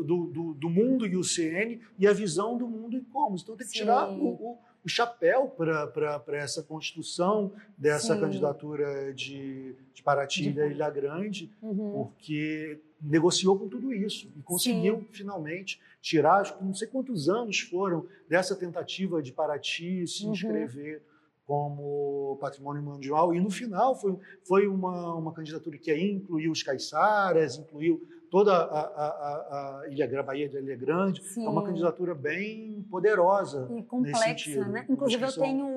do, 0.06 0.28
do, 0.28 0.54
do 0.54 0.70
mundo 0.70 1.06
e 1.06 1.16
o 1.16 1.24
CN 1.24 1.80
e 1.98 2.08
a 2.08 2.14
visão 2.14 2.58
do 2.58 2.68
mundo 2.68 2.98
e 2.98 3.02
como. 3.02 3.36
Então 3.38 3.56
tem 3.56 3.68
que 3.68 3.74
tirar 3.74 4.08
Sim. 4.08 4.20
o, 4.20 4.26
o, 4.26 4.60
o 4.84 4.90
chapéu 4.90 5.48
para 5.48 6.38
essa 6.38 6.64
construção 6.64 7.52
dessa 7.78 8.16
Sim. 8.16 8.20
candidatura 8.22 9.14
de, 9.14 9.76
de 9.94 10.02
Paraty 10.04 10.50
e 10.50 10.54
da 10.54 10.66
Ilha 10.68 10.90
Grande, 10.90 11.52
Uhum. 11.62 11.92
porque 11.94 12.80
negociou 13.02 13.58
com 13.58 13.68
tudo 13.68 13.94
isso 13.94 14.28
e 14.38 14.42
conseguiu 14.42 15.06
finalmente 15.12 15.80
tirar, 16.02 16.42
acho 16.42 16.58
que 16.58 16.64
não 16.64 16.74
sei 16.74 16.88
quantos 16.88 17.30
anos 17.30 17.60
foram 17.60 18.06
dessa 18.28 18.56
tentativa 18.56 19.22
de 19.22 19.32
Paraty 19.32 20.08
se 20.08 20.26
Uhum. 20.26 20.32
inscrever 20.34 21.02
como 21.46 22.38
patrimônio 22.40 22.82
mundial 22.82 23.34
e 23.34 23.40
no 23.42 23.50
final 23.50 23.94
foi, 24.00 24.18
foi 24.48 24.68
uma, 24.68 25.16
uma 25.16 25.34
candidatura 25.34 25.78
que 25.78 25.92
aí 25.92 26.12
incluiu 26.12 26.52
os 26.52 26.64
caiçaras, 26.64 27.58
incluiu 27.58 28.02
toda 28.32 28.54
a, 28.56 28.80
a, 28.80 29.08
a, 29.08 29.82
a 29.82 29.88
Ilha 29.90 30.08
Gra- 30.08 30.24
Bahia 30.24 30.48
de 30.48 30.58
Ilha 30.58 30.78
Grande, 30.78 31.22
Sim. 31.22 31.46
é 31.46 31.50
uma 31.50 31.64
candidatura 31.64 32.16
bem 32.16 32.82
poderosa 32.90 33.68
E 33.70 33.74
nesse 33.74 33.88
complexa, 33.90 34.24
sentido. 34.24 34.66
né? 34.70 34.86
Inclusive, 34.90 35.24
eu 35.24 35.34
tenho 35.34 35.68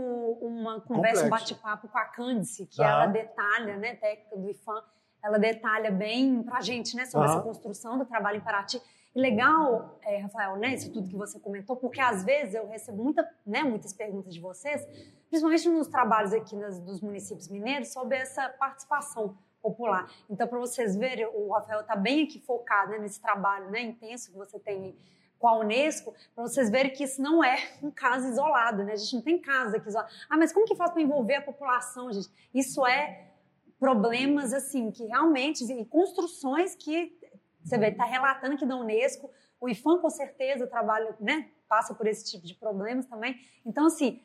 uma 0.41 0.81
conversa, 0.81 1.27
um 1.27 1.31
bate-papo 1.31 1.89
com 1.89 1.99
a 1.99 2.05
Cândice, 2.05 2.67
que 2.67 2.81
Aham. 2.81 2.91
ela 2.93 3.07
detalha, 3.09 3.77
né, 3.77 3.97
técnica 3.97 4.37
do 4.37 4.49
IFAM, 4.49 4.81
ela 5.23 5.37
detalha 5.39 5.91
bem 5.91 6.43
pra 6.45 6.61
gente, 6.61 6.95
né, 6.97 7.05
sobre 7.07 7.27
Aham. 7.27 7.35
essa 7.39 7.43
construção 7.45 7.99
do 7.99 8.05
trabalho 8.07 8.39
em 8.39 8.41
Paraty. 8.41 8.81
E 9.17 9.21
legal, 9.21 9.99
é, 10.03 10.19
Rafael, 10.19 10.57
né, 10.57 10.75
isso 10.75 10.93
tudo 10.93 11.09
que 11.09 11.17
você 11.17 11.41
comentou, 11.41 11.77
porque 11.77 12.01
às 12.01 12.25
vezes 12.25 12.55
eu 12.55 12.69
recebo 12.69 13.03
muita, 13.03 13.29
né, 13.45 13.63
muitas 13.65 13.93
perguntas 13.93 14.33
de 14.33 14.41
vocês, 14.41 14.85
principalmente 15.29 15.69
nos 15.69 15.89
trabalhos 15.89 16.33
aqui 16.33 16.55
nas, 16.57 16.79
dos 16.81 17.01
municípios 17.01 17.49
mineiros, 17.49 17.93
sobre 17.93 18.17
essa 18.17 18.49
participação 18.51 19.37
popular. 19.65 20.11
Então, 20.29 20.47
para 20.47 20.59
vocês 20.59 20.95
verem, 20.95 21.27
o 21.27 21.51
Rafael 21.51 21.81
está 21.81 21.97
bem 21.97 22.25
aqui 22.25 22.39
focado 22.39 22.91
né, 22.91 22.99
nesse 22.99 23.19
trabalho 23.19 23.71
né, 23.71 23.81
intenso 23.81 24.31
que 24.31 24.37
você 24.37 24.59
tem 24.59 24.95
com 25.39 25.49
a 25.49 25.59
Unesco, 25.59 26.15
para 26.35 26.45
vocês 26.45 26.71
verem 26.71 26.93
que 26.93 27.05
isso 27.05 27.21
não 27.21 27.43
é 27.43 27.57
um 27.83 27.91
caso 27.91 28.29
isolado, 28.29 28.85
né? 28.85 28.93
A 28.93 28.97
gente 28.97 29.15
não 29.15 29.23
tem 29.23 29.39
casos 29.39 29.75
aqui 29.75 29.89
isolados. 29.89 30.27
Ah, 30.29 30.39
mas 30.39 30.53
como 30.53 30.67
que 30.67 30.75
faz 30.75 30.91
para 30.91 31.03
envolver 31.03 31.35
a 31.35 31.43
população, 31.43 32.13
gente? 32.13 32.29
Isso 32.55 32.87
é 32.87 33.31
problemas, 33.79 34.55
assim, 34.55 34.91
que 34.91 35.05
realmente, 35.05 35.65
e 35.65 35.85
construções 35.85 36.75
que 36.75 37.19
você 37.63 37.77
vê, 37.77 37.89
está 37.89 38.05
relatando 38.05 38.55
aqui 38.55 38.65
da 38.65 38.77
Unesco, 38.77 39.31
o 39.61 39.69
IFAM 39.69 39.99
com 39.99 40.09
certeza 40.09 40.67
trabalha, 40.67 41.15
né, 41.21 41.51
passa 41.69 41.95
por 41.95 42.07
esse 42.07 42.25
tipo 42.31 42.47
de 42.47 42.55
problemas 42.55 43.07
também. 43.07 43.39
Então, 43.67 43.87
assim, 43.87 44.23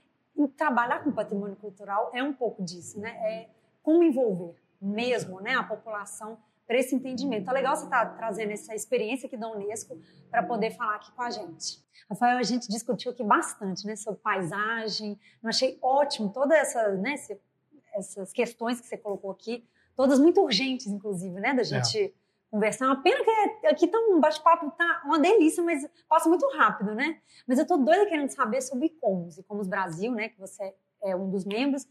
trabalhar 0.58 1.04
com 1.04 1.12
patrimônio 1.12 1.56
cultural 1.56 2.12
é 2.14 2.24
um 2.24 2.34
pouco 2.34 2.64
disso, 2.64 3.00
né? 3.00 3.10
É 3.10 3.50
como 3.82 4.04
envolver 4.04 4.56
mesmo, 4.82 5.40
né, 5.42 5.56
a 5.56 5.64
população 5.64 6.38
para 6.68 6.78
esse 6.78 6.94
entendimento. 6.94 7.42
Então, 7.42 7.54
é 7.54 7.58
legal 7.58 7.76
você 7.76 7.86
estar 7.86 8.06
trazendo 8.16 8.52
essa 8.52 8.76
experiência 8.76 9.26
aqui 9.26 9.36
da 9.36 9.50
Unesco 9.50 9.98
para 10.30 10.44
poder 10.44 10.72
falar 10.72 10.96
aqui 10.96 11.12
com 11.12 11.22
a 11.24 11.32
gente. 11.32 11.84
Rafael, 12.08 12.38
a 12.38 12.44
gente 12.44 12.68
discutiu 12.68 13.12
aqui 13.12 13.24
bastante, 13.24 13.86
né, 13.86 13.96
sobre 13.96 14.20
paisagem. 14.20 15.20
Eu 15.42 15.50
achei 15.50 15.80
ótimo 15.82 16.30
todas 16.32 16.58
essa, 16.58 16.90
né, 16.96 17.16
essas 17.96 18.32
questões 18.32 18.80
que 18.80 18.88
você 18.88 18.98
colocou 18.98 19.32
aqui, 19.32 19.68
todas 19.96 20.20
muito 20.20 20.42
urgentes, 20.42 20.88
inclusive, 20.88 21.40
né, 21.40 21.54
da 21.54 21.64
gente 21.64 22.14
conversar. 22.52 22.86
Uma 22.86 23.02
pena 23.02 23.24
que 23.60 23.68
aqui 23.68 23.88
tá 23.88 23.98
um 23.98 24.20
bate-papo, 24.20 24.72
tá 24.72 25.02
uma 25.06 25.20
delícia, 25.20 25.64
mas 25.64 25.88
passa 26.08 26.30
muito 26.30 26.48
rápido, 26.56 26.94
né? 26.96 27.20
Mas 27.48 27.60
eu 27.60 27.66
tô 27.66 27.78
doida 27.78 28.06
querendo 28.06 28.30
saber 28.30 28.62
sobre 28.62 28.88
ICOMOS, 28.88 29.40
ICOMOS 29.40 29.68
Brasil, 29.68 30.12
né, 30.12 30.30
que 30.30 30.40
você 30.40 30.74
é 31.04 31.16
um 31.16 31.30
dos 31.30 31.46
membros. 31.46 31.88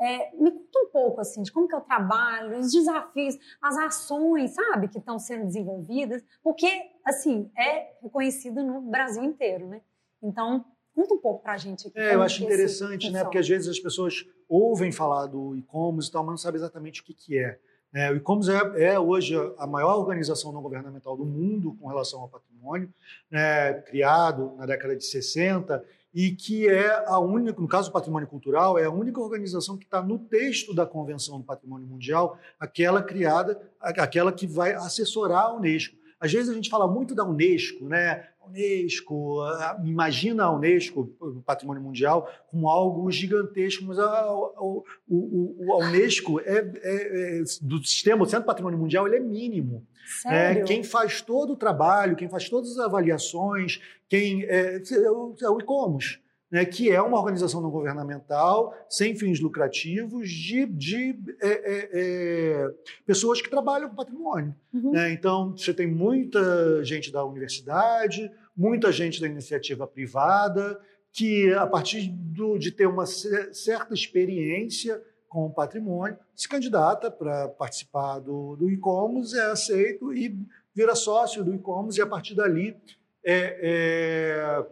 É, 0.00 0.34
me 0.34 0.50
conta 0.50 0.78
um 0.78 0.90
pouco 0.90 1.20
assim 1.20 1.42
de 1.42 1.52
como 1.52 1.68
que 1.68 1.74
é 1.74 1.78
o 1.78 1.82
trabalho, 1.82 2.58
os 2.58 2.72
desafios, 2.72 3.36
as 3.60 3.76
ações, 3.76 4.52
sabe, 4.52 4.88
que 4.88 4.98
estão 4.98 5.18
sendo 5.18 5.44
desenvolvidas, 5.44 6.24
porque 6.42 6.68
assim 7.04 7.50
é 7.56 7.98
reconhecido 8.02 8.62
no 8.62 8.80
Brasil 8.80 9.22
inteiro, 9.22 9.66
né? 9.66 9.82
Então 10.22 10.64
conta 10.94 11.14
um 11.14 11.18
pouco 11.18 11.42
para 11.42 11.52
a 11.52 11.56
gente. 11.56 11.88
Aqui, 11.88 11.98
é, 11.98 12.14
eu 12.14 12.22
acho 12.22 12.42
interessante, 12.42 13.10
né? 13.10 13.22
Porque 13.22 13.38
às 13.38 13.48
vezes 13.48 13.68
as 13.68 13.78
pessoas 13.78 14.24
ouvem 14.48 14.90
falar 14.90 15.26
do 15.26 15.54
e-commerce 15.56 16.08
e 16.08 16.12
tal, 16.12 16.22
mas 16.22 16.30
não 16.30 16.38
sabem 16.38 16.58
exatamente 16.58 17.02
o 17.02 17.04
que, 17.04 17.14
que 17.14 17.38
é. 17.38 17.58
É, 17.92 18.10
o 18.10 18.16
e-commerce 18.16 18.50
é, 18.50 18.84
é, 18.84 18.98
hoje 18.98 19.34
a 19.58 19.66
maior 19.66 19.98
organização 19.98 20.52
não 20.52 20.62
governamental 20.62 21.16
do 21.16 21.24
mundo 21.24 21.76
com 21.80 21.88
relação 21.88 22.20
ao 22.20 22.28
patrimônio, 22.28 22.88
né, 23.28 23.74
criado 23.82 24.54
na 24.56 24.64
década 24.64 24.96
de 24.96 25.04
60 25.04 25.84
e 26.12 26.32
que 26.32 26.68
é 26.68 27.04
a 27.06 27.18
única, 27.18 27.60
no 27.60 27.68
caso 27.68 27.88
do 27.88 27.92
patrimônio 27.92 28.28
cultural, 28.28 28.78
é 28.78 28.84
a 28.84 28.90
única 28.90 29.20
organização 29.20 29.76
que 29.76 29.84
está 29.84 30.02
no 30.02 30.18
texto 30.18 30.74
da 30.74 30.84
Convenção 30.84 31.38
do 31.38 31.44
Patrimônio 31.44 31.86
Mundial, 31.86 32.36
aquela 32.58 33.02
criada, 33.02 33.60
aquela 33.80 34.32
que 34.32 34.46
vai 34.46 34.72
assessorar 34.72 35.46
a 35.46 35.54
Unesco. 35.54 35.99
Às 36.20 36.32
vezes 36.32 36.50
a 36.50 36.54
gente 36.54 36.68
fala 36.68 36.86
muito 36.86 37.14
da 37.14 37.24
Unesco, 37.24 37.86
né? 37.86 38.28
Unesco, 38.46 39.38
imagina 39.84 40.44
a 40.44 40.54
Unesco, 40.54 41.14
o 41.20 41.40
Patrimônio 41.40 41.82
Mundial, 41.82 42.28
como 42.50 42.68
algo 42.68 43.10
gigantesco, 43.10 43.84
mas 43.84 43.98
a, 43.98 44.04
a, 44.04 44.26
a, 44.28 44.28
a 44.28 45.76
Unesco 45.78 46.40
é, 46.40 46.58
é, 46.82 47.40
é, 47.40 47.42
do 47.62 47.82
sistema, 47.84 48.22
o 48.22 48.26
Centro 48.26 48.46
Patrimônio 48.46 48.78
Mundial, 48.78 49.06
ele 49.06 49.16
é 49.16 49.20
mínimo. 49.20 49.86
É, 50.26 50.62
quem 50.62 50.82
faz 50.82 51.22
todo 51.22 51.52
o 51.52 51.56
trabalho, 51.56 52.16
quem 52.16 52.28
faz 52.28 52.48
todas 52.48 52.72
as 52.72 52.78
avaliações, 52.78 53.80
quem 54.08 54.44
é, 54.44 54.76
é 54.76 55.10
o, 55.10 55.34
é 55.40 55.48
o 55.48 55.60
ICOMOS, 55.60 56.19
né, 56.50 56.64
que 56.64 56.90
é 56.90 57.00
uma 57.00 57.18
organização 57.18 57.60
não 57.60 57.70
governamental, 57.70 58.74
sem 58.88 59.14
fins 59.14 59.38
lucrativos, 59.40 60.28
de, 60.28 60.66
de 60.66 61.18
é, 61.40 61.48
é, 61.48 61.90
é 61.92 62.70
pessoas 63.06 63.40
que 63.40 63.48
trabalham 63.48 63.88
com 63.88 63.94
patrimônio. 63.94 64.54
Uhum. 64.72 64.92
Né? 64.92 65.12
Então, 65.12 65.56
você 65.56 65.72
tem 65.72 65.86
muita 65.86 66.84
gente 66.84 67.12
da 67.12 67.24
universidade, 67.24 68.30
muita 68.56 68.90
gente 68.90 69.20
da 69.20 69.28
iniciativa 69.28 69.86
privada, 69.86 70.80
que, 71.12 71.52
a 71.54 71.66
partir 71.66 72.08
do, 72.08 72.58
de 72.58 72.70
ter 72.70 72.86
uma 72.86 73.06
certa 73.06 73.94
experiência 73.94 75.00
com 75.28 75.46
o 75.46 75.50
patrimônio, 75.50 76.18
se 76.34 76.48
candidata 76.48 77.10
para 77.10 77.48
participar 77.48 78.18
do, 78.18 78.56
do 78.56 78.68
ICOMOS, 78.68 79.34
é 79.34 79.52
aceito 79.52 80.12
e 80.12 80.36
vira 80.74 80.94
sócio 80.96 81.44
do 81.44 81.54
ICOMOS, 81.54 81.96
e 81.96 82.02
a 82.02 82.06
partir 82.06 82.34
dali 82.34 82.76
é, 83.24 83.58
é, 83.62 84.66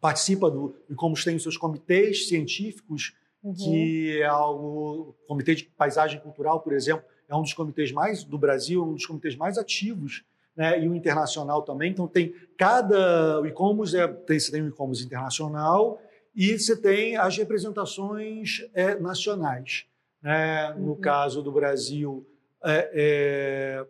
participa 0.00 0.50
do 0.50 0.74
ICOMOS, 0.90 1.24
tem 1.24 1.36
os 1.36 1.42
seus 1.42 1.56
comitês 1.56 2.28
científicos, 2.28 3.14
uhum. 3.42 3.54
que 3.54 4.20
é 4.20 4.26
algo. 4.26 5.16
O 5.20 5.26
Comitê 5.26 5.54
de 5.54 5.64
Paisagem 5.64 6.20
Cultural, 6.20 6.60
por 6.60 6.72
exemplo, 6.72 7.04
é 7.28 7.34
um 7.34 7.42
dos 7.42 7.52
comitês 7.52 7.90
mais 7.92 8.24
do 8.24 8.38
Brasil, 8.38 8.84
um 8.84 8.94
dos 8.94 9.06
comitês 9.06 9.36
mais 9.36 9.58
ativos 9.58 10.24
né, 10.56 10.82
e 10.82 10.88
o 10.88 10.94
internacional 10.94 11.62
também. 11.62 11.90
Então, 11.90 12.06
tem 12.06 12.34
cada. 12.56 13.40
O 13.40 13.46
ICOMOS 13.46 13.94
é, 13.94 14.06
tem, 14.06 14.38
você 14.38 14.50
tem 14.50 14.62
o 14.62 14.68
ICOMOS 14.68 15.02
internacional 15.02 16.00
e 16.34 16.58
você 16.58 16.76
tem 16.76 17.16
as 17.16 17.36
representações 17.36 18.62
é, 18.74 18.94
nacionais. 18.96 19.86
Né? 20.22 20.74
No 20.74 20.90
uhum. 20.90 21.00
caso 21.00 21.42
do 21.42 21.50
Brasil, 21.52 22.26
é, 22.64 22.90
é, 22.92 23.86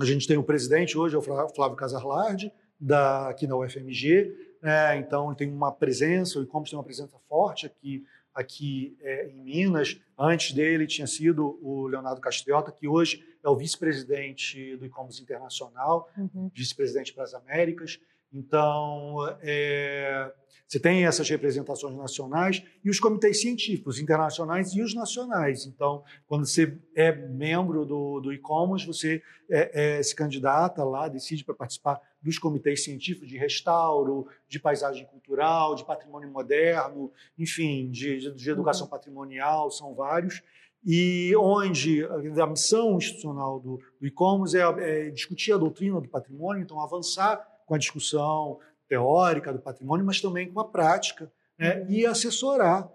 a 0.00 0.04
gente 0.04 0.26
tem 0.26 0.36
o 0.36 0.42
presidente 0.42 0.96
hoje, 0.96 1.14
é 1.14 1.18
o 1.18 1.22
Flávio 1.22 1.76
Casarlardi, 1.76 2.52
da, 2.80 3.28
aqui 3.28 3.46
na 3.46 3.56
UFMG, 3.56 4.32
né? 4.62 4.96
então 4.98 5.34
tem 5.34 5.50
uma 5.50 5.72
presença, 5.72 6.38
o 6.38 6.42
ICOMOS 6.42 6.70
tem 6.70 6.78
uma 6.78 6.84
presença 6.84 7.18
forte 7.28 7.66
aqui, 7.66 8.04
aqui 8.34 8.96
é, 9.00 9.28
em 9.28 9.42
Minas. 9.42 10.00
Antes 10.18 10.52
dele 10.52 10.86
tinha 10.86 11.06
sido 11.06 11.58
o 11.62 11.86
Leonardo 11.86 12.20
Castriota, 12.20 12.72
que 12.72 12.86
hoje 12.88 13.24
é 13.42 13.48
o 13.48 13.56
vice-presidente 13.56 14.76
do 14.76 14.86
ICOMOS 14.86 15.20
Internacional, 15.20 16.08
uhum. 16.16 16.50
vice-presidente 16.54 17.12
para 17.12 17.24
as 17.24 17.34
Américas. 17.34 17.98
Então, 18.32 19.16
é, 19.40 20.32
você 20.66 20.78
tem 20.78 21.06
essas 21.06 21.28
representações 21.30 21.96
nacionais 21.96 22.62
e 22.84 22.90
os 22.90 23.00
comitês 23.00 23.40
científicos 23.40 23.98
internacionais 23.98 24.74
e 24.74 24.82
os 24.82 24.94
nacionais. 24.94 25.64
Então, 25.64 26.04
quando 26.26 26.44
você 26.44 26.76
é 26.94 27.10
membro 27.10 27.86
do, 27.86 28.20
do 28.20 28.32
ICOMOS, 28.32 28.84
você 28.84 29.22
é, 29.50 29.98
é, 29.98 30.02
se 30.02 30.14
candidata 30.14 30.84
lá, 30.84 31.08
decide 31.08 31.42
para 31.42 31.54
participar 31.54 32.00
dos 32.20 32.38
comitês 32.38 32.84
científicos 32.84 33.28
de 33.28 33.38
restauro, 33.38 34.26
de 34.46 34.60
paisagem 34.60 35.06
cultural, 35.06 35.74
de 35.74 35.86
patrimônio 35.86 36.30
moderno, 36.30 37.10
enfim, 37.38 37.90
de, 37.90 38.34
de 38.34 38.50
educação 38.50 38.84
uhum. 38.84 38.90
patrimonial, 38.90 39.70
são 39.70 39.94
vários 39.94 40.42
e 40.84 41.34
onde 41.36 42.04
a 42.40 42.46
missão 42.46 42.96
institucional 42.96 43.58
do, 43.58 43.80
do 44.00 44.06
ICOMOS 44.06 44.54
é, 44.54 44.60
é, 44.60 45.10
discutir 45.10 45.52
a 45.52 45.56
doutrina 45.56 46.00
do 46.00 46.08
patrimônio, 46.08 46.62
então 46.62 46.80
avançar 46.80 47.44
com 47.68 47.74
a 47.74 47.78
discussão 47.78 48.58
teórica 48.88 49.52
do 49.52 49.58
patrimônio, 49.58 50.04
mas 50.04 50.20
também 50.20 50.50
com 50.50 50.58
a 50.58 50.64
prática, 50.66 51.30
né? 51.58 51.86
e 51.88 52.06
assessorar 52.06 52.90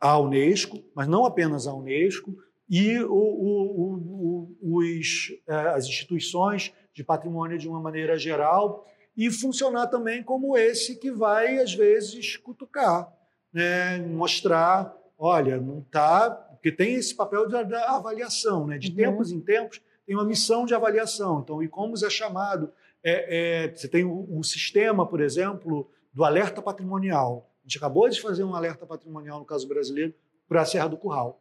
a 0.00 0.18
Unesco, 0.18 0.82
mas 0.94 1.06
não 1.06 1.26
apenas 1.26 1.66
a 1.66 1.74
Unesco, 1.74 2.34
e 2.68 2.98
o, 3.00 3.12
o, 3.12 4.56
o, 4.60 4.78
os, 4.78 5.32
é, 5.46 5.54
as 5.54 5.84
instituições 5.84 6.72
de 6.94 7.04
patrimônio 7.04 7.58
de 7.58 7.68
uma 7.68 7.80
maneira 7.80 8.18
geral, 8.18 8.86
e 9.16 9.30
funcionar 9.30 9.88
também 9.88 10.22
como 10.22 10.56
esse 10.56 10.96
que 10.96 11.10
vai, 11.10 11.58
às 11.58 11.74
vezes, 11.74 12.36
cutucar, 12.38 13.12
né? 13.52 13.98
mostrar, 13.98 14.96
olha, 15.18 15.60
não 15.60 15.80
está. 15.80 16.30
Porque 16.30 16.72
tem 16.72 16.94
esse 16.94 17.14
papel 17.14 17.48
da, 17.48 17.62
da 17.62 17.90
avaliação, 17.90 18.66
né? 18.66 18.78
de 18.78 18.88
uhum. 18.88 18.96
tempos 18.96 19.30
em 19.30 19.40
tempos, 19.40 19.80
tem 20.06 20.16
uma 20.16 20.24
missão 20.24 20.64
de 20.64 20.74
avaliação. 20.74 21.40
Então, 21.40 21.56
o 21.56 21.62
ICOMOS 21.62 22.02
é 22.02 22.10
chamado 22.10 22.72
é, 23.04 23.66
é, 23.66 23.74
você 23.74 23.86
tem 23.86 24.02
o, 24.02 24.26
o, 24.38 24.42
sistema, 24.42 25.06
por 25.06 25.20
exemplo, 25.20 25.90
do 26.12 26.24
alerta 26.24 26.62
patrimonial. 26.62 27.50
A 27.62 27.68
gente 27.68 27.76
acabou 27.76 28.08
de 28.08 28.20
fazer 28.20 28.44
um 28.44 28.54
alerta 28.54 28.86
patrimonial, 28.86 29.38
no 29.38 29.44
caso 29.44 29.68
brasileiro, 29.68 30.14
para 30.48 30.62
a 30.62 30.64
Serra 30.64 30.88
do 30.88 30.96
Curral. 30.96 31.40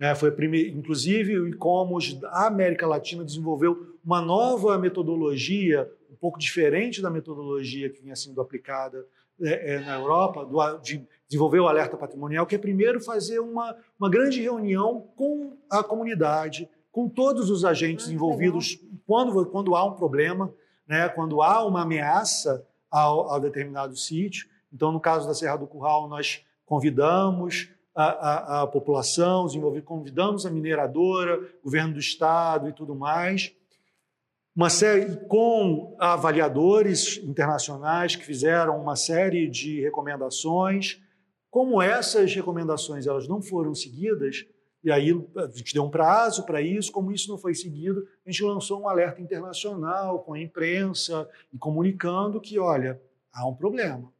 É, 0.00 0.14
foi 0.14 0.32
primeiro, 0.32 0.76
inclusive, 0.76 1.38
o 1.38 1.46
ICOMOS 1.46 2.14
da 2.14 2.46
América 2.46 2.86
Latina 2.86 3.24
desenvolveu 3.24 3.96
uma 4.04 4.20
nova 4.20 4.76
metodologia, 4.78 5.90
um 6.10 6.16
pouco 6.16 6.38
diferente 6.38 7.00
da 7.00 7.10
metodologia 7.10 7.88
que 7.90 8.02
vinha 8.02 8.16
sendo 8.16 8.40
aplicada 8.40 9.06
é, 9.42 9.74
é, 9.74 9.80
na 9.80 9.96
Europa, 9.96 10.44
do, 10.44 10.78
de 10.78 11.06
desenvolver 11.28 11.60
o 11.60 11.68
alerta 11.68 11.96
patrimonial, 11.96 12.46
que 12.46 12.54
é 12.54 12.58
primeiro 12.58 13.00
fazer 13.00 13.38
uma, 13.38 13.76
uma 13.98 14.10
grande 14.10 14.40
reunião 14.40 15.06
com 15.14 15.56
a 15.70 15.84
comunidade, 15.84 16.68
com 16.90 17.08
todos 17.08 17.50
os 17.50 17.64
agentes 17.64 18.08
ah, 18.08 18.12
envolvidos, 18.12 18.80
quando, 19.06 19.46
quando 19.46 19.76
há 19.76 19.84
um 19.84 19.94
problema, 19.94 20.52
né, 20.90 21.08
quando 21.08 21.40
há 21.40 21.64
uma 21.64 21.82
ameaça 21.82 22.66
ao, 22.90 23.30
ao, 23.30 23.38
determinado 23.38 23.96
sítio. 23.96 24.48
Então, 24.72 24.90
no 24.90 24.98
caso 24.98 25.28
da 25.28 25.32
Serra 25.32 25.56
do 25.56 25.68
Curral, 25.68 26.08
nós 26.08 26.44
convidamos 26.66 27.70
a, 27.94 28.04
a, 28.04 28.62
a 28.62 28.66
população, 28.66 29.46
convidamos 29.84 30.44
a 30.44 30.50
mineradora, 30.50 31.48
governo 31.62 31.94
do 31.94 32.00
estado 32.00 32.68
e 32.68 32.72
tudo 32.72 32.96
mais. 32.96 33.54
Uma 34.54 34.68
série 34.68 35.14
com 35.28 35.96
avaliadores 36.00 37.18
internacionais 37.18 38.16
que 38.16 38.24
fizeram 38.24 38.76
uma 38.82 38.96
série 38.96 39.48
de 39.48 39.80
recomendações. 39.80 41.00
Como 41.48 41.80
essas 41.80 42.34
recomendações 42.34 43.06
elas 43.06 43.28
não 43.28 43.40
foram 43.40 43.76
seguidas, 43.76 44.44
e 44.82 44.90
aí 44.90 45.10
a 45.36 45.46
gente 45.48 45.74
deu 45.74 45.84
um 45.84 45.90
prazo 45.90 46.44
para 46.44 46.62
isso, 46.62 46.90
como 46.90 47.12
isso 47.12 47.28
não 47.28 47.36
foi 47.36 47.54
seguido, 47.54 48.06
a 48.26 48.30
gente 48.30 48.42
lançou 48.42 48.80
um 48.80 48.88
alerta 48.88 49.20
internacional 49.20 50.20
com 50.20 50.32
a 50.32 50.40
imprensa 50.40 51.28
e 51.52 51.58
comunicando 51.58 52.40
que, 52.40 52.58
olha, 52.58 53.00
há 53.32 53.46
um 53.46 53.54
problema. 53.54 54.10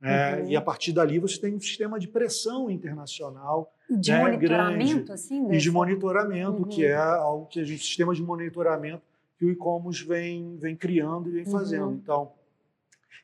Né? 0.00 0.36
Uhum. 0.36 0.48
E 0.48 0.56
a 0.56 0.60
partir 0.62 0.92
dali 0.92 1.18
você 1.18 1.38
tem 1.40 1.54
um 1.54 1.60
sistema 1.60 1.98
de 1.98 2.08
pressão 2.08 2.70
internacional. 2.70 3.72
De 3.90 4.12
né, 4.12 4.20
monitoramento, 4.20 4.94
grande, 4.94 5.12
assim? 5.12 5.42
Desse... 5.44 5.56
E 5.56 5.58
de 5.58 5.70
monitoramento, 5.70 6.62
uhum. 6.62 6.68
que 6.68 6.84
é 6.84 6.96
algo 6.96 7.46
que 7.46 7.60
a 7.60 7.64
gente, 7.64 7.84
sistema 7.84 8.14
de 8.14 8.22
monitoramento 8.22 9.02
que 9.38 9.44
o 9.44 9.50
e-commerce 9.50 10.04
vem, 10.04 10.56
vem 10.56 10.74
criando 10.74 11.28
e 11.28 11.32
vem 11.32 11.44
fazendo. 11.44 11.88
Uhum. 11.88 12.00
Então, 12.02 12.32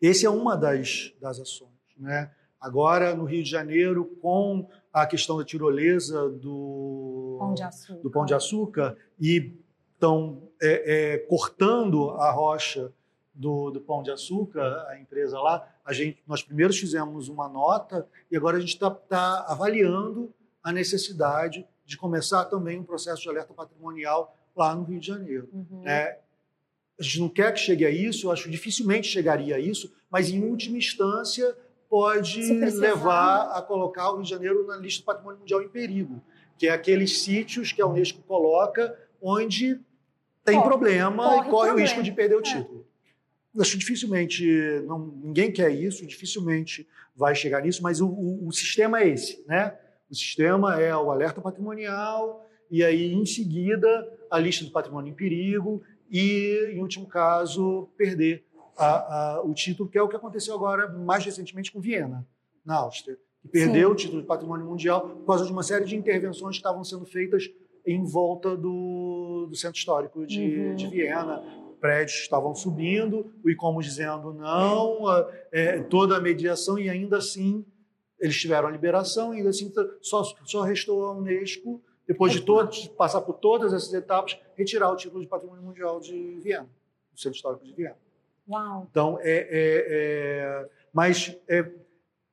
esse 0.01 0.27
é 0.27 0.31
uma 0.31 0.57
das, 0.57 1.13
das 1.21 1.41
ações. 1.41 1.71
Né? 1.97 2.31
Agora, 2.61 3.15
no 3.15 3.25
Rio 3.25 3.43
de 3.43 3.51
Janeiro, 3.51 4.05
com 4.21 4.69
a 4.95 5.07
questão 5.07 5.37
da 5.37 5.45
tirolesa 5.45 6.31
do 6.31 7.37
Pão 7.41 7.53
de 7.53 7.63
Açúcar, 7.65 8.01
do 8.01 8.11
pão 8.11 8.25
de 8.25 8.33
açúcar 8.33 8.97
e 9.21 9.53
estão 9.93 10.49
é, 10.63 11.15
é, 11.15 11.19
cortando 11.19 12.11
a 12.11 12.31
rocha 12.31 12.93
do, 13.35 13.73
do, 13.73 13.81
Pão 13.81 14.05
de 14.05 14.13
Açúcar, 14.13 14.87
a 14.89 14.97
empresa 14.97 15.41
lá, 15.41 15.69
a 15.85 15.93
gente, 15.93 16.23
nós 16.29 16.45
primeiro 16.45 16.73
fizemos 16.73 17.29
uma 17.29 17.49
nota 17.49 18.07
e 18.31 18.37
agora 18.37 18.57
a 18.57 18.61
gente 18.61 18.75
está 18.75 18.89
tá 18.89 19.45
avaliando 19.49 20.33
a 20.63 20.71
necessidade 20.71 21.67
de 21.85 21.97
começar 21.97 22.45
também 22.45 22.79
um 22.79 22.85
processo 22.85 23.21
de 23.23 23.29
alerta 23.29 23.53
patrimonial 23.53 24.37
lá 24.55 24.77
no 24.77 24.85
Rio 24.85 25.01
de 25.01 25.09
Janeiro. 25.09 25.49
Uhum. 25.53 25.83
É, 25.85 26.21
a 26.97 27.03
gente 27.03 27.19
não 27.19 27.29
quer 27.29 27.53
que 27.53 27.59
chegue 27.59 27.85
a 27.85 27.91
isso, 27.91 28.29
eu 28.29 28.31
acho 28.31 28.45
que 28.45 28.51
dificilmente 28.51 29.09
chegaria 29.09 29.57
a 29.57 29.59
isso, 29.59 29.93
mas 30.09 30.31
em 30.31 30.45
última 30.45 30.79
instância 30.79 31.57
pode 31.95 32.43
levar 32.73 33.53
a 33.57 33.63
colocar 33.63 34.11
o 34.11 34.15
Rio 34.15 34.25
de 34.25 34.31
Janeiro 34.31 34.67
na 34.67 34.77
lista 34.77 35.01
do 35.01 35.05
patrimônio 35.05 35.39
mundial 35.39 35.63
em 35.63 35.69
perigo, 35.69 36.21
que 36.59 36.67
é 36.67 36.73
aqueles 36.73 37.23
sítios 37.23 37.71
que 37.71 37.81
a 37.81 37.87
Unesco 37.87 38.21
coloca 38.23 38.99
onde 39.23 39.79
tem 40.45 40.57
corre, 40.57 40.69
problema 40.69 41.23
corre 41.23 41.37
e 41.37 41.39
corre 41.39 41.49
problema. 41.51 41.75
o 41.75 41.79
risco 41.79 42.03
de 42.03 42.11
perder 42.11 42.35
o 42.35 42.41
é. 42.41 42.43
título. 42.43 42.85
É. 43.57 43.61
Acho 43.61 43.79
dificilmente, 43.79 44.45
não, 44.89 45.07
ninguém 45.23 45.53
quer 45.53 45.71
isso, 45.71 46.05
dificilmente 46.05 46.85
vai 47.15 47.33
chegar 47.33 47.63
nisso, 47.63 47.81
mas 47.81 48.01
o, 48.01 48.09
o, 48.09 48.49
o 48.49 48.53
sistema 48.53 49.01
é 49.01 49.11
esse, 49.11 49.45
né? 49.47 49.79
O 50.11 50.17
sistema 50.17 50.83
é 50.83 50.97
o 50.97 51.13
alerta 51.13 51.41
patrimonial 51.41 52.45
e 52.69 52.83
aí, 52.83 53.13
em 53.13 53.25
seguida, 53.25 53.89
a 54.29 54.37
lista 54.37 54.65
do 54.65 54.73
patrimônio 54.73 55.13
em 55.13 55.15
perigo 55.15 55.81
e, 56.11 56.73
em 56.73 56.81
último 56.81 57.07
caso, 57.07 57.89
perder 57.97 58.45
a, 58.77 59.37
a, 59.37 59.43
o 59.43 59.55
título, 59.55 59.89
que 59.89 59.99
é 59.99 60.03
o 60.03 60.09
que 60.09 60.17
aconteceu 60.17 60.55
agora 60.55 60.89
mais 60.89 61.25
recentemente 61.25 61.73
com 61.73 61.81
Viena, 61.81 62.27
na 62.65 62.77
Áustria, 62.77 63.19
que 63.41 63.49
perdeu 63.49 63.89
Sim. 63.89 63.93
o 63.93 63.97
título 63.97 64.23
de 64.23 64.27
patrimônio 64.27 64.67
mundial 64.67 65.09
por 65.09 65.27
causa 65.27 65.45
de 65.45 65.53
uma 65.53 65.63
série 65.63 65.85
de 65.85 65.97
intervenções 65.97 66.57
que 66.57 66.61
estavam 66.61 66.83
sendo 66.83 67.05
feitas 67.05 67.51
em 67.87 68.03
volta 68.05 68.57
do, 68.57 69.47
do 69.49 69.57
centro 69.57 69.79
histórico 69.79 70.27
de, 70.27 70.41
uhum. 70.41 70.75
de 70.75 70.87
Viena. 70.89 71.43
Prédios 71.81 72.21
estavam 72.21 72.55
subindo, 72.55 73.31
o 73.45 73.51
ICOMOS 73.51 73.85
dizendo 73.85 74.33
não, 74.33 75.05
é, 75.53 75.83
toda 75.83 76.17
a 76.17 76.21
mediação, 76.21 76.79
e 76.79 76.89
ainda 76.89 77.19
assim 77.19 77.65
eles 78.19 78.41
tiveram 78.41 78.69
a 78.69 78.71
liberação, 78.71 79.33
ainda 79.33 79.51
assim 79.51 79.71
só, 80.01 80.23
só 80.45 80.63
restou 80.63 81.05
a 81.05 81.13
Unesco, 81.13 81.83
depois 82.07 82.33
de 82.33 82.41
todos, 82.41 82.89
passar 82.89 83.21
por 83.21 83.35
todas 83.35 83.73
essas 83.73 83.93
etapas, 83.93 84.39
retirar 84.57 84.91
o 84.91 84.97
título 84.97 85.21
de 85.21 85.27
patrimônio 85.27 85.63
mundial 85.63 86.01
de 86.01 86.39
Viena, 86.41 86.69
do 87.13 87.21
centro 87.21 87.37
histórico 87.37 87.65
de 87.65 87.75
Viena. 87.75 87.97
Uau. 88.49 88.87
Então, 88.91 89.19
é, 89.21 89.31
é, 89.31 89.87
é 89.91 90.69
mas 90.93 91.37
é, 91.49 91.69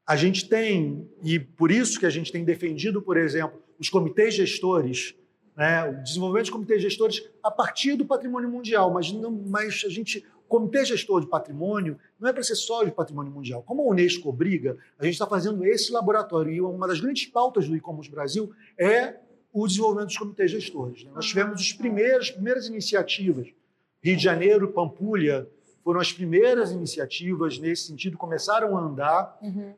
a 0.05 0.15
gente 0.15 0.47
tem, 0.47 1.09
e 1.23 1.39
por 1.39 1.71
isso 1.71 1.99
que 1.99 2.05
a 2.05 2.09
gente 2.09 2.31
tem 2.31 2.43
defendido, 2.43 3.01
por 3.01 3.17
exemplo, 3.17 3.61
os 3.79 3.89
comitês 3.89 4.33
gestores, 4.33 5.15
né, 5.55 5.83
o 5.85 6.03
desenvolvimento 6.03 6.45
de 6.45 6.51
comitês 6.51 6.81
gestores 6.81 7.27
a 7.43 7.49
partir 7.49 7.95
do 7.95 8.05
patrimônio 8.05 8.49
mundial, 8.49 8.91
mas, 8.91 9.11
não, 9.11 9.31
mas 9.31 9.83
a 9.85 9.89
gente, 9.89 10.23
comitê 10.51 10.83
gestor 10.83 11.21
de 11.21 11.27
patrimônio 11.27 11.97
não 12.19 12.27
é 12.27 12.33
para 12.33 12.43
ser 12.43 12.55
só 12.55 12.83
de 12.83 12.91
patrimônio 12.91 13.31
mundial. 13.31 13.63
Como 13.63 13.81
a 13.83 13.85
Unesco 13.85 14.27
obriga, 14.27 14.77
a 14.99 15.05
gente 15.05 15.13
está 15.13 15.25
fazendo 15.25 15.63
esse 15.63 15.93
laboratório, 15.93 16.51
e 16.51 16.59
uma 16.59 16.89
das 16.89 16.99
grandes 16.99 17.25
pautas 17.25 17.69
do 17.69 17.75
e-commerce 17.75 18.11
Brasil 18.11 18.51
é 18.77 19.15
o 19.53 19.65
desenvolvimento 19.65 20.07
dos 20.07 20.17
comitês 20.17 20.51
gestores. 20.51 21.05
Né? 21.05 21.11
Nós 21.15 21.25
tivemos 21.25 21.61
as 21.61 21.71
primeiras, 21.71 22.29
primeiras 22.29 22.67
iniciativas, 22.67 23.47
Rio 24.03 24.17
de 24.17 24.23
Janeiro, 24.23 24.73
Pampulha, 24.73 25.47
foram 25.83 25.99
as 25.99 26.11
primeiras 26.11 26.71
iniciativas 26.71 27.57
nesse 27.59 27.87
sentido, 27.87 28.17
começaram 28.17 28.77
a 28.77 28.81
andar. 28.81 29.37
Uhum. 29.41 29.73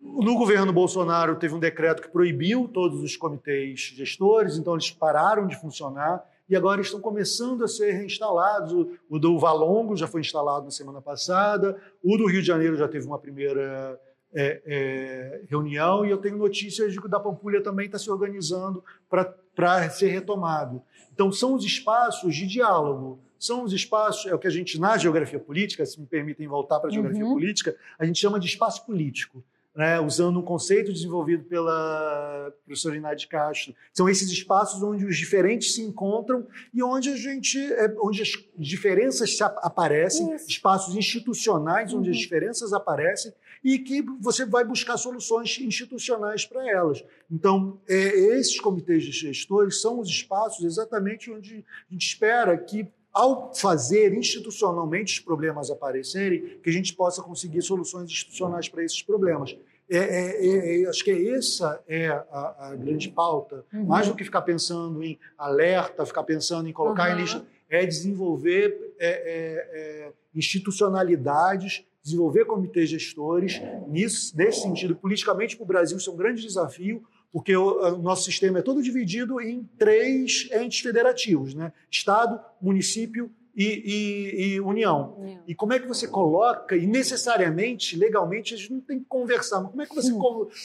No 0.00 0.34
governo 0.36 0.72
Bolsonaro 0.72 1.36
teve 1.36 1.54
um 1.54 1.58
decreto 1.58 2.02
que 2.02 2.08
proibiu 2.08 2.66
todos 2.68 3.02
os 3.02 3.16
comitês 3.16 3.92
gestores, 3.94 4.56
então 4.56 4.72
eles 4.74 4.90
pararam 4.90 5.46
de 5.46 5.60
funcionar 5.60 6.24
e 6.48 6.56
agora 6.56 6.80
estão 6.80 7.00
começando 7.00 7.62
a 7.62 7.68
ser 7.68 7.92
reinstalados. 7.92 8.72
O, 9.08 9.18
do 9.18 9.38
Valongo 9.38 9.96
já 9.96 10.06
foi 10.06 10.20
instalado 10.22 10.64
na 10.64 10.70
semana 10.70 11.00
passada, 11.00 11.80
o 12.02 12.16
do 12.16 12.26
Rio 12.26 12.40
de 12.40 12.46
Janeiro 12.46 12.76
já 12.76 12.88
teve 12.88 13.06
uma 13.06 13.18
primeira 13.18 14.00
é, 14.32 14.62
é, 14.64 15.42
reunião 15.48 16.04
e 16.04 16.10
eu 16.10 16.18
tenho 16.18 16.36
notícias 16.36 16.92
de 16.92 17.00
que 17.00 17.06
o 17.06 17.10
da 17.10 17.20
Pampulha 17.20 17.62
também 17.62 17.86
está 17.86 17.98
se 17.98 18.10
organizando 18.10 18.82
para 19.08 19.90
ser 19.90 20.08
retomado. 20.08 20.82
Então, 21.12 21.30
são 21.30 21.54
os 21.54 21.64
espaços 21.64 22.34
de 22.34 22.46
diálogo 22.46 23.20
são 23.40 23.64
os 23.64 23.72
espaços, 23.72 24.30
é 24.30 24.34
o 24.34 24.38
que 24.38 24.46
a 24.46 24.50
gente, 24.50 24.78
na 24.78 24.98
geografia 24.98 25.40
política, 25.40 25.86
se 25.86 25.98
me 25.98 26.06
permitem 26.06 26.46
voltar 26.46 26.78
para 26.78 26.90
a 26.90 26.92
geografia 26.92 27.24
uhum. 27.24 27.32
política, 27.32 27.74
a 27.98 28.04
gente 28.04 28.18
chama 28.20 28.38
de 28.38 28.46
espaço 28.46 28.84
político. 28.84 29.42
Né, 29.72 30.00
usando 30.00 30.40
um 30.40 30.42
conceito 30.42 30.92
desenvolvido 30.92 31.44
pela 31.44 32.52
professora 32.64 32.96
Inádia 32.96 33.28
Castro. 33.28 33.72
São 33.94 34.08
esses 34.08 34.28
espaços 34.28 34.82
onde 34.82 35.06
os 35.06 35.16
diferentes 35.16 35.74
se 35.74 35.80
encontram 35.80 36.44
e 36.74 36.82
onde 36.82 37.08
a 37.08 37.16
gente, 37.16 37.56
é, 37.74 37.94
onde 38.02 38.20
as 38.20 38.30
diferenças 38.58 39.36
se 39.36 39.44
aparecem, 39.44 40.34
Isso. 40.34 40.50
espaços 40.50 40.96
institucionais 40.96 41.94
onde 41.94 42.08
uhum. 42.08 42.14
as 42.14 42.20
diferenças 42.20 42.72
aparecem 42.72 43.32
e 43.62 43.78
que 43.78 44.02
você 44.18 44.44
vai 44.44 44.64
buscar 44.64 44.96
soluções 44.96 45.56
institucionais 45.60 46.44
para 46.44 46.68
elas. 46.68 47.04
Então, 47.30 47.80
é, 47.88 47.94
esses 48.36 48.58
comitês 48.58 49.04
de 49.04 49.12
gestores 49.12 49.80
são 49.80 50.00
os 50.00 50.08
espaços 50.08 50.64
exatamente 50.64 51.30
onde 51.30 51.64
a 51.88 51.92
gente 51.92 52.06
espera 52.06 52.58
que 52.58 52.88
ao 53.12 53.52
fazer 53.54 54.12
institucionalmente 54.14 55.14
os 55.14 55.20
problemas 55.20 55.70
aparecerem, 55.70 56.58
que 56.62 56.70
a 56.70 56.72
gente 56.72 56.94
possa 56.94 57.22
conseguir 57.22 57.62
soluções 57.62 58.10
institucionais 58.10 58.68
para 58.68 58.84
esses 58.84 59.02
problemas. 59.02 59.56
É, 59.92 59.98
é, 59.98 60.82
é, 60.82 60.88
acho 60.88 61.02
que 61.02 61.30
essa 61.30 61.82
é 61.88 62.08
a, 62.08 62.68
a 62.70 62.76
grande 62.76 63.08
pauta. 63.10 63.64
Uhum. 63.72 63.86
Mais 63.86 64.06
do 64.06 64.14
que 64.14 64.22
ficar 64.22 64.42
pensando 64.42 65.02
em 65.02 65.18
alerta, 65.36 66.06
ficar 66.06 66.22
pensando 66.22 66.68
em 66.68 66.72
colocar 66.72 67.08
uhum. 67.08 67.18
em 67.18 67.22
lista, 67.22 67.44
é 67.68 67.84
desenvolver 67.84 68.94
é, 69.00 69.08
é, 69.08 70.06
é, 70.06 70.12
institucionalidades, 70.32 71.84
desenvolver 72.04 72.44
comitês 72.44 72.88
gestores. 72.88 73.60
Nisso, 73.88 74.36
nesse 74.36 74.62
sentido, 74.62 74.94
politicamente 74.94 75.56
para 75.56 75.64
o 75.64 75.66
Brasil, 75.66 75.98
isso 75.98 76.08
é 76.08 76.12
um 76.12 76.16
grande 76.16 76.42
desafio, 76.42 77.02
porque 77.32 77.56
o, 77.56 77.94
o, 77.94 77.98
nosso 77.98 78.24
sistema 78.24 78.58
é 78.58 78.62
todo 78.62 78.82
dividido 78.82 79.40
em 79.40 79.68
três 79.78 80.48
entes 80.52 80.80
federativos, 80.80 81.54
né? 81.54 81.72
Estado, 81.90 82.40
município 82.60 83.30
e, 83.54 83.64
e, 83.64 84.54
e 84.54 84.60
União. 84.60 85.14
União. 85.18 85.42
E 85.46 85.54
como 85.54 85.72
é 85.72 85.78
que 85.78 85.86
você 85.86 86.08
coloca, 86.08 86.76
e 86.76 86.86
necessariamente, 86.86 87.96
legalmente, 87.96 88.54
a 88.54 88.56
gente 88.56 88.72
não 88.72 88.80
tem 88.80 88.98
que 88.98 89.04
conversar, 89.06 89.60
mas 89.60 89.70
como 89.70 89.82
é 89.82 89.86
que 89.86 89.94
você 89.94 90.12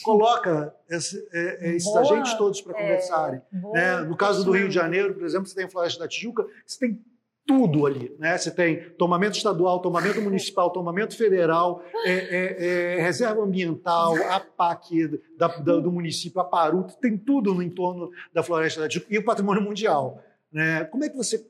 coloca 0.04 0.74
esse, 0.90 1.28
é, 1.32 1.68
é, 1.68 1.76
esses 1.76 1.90
boa, 1.90 2.02
agentes 2.02 2.34
todos 2.36 2.62
para 2.62 2.78
é, 2.78 2.82
conversarem? 2.82 3.42
Né? 3.52 4.02
No 4.02 4.16
caso 4.16 4.44
do 4.44 4.52
Rio 4.52 4.68
de 4.68 4.76
Janeiro, 4.76 5.14
por 5.14 5.26
exemplo, 5.26 5.48
você 5.48 5.56
tem 5.56 5.66
a 5.66 5.70
Floresta 5.70 6.00
da 6.00 6.08
Tijuca, 6.08 6.46
você 6.66 6.80
tem 6.80 7.00
tudo 7.46 7.86
ali. 7.86 8.16
Né? 8.18 8.38
Você 8.38 8.50
tem 8.50 8.90
tomamento 8.92 9.38
estadual, 9.38 9.80
tomamento 9.80 10.22
municipal, 10.22 10.72
tomamento 10.72 11.16
federal, 11.16 11.84
é, 12.04 12.12
é, 12.12 12.96
é, 12.98 13.02
reserva 13.02 13.42
ambiental, 13.42 14.16
a 14.16 14.40
PAC 14.40 15.08
da, 15.38 15.48
da, 15.48 15.80
do 15.80 15.92
município, 15.92 16.42
a 16.42 16.44
Paru, 16.44 16.88
tem 17.00 17.18
tudo 17.18 17.54
no 17.54 17.62
entorno 17.62 18.10
da 18.34 18.42
floresta 18.42 18.88
e 19.10 19.18
o 19.18 19.24
patrimônio 19.24 19.62
mundial. 19.62 20.22
Né? 20.52 20.84
Como 20.86 21.04
é 21.04 21.10
que 21.10 21.16
você 21.16 21.46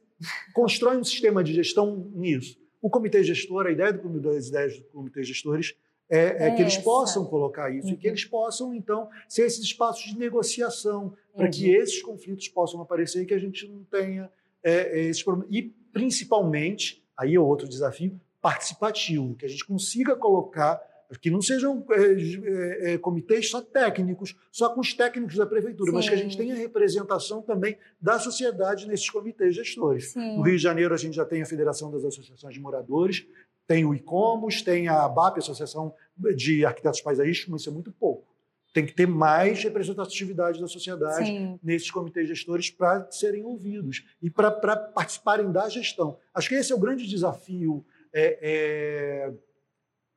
constrói 0.54 0.98
um 0.98 1.04
sistema 1.04 1.44
de 1.44 1.54
gestão 1.54 2.12
nisso? 2.14 2.58
O 2.82 2.90
comitê 2.90 3.24
gestor, 3.24 3.66
a 3.66 3.72
ideia 3.72 3.94
do, 3.94 4.20
das 4.20 4.48
ideias 4.48 4.78
do 4.78 4.86
comitê 4.86 5.24
gestores 5.24 5.76
é, 6.10 6.48
é, 6.48 6.52
que 6.52 6.62
eles 6.62 6.78
possam 6.78 7.26
colocar 7.26 7.72
isso 7.72 7.88
uhum. 7.88 7.94
e 7.94 7.98
que 7.98 8.08
uhum. 8.08 8.12
eles 8.12 8.26
possam, 8.26 8.74
então, 8.76 9.10
ser 9.28 9.46
esses 9.46 9.64
espaços 9.64 10.04
de 10.06 10.20
negociação 10.20 11.16
para 11.36 11.50
que 11.50 11.70
esses 11.70 12.02
conflitos 12.02 12.48
possam 12.48 12.80
aparecer 12.82 13.24
e 13.24 13.26
que 13.26 13.34
a 13.34 13.40
gente 13.40 13.68
não 13.68 13.84
tenha 13.86 14.30
é, 14.64 15.00
é 15.00 15.04
esses 15.06 15.24
problemas. 15.24 15.54
E 15.54 15.74
principalmente, 15.96 17.02
aí 17.18 17.36
é 17.36 17.40
outro 17.40 17.70
desafio, 17.70 18.20
participativo, 18.42 19.34
que 19.34 19.46
a 19.46 19.48
gente 19.48 19.64
consiga 19.64 20.14
colocar, 20.14 20.82
que 21.22 21.32
não 21.32 21.42
sejam 21.42 21.86
é, 21.90 22.94
é, 22.94 22.98
comitês 22.98 23.50
só 23.50 23.62
técnicos, 23.62 24.36
só 24.52 24.68
com 24.74 24.82
os 24.82 24.94
técnicos 24.94 25.38
da 25.38 25.46
prefeitura, 25.46 25.92
Sim. 25.92 25.96
mas 25.96 26.10
que 26.10 26.14
a 26.14 26.18
gente 26.18 26.36
tenha 26.36 26.54
representação 26.54 27.42
também 27.42 27.78
da 28.02 28.20
sociedade 28.20 28.90
nesses 28.90 29.10
comitês 29.10 29.56
gestores. 29.56 30.12
Sim. 30.12 30.36
No 30.36 30.42
Rio 30.42 30.58
de 30.58 30.62
Janeiro, 30.62 30.94
a 30.94 30.98
gente 30.98 31.16
já 31.16 31.24
tem 31.24 31.42
a 31.42 31.46
Federação 31.46 31.90
das 31.90 32.04
Associações 32.04 32.54
de 32.54 32.60
Moradores, 32.60 33.26
tem 33.66 33.86
o 33.86 33.96
ICOMOS, 33.96 34.64
tem 34.64 34.90
a 34.90 35.06
ABAP, 35.06 35.38
Associação 35.38 35.94
de 36.36 36.66
Arquitetos 36.66 37.00
Paisaísticos, 37.00 37.50
mas 37.50 37.62
isso 37.62 37.70
é 37.70 37.74
muito 37.74 37.94
pouco 37.94 38.35
tem 38.76 38.86
que 38.86 38.92
ter 38.92 39.08
mais 39.08 39.64
representatividade 39.64 40.60
da 40.60 40.68
sociedade 40.68 41.28
Sim. 41.28 41.58
nesses 41.64 41.90
comitês 41.90 42.28
gestores 42.28 42.70
para 42.70 43.10
serem 43.10 43.42
ouvidos 43.46 44.06
e 44.22 44.30
para 44.30 44.52
participarem 44.52 45.50
da 45.50 45.70
gestão. 45.70 46.20
Acho 46.34 46.50
que 46.50 46.56
esse 46.56 46.74
é 46.74 46.76
o 46.76 46.80
grande 46.80 47.08
desafio 47.08 47.86
é, 48.14 48.38
é, 48.42 49.34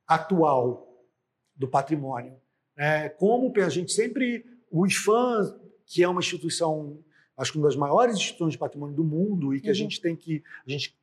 atual 0.05 1.05
do 1.55 1.69
patrimônio. 1.69 2.35
É, 2.75 3.07
como 3.07 3.53
a 3.55 3.69
gente 3.69 3.93
sempre, 3.93 4.45
o 4.69 4.85
IFAM, 4.85 5.57
que 5.85 6.03
é 6.03 6.09
uma 6.09 6.19
instituição, 6.19 7.01
acho 7.37 7.53
que 7.53 7.57
uma 7.57 7.67
das 7.67 7.77
maiores 7.77 8.17
instituições 8.17 8.51
de 8.51 8.57
patrimônio 8.57 8.93
do 8.93 9.05
mundo 9.05 9.55
e 9.55 9.61
que 9.61 9.67
uhum. 9.67 9.71
a 9.71 9.75
gente 9.75 10.01
tem 10.01 10.17
que, 10.17 10.43
a 10.67 10.69
gente 10.69 10.98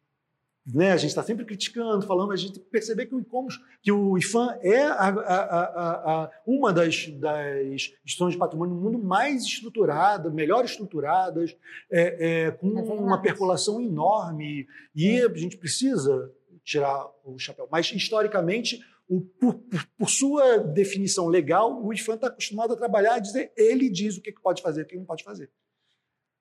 né? 0.67 0.93
A 0.93 0.97
gente 0.97 1.11
está 1.11 1.23
sempre 1.23 1.45
criticando, 1.45 2.05
falando, 2.05 2.33
a 2.33 2.37
gente 2.37 2.55
tem 2.55 2.63
que 2.63 2.71
perceber 2.71 3.07
que 3.07 3.15
o 3.15 3.21
e-commerce, 3.21 3.61
que 3.81 3.93
o 3.93 4.19
IFAM 4.19 4.59
é 4.63 4.83
a, 4.83 5.09
a, 5.09 6.23
a, 6.25 6.31
uma 6.45 6.73
das, 6.73 7.07
das 7.07 7.67
instituições 7.67 8.33
de 8.33 8.39
patrimônio 8.39 8.75
do 8.75 8.81
mundo 8.81 8.99
mais 8.99 9.45
estruturadas, 9.45 10.33
melhor 10.33 10.65
estruturadas, 10.65 11.57
é, 11.91 12.47
é, 12.47 12.51
com 12.51 12.79
é 12.79 12.83
uma 12.83 13.23
percolação 13.23 13.81
enorme. 13.81 14.67
E 14.95 15.21
a 15.21 15.33
gente 15.35 15.57
precisa 15.57 16.33
tirar 16.65 17.07
o 17.25 17.39
chapéu. 17.39 17.69
Mas, 17.71 17.93
historicamente, 17.93 18.81
o, 19.09 19.21
por, 19.21 19.55
por, 19.55 19.87
por, 19.97 20.11
sua 20.11 20.59
definição 20.59 21.29
legal, 21.29 21.81
o 21.81 21.93
IFAM 21.93 22.15
está 22.15 22.27
acostumado 22.27 22.73
a 22.73 22.77
trabalhar 22.77 23.15
a 23.15 23.19
dizer, 23.21 23.53
ele 23.57 23.89
diz 23.89 24.17
o 24.17 24.21
que 24.21 24.33
pode 24.33 24.61
fazer 24.63 24.81
e 24.81 24.85
o 24.85 24.87
que 24.87 24.97
não 24.97 25.05
pode 25.05 25.23
fazer. 25.23 25.49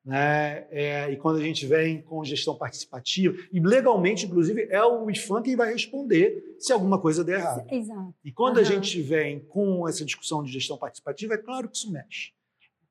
Né? 0.06 0.68
É, 0.70 1.12
e 1.12 1.18
quando 1.18 1.38
a 1.38 1.44
gente 1.44 1.66
vem 1.66 2.02
com 2.02 2.24
gestão 2.24 2.56
participativa, 2.56 3.36
e 3.52 3.60
legalmente, 3.60 4.28
inclusive, 4.28 4.68
é 4.70 4.84
o 4.84 5.10
IFAM 5.10 5.42
quem 5.42 5.56
vai 5.56 5.74
responder 5.74 6.56
se 6.60 6.72
alguma 6.72 7.02
coisa 7.02 7.24
der 7.24 7.40
errado. 7.40 7.66
Exato. 7.74 8.14
E 8.24 8.32
quando 8.32 8.58
uhum. 8.58 8.62
a 8.62 8.66
gente 8.66 9.02
vem 9.02 9.40
com 9.40 9.88
essa 9.90 10.06
discussão 10.06 10.44
de 10.44 10.52
gestão 10.52 10.78
participativa, 10.78 11.34
é 11.34 11.38
claro 11.38 11.68
que 11.68 11.78
isso 11.78 11.92
mexe. 11.92 12.34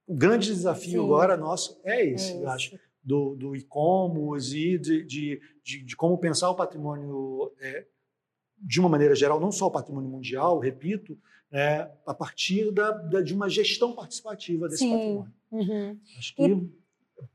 O 0.07 0.15
grande 0.15 0.49
desafio 0.49 1.01
Sim. 1.01 1.07
agora 1.07 1.37
nosso 1.37 1.81
é 1.85 2.05
esse, 2.05 2.33
é 2.33 2.43
eu 2.43 2.49
acho, 2.49 2.79
do, 3.03 3.37
do 3.37 3.55
e-commerce 3.55 4.57
e 4.57 4.79
de, 4.79 5.05
de, 5.05 5.41
de, 5.63 5.85
de, 5.85 5.97
como 5.97 6.19
pensar 6.19 6.51
o 6.51 6.55
patrimônio 6.55 7.53
é, 7.61 7.87
de 8.59 8.81
uma 8.81 8.89
maneira 8.89 9.15
geral, 9.15 9.39
não 9.39 9.53
só 9.53 9.67
o 9.67 9.71
patrimônio 9.71 10.11
mundial, 10.11 10.59
repito, 10.59 11.17
é, 11.53 11.89
a 12.05 12.13
partir 12.13 12.73
da, 12.73 12.91
da, 12.91 13.21
de 13.21 13.33
uma 13.33 13.49
gestão 13.49 13.95
participativa 13.95 14.69
desse 14.69 14.81
Sim. 14.81 14.91
patrimônio. 14.91 15.33
Uhum. 15.53 16.01
Acho 16.19 16.35
que 16.35 16.43
e... 16.43 16.84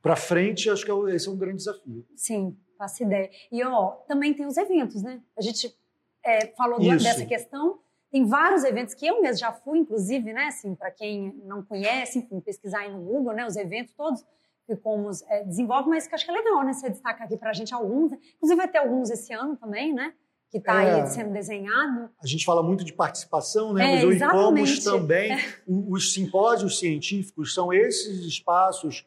para 0.01 0.15
frente, 0.15 0.69
acho 0.69 0.85
que 0.85 0.91
é 0.91 1.15
esse 1.15 1.27
é 1.27 1.31
um 1.31 1.37
grande 1.37 1.57
desafio. 1.57 2.05
Sim, 2.15 2.57
faço 2.77 3.03
ideia. 3.03 3.29
E 3.51 3.63
ó, 3.63 3.91
também 4.07 4.33
tem 4.33 4.45
os 4.45 4.57
eventos, 4.57 5.01
né? 5.03 5.21
A 5.37 5.41
gente 5.41 5.75
é, 6.23 6.47
falou 6.47 6.79
Isso. 6.79 7.03
dessa 7.03 7.25
questão. 7.25 7.79
Tem 8.11 8.25
vários 8.25 8.63
eventos 8.63 8.95
que 8.95 9.05
eu 9.05 9.21
mesmo 9.21 9.37
já 9.37 9.51
fui, 9.51 9.79
inclusive, 9.79 10.33
né? 10.33 10.45
Assim, 10.45 10.73
para 10.73 10.89
quem 10.89 11.33
não 11.45 11.63
conhece, 11.63 12.19
enfim, 12.19 12.39
pesquisar 12.39 12.79
aí 12.79 12.91
no 12.91 13.01
Google, 13.01 13.33
né? 13.33 13.45
Os 13.45 13.55
eventos 13.55 13.93
todos 13.93 14.25
que 14.65 14.75
como 14.75 15.09
é, 15.27 15.43
desenvolve, 15.43 15.89
mas 15.89 16.07
que 16.07 16.13
acho 16.13 16.25
que 16.25 16.31
é 16.31 16.33
legal, 16.33 16.63
né? 16.63 16.73
Você 16.73 16.89
destacar 16.89 17.25
aqui 17.25 17.37
para 17.37 17.49
a 17.49 17.53
gente 17.53 17.73
alguns. 17.73 18.13
Inclusive 18.13 18.55
vai 18.55 18.67
ter 18.67 18.77
alguns 18.79 19.09
esse 19.09 19.33
ano 19.33 19.55
também, 19.57 19.93
né? 19.93 20.13
que 20.51 20.57
está 20.57 20.81
é, 20.81 21.01
aí 21.01 21.07
sendo 21.07 21.31
desenhado. 21.31 22.09
A 22.21 22.25
gente 22.25 22.43
fala 22.43 22.63
muito 22.63 22.83
de 22.83 22.91
participação, 22.91 23.73
né? 23.73 24.01
É, 24.01 24.05
mas 24.05 24.21
o 24.21 24.25
ICOMOS 24.25 24.83
também, 24.83 25.31
é. 25.31 25.39
os 25.67 26.13
simpósios 26.13 26.79
científicos 26.79 27.53
são 27.53 27.71
esses 27.71 28.25
espaços 28.25 29.05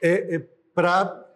é, 0.00 0.36
é 0.36 0.46
para 0.74 1.26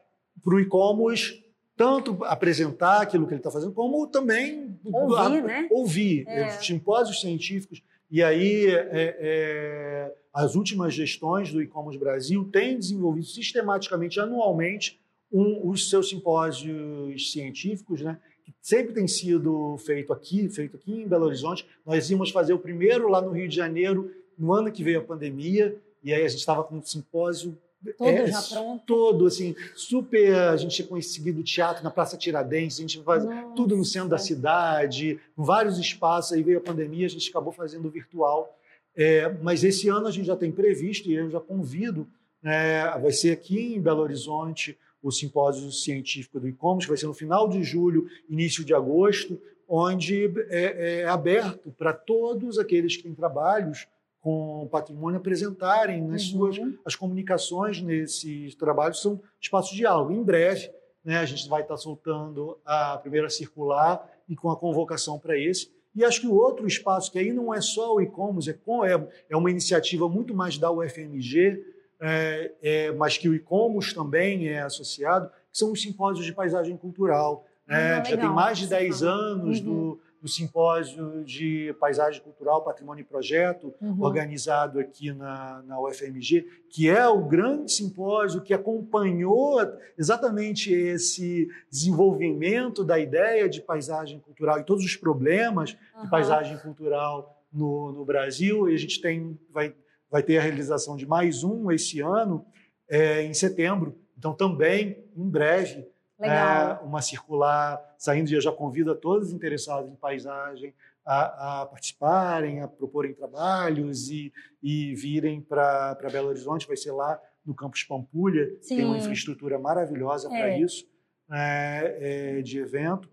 o 0.45 0.61
ICOMOS 0.61 1.43
tanto 1.77 2.25
apresentar 2.25 3.03
aquilo 3.03 3.27
que 3.27 3.35
ele 3.35 3.41
está 3.41 3.51
fazendo, 3.51 3.73
como 3.73 4.07
também 4.07 4.79
ouvir, 4.85 5.19
a, 5.19 5.29
né? 5.29 5.69
ouvir 5.71 6.25
é. 6.27 6.49
simpósios 6.51 7.21
científicos. 7.21 7.83
E 8.11 8.23
aí, 8.23 8.67
é, 8.69 10.13
as 10.33 10.55
últimas 10.55 10.95
gestões 10.95 11.53
do 11.53 11.61
ICOMOS 11.61 11.97
Brasil 11.97 12.49
têm 12.51 12.79
desenvolvido 12.79 13.27
sistematicamente, 13.27 14.19
anualmente, 14.19 14.99
um, 15.31 15.69
os 15.69 15.91
seus 15.91 16.09
simpósios 16.09 17.33
científicos, 17.33 18.01
né? 18.01 18.19
que 18.45 18.55
sempre 18.63 18.95
tem 18.95 19.09
sido 19.09 19.77
feito 19.79 20.13
aqui, 20.13 20.49
feito 20.49 20.77
aqui 20.77 21.03
em 21.03 21.09
Belo 21.09 21.27
Horizonte. 21.27 21.67
Nós 21.85 22.09
íamos 22.09 22.31
fazer 22.31 22.53
o 22.53 22.59
primeiro 22.59 23.09
lá 23.09 23.21
no 23.21 23.33
Rio 23.33 23.49
de 23.49 23.57
Janeiro, 23.57 24.11
no 24.39 24.53
ano 24.53 24.71
que 24.71 24.85
veio 24.85 25.01
a 25.01 25.05
pandemia, 25.05 25.77
e 26.03 26.13
aí 26.13 26.25
a 26.25 26.29
gente 26.29 26.39
estava 26.39 26.63
com 26.63 26.77
um 26.77 26.83
simpósio 26.83 27.59
Todo 27.97 28.09
é, 28.09 28.27
já 28.27 28.43
pronto. 28.43 28.85
Todo, 28.87 29.27
assim, 29.27 29.55
super. 29.75 30.35
A 30.35 30.57
gente 30.57 30.75
tinha 30.75 30.89
conseguido 30.89 31.43
teatro 31.43 31.85
na 31.85 31.91
Praça 31.91 32.17
Tiradentes, 32.17 32.79
a 32.79 32.83
gente 32.83 33.03
faz 33.03 33.25
Nossa. 33.25 33.55
tudo 33.55 33.77
no 33.77 33.85
centro 33.85 34.09
da 34.09 34.19
cidade, 34.19 35.21
vários 35.37 35.79
espaços. 35.79 36.33
Aí 36.33 36.43
veio 36.43 36.59
a 36.59 36.63
pandemia, 36.63 37.07
a 37.07 37.11
gente 37.11 37.29
acabou 37.31 37.53
fazendo 37.53 37.91
virtual. 37.91 38.57
É, 38.97 39.29
mas 39.43 39.63
esse 39.63 39.89
ano 39.89 40.07
a 40.07 40.11
gente 40.11 40.27
já 40.27 40.37
tem 40.37 40.51
previsto, 40.51 41.11
e 41.11 41.15
eu 41.15 41.31
já 41.31 41.39
convido, 41.39 42.09
é, 42.43 42.99
vai 42.99 43.13
ser 43.13 43.31
aqui 43.31 43.75
em 43.75 43.81
Belo 43.81 44.01
Horizonte, 44.01 44.79
o 45.03 45.13
simpósio 45.13 45.71
científico 45.71 46.41
do 46.41 46.49
e-commerce, 46.49 46.89
vai 46.89 46.97
ser 46.97 47.07
no 47.07 47.15
final 47.15 47.47
de 47.49 47.63
julho, 47.63 48.09
início 48.29 48.65
de 48.65 48.73
agosto, 48.73 49.39
onde 49.69 50.33
é, 50.49 51.01
é 51.01 51.05
aberto 51.07 51.71
para 51.77 51.93
todos 51.93 52.59
aqueles 52.59 52.97
que 52.97 53.03
têm 53.03 53.15
trabalhos 53.15 53.87
com 54.27 54.67
patrimônio 54.67 55.21
apresentarem 55.21 56.03
nas 56.03 56.33
uhum. 56.33 56.53
suas 56.53 56.75
as 56.85 56.97
comunicações 56.97 57.81
nesses 57.81 58.57
trabalhos 58.57 59.01
são 59.01 59.21
espaços 59.41 59.71
de 59.71 59.77
diálogo. 59.77 60.11
Em 60.11 60.21
breve, 60.21 60.69
né, 61.05 61.19
a 61.19 61.25
gente 61.25 61.49
vai 61.49 61.63
estar 61.63 61.77
soltando 61.77 62.59
a 62.65 62.99
primeira 62.99 63.31
circular 63.31 64.05
e 64.29 64.35
com 64.35 64.51
a 64.51 64.57
convocação 64.57 65.17
para 65.17 65.39
esse. 65.39 65.71
E 65.95 66.05
acho 66.05 66.21
que 66.21 66.27
o 66.27 66.35
outro 66.35 66.67
espaço, 66.67 67.13
que 67.13 67.21
aí 67.21 67.33
não 67.33 67.55
é 67.55 67.61
só 67.61 67.95
o 67.95 68.01
e-commerce, 68.01 68.51
é, 68.51 68.53
é, 68.53 69.09
é 69.31 69.37
uma 69.37 69.49
iniciativa 69.49 70.09
muito 70.09 70.35
mais 70.35 70.59
da 70.59 70.73
UFMG, 70.73 71.65
é, 72.01 72.53
é, 72.61 72.93
mas 72.95 73.17
que 73.17 73.29
o 73.29 73.35
ICOMOS 73.35 73.93
também 73.93 74.49
é 74.49 74.61
associado, 74.61 75.29
que 75.53 75.57
são 75.57 75.71
os 75.71 75.81
simpósios 75.81 76.27
de 76.27 76.33
paisagem 76.33 76.77
cultural. 76.77 77.47
Né? 77.65 78.05
já 78.05 78.17
tem 78.17 78.29
mais 78.29 78.59
de 78.59 78.67
10 78.67 79.03
anos 79.05 79.59
uhum. 79.61 79.65
do, 79.65 80.01
do 80.27 80.29
simpósio 80.29 81.25
de 81.25 81.73
paisagem 81.79 82.21
cultural, 82.21 82.65
patrimônio 82.65 83.03
e 83.03 83.05
projeto, 83.05 83.73
uhum. 83.81 84.03
organizado 84.03 84.81
aqui 84.81 85.13
na, 85.13 85.63
na 85.63 85.81
UFMG, 85.81 86.45
que 86.69 86.91
é 86.91 87.07
o 87.07 87.25
grande 87.25 87.71
simpósio 87.71 88.43
que 88.43 88.53
acompanhou 88.53 89.61
exatamente 89.97 90.73
esse 90.73 91.49
desenvolvimento 91.71 92.83
da 92.83 92.99
ideia 92.99 93.49
de 93.49 93.63
paisagem 93.63 94.19
cultural 94.19 94.59
e 94.59 94.65
todos 94.65 94.85
os 94.85 94.97
problemas 94.97 95.77
uhum. 95.95 96.03
de 96.03 96.11
paisagem 96.11 96.59
cultural 96.59 97.41
no, 97.53 97.93
no 97.93 98.05
Brasil. 98.05 98.69
E 98.69 98.75
a 98.75 98.79
gente 98.79 99.01
tem, 99.01 99.39
vai 99.53 99.73
vai 100.11 100.23
ter 100.23 100.39
a 100.39 100.43
realização 100.43 100.97
de 100.97 101.07
mais 101.07 101.45
um 101.45 101.71
esse 101.71 102.01
ano, 102.01 102.45
é, 102.89 103.23
em 103.23 103.35
setembro. 103.35 103.97
Então, 104.17 104.33
também, 104.33 105.05
em 105.17 105.29
breve, 105.29 105.87
é, 106.21 106.85
uma 106.85 107.03
circular 107.03 107.83
saindo, 107.99 108.31
e 108.31 108.35
eu 108.35 108.41
já 108.41 108.53
convido 108.53 108.93
a 108.93 108.95
todos 108.95 109.29
os 109.29 109.35
interessados 109.35 109.91
em 109.91 109.95
paisagem 109.95 110.75
a, 111.05 111.63
a 111.63 111.67
participarem, 111.67 112.63
a 112.63 112.69
proporem 112.69 113.15
trabalhos 113.15 114.11
e, 114.11 114.33
e 114.63 114.95
virem 114.95 115.41
para 115.41 115.97
Belo 116.11 116.29
Horizonte. 116.29 116.67
Vai 116.67 116.77
ser 116.77 116.93
lá 116.93 117.21
no 117.45 117.55
Campus 117.55 117.85
Pampulha, 117.85 118.51
Sim. 118.61 118.77
tem 118.77 118.85
uma 118.85 118.99
infraestrutura 118.99 119.59
maravilhosa 119.59 120.29
é. 120.29 120.31
para 120.31 120.59
isso, 120.59 120.85
é, 121.31 122.39
é, 122.39 122.43
de 122.43 122.59
evento 122.59 123.09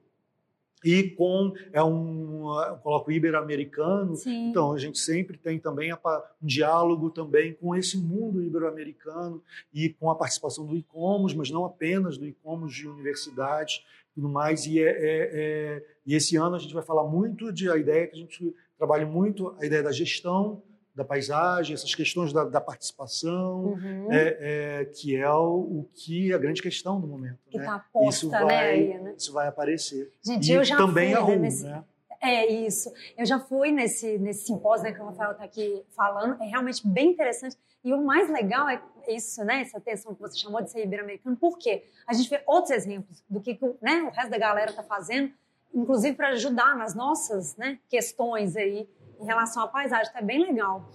e 0.84 1.10
com 1.12 1.54
é 1.72 1.84
um, 1.84 2.50
um 2.50 2.78
colóquio 2.82 3.14
ibero-americano. 3.14 4.16
Então 4.50 4.74
a 4.74 4.78
gente 4.78 5.00
sempre 5.00 5.38
tem 5.38 5.60
também 5.60 5.94
um 5.94 5.98
diálogo 6.42 7.10
também 7.10 7.54
com 7.54 7.76
esse 7.76 7.98
mundo 7.98 8.44
ibero-americano 8.44 9.42
e 9.74 9.90
com 9.90 10.10
a 10.10 10.16
participação 10.16 10.66
do 10.66 10.76
ICOMOS, 10.76 11.34
mas 11.34 11.50
não 11.50 11.66
apenas 11.66 12.18
do 12.18 12.26
ICOMOS 12.26 12.74
de 12.74 12.88
universidades, 12.88 13.84
tudo 14.14 14.30
mais. 14.30 14.66
E, 14.66 14.80
é, 14.80 14.90
é, 14.90 15.30
é, 15.34 15.86
e 16.06 16.16
esse 16.16 16.36
ano 16.36 16.56
a 16.56 16.60
gente 16.60 16.74
vai 16.74 16.84
falar 16.84 17.04
muito 17.04 17.52
de 17.52 17.70
a 17.70 17.78
ideia 17.78 18.08
que 18.08 18.16
a 18.16 18.20
gente 18.20 18.56
trabalha 18.78 19.06
muito 19.06 19.56
a 19.60 19.66
ideia 19.66 19.82
da 19.82 19.92
gestão 19.92 20.62
da 20.96 21.04
paisagem, 21.04 21.74
essas 21.74 21.94
questões 21.96 22.32
da, 22.32 22.44
da 22.44 22.62
participação, 22.62 23.66
uhum. 23.66 24.12
é, 24.12 24.38
é, 24.82 24.86
que 24.86 25.16
é 25.16 25.30
o, 25.30 25.80
o, 25.80 25.90
que 25.94 26.32
é 26.32 26.36
a 26.36 26.38
grande 26.38 26.62
questão 26.62 27.02
do 27.02 27.08
momento. 27.08 27.40
Que 27.50 27.58
está 27.58 27.78
né? 27.78 27.84
posta, 27.92 28.26
isso 28.26 28.30
vai, 28.30 28.46
né, 28.46 28.60
aí, 28.60 29.00
né? 29.00 29.16
Isso 29.18 29.34
vai 29.34 29.48
aparecer. 29.48 30.14
Gente, 30.24 30.52
e 30.52 30.78
também 30.78 31.12
fui, 31.12 31.20
a 31.20 31.22
RUM, 31.22 31.40
nesse... 31.40 31.64
né? 31.64 31.84
É 32.22 32.46
isso. 32.46 32.90
Eu 33.18 33.26
já 33.26 33.38
fui 33.40 33.72
nesse, 33.72 34.18
nesse 34.18 34.46
simpósio 34.46 34.86
né, 34.86 34.94
que 34.94 35.02
o 35.02 35.06
Rafael 35.06 35.32
está 35.32 35.44
aqui 35.44 35.84
falando. 35.94 36.42
É 36.42 36.46
realmente 36.46 36.88
bem 36.88 37.10
interessante. 37.10 37.58
E 37.84 37.92
o 37.92 38.02
mais 38.02 38.30
legal 38.30 38.70
é 38.70 38.82
isso, 39.10 39.44
né? 39.44 39.60
Essa 39.60 39.78
atenção 39.78 40.16
que 40.16 40.22
você 40.22 40.38
chamou 40.38 40.62
de 40.62 40.72
ser 40.72 40.84
ibero-americano. 40.84 41.36
Por 41.36 41.58
quê? 41.58 41.84
A 42.08 42.14
gente 42.14 42.30
vê 42.30 42.42
outros 42.48 42.72
exemplos 42.72 43.22
do 43.30 43.42
que 43.42 43.60
né, 43.82 44.04
o 44.04 44.10
resto 44.10 44.30
da 44.30 44.38
galera 44.38 44.70
está 44.70 44.84
fazendo, 44.84 45.34
inclusive 45.74 46.16
para 46.16 46.30
ajudar 46.30 46.78
nas 46.78 46.96
nossas 46.96 47.58
né, 47.58 47.78
questões 47.90 48.56
aí 48.56 48.88
em 49.24 49.26
relação 49.26 49.64
à 49.64 49.68
paisagem, 49.68 50.12
tá 50.12 50.22
bem 50.22 50.46
legal. 50.46 50.90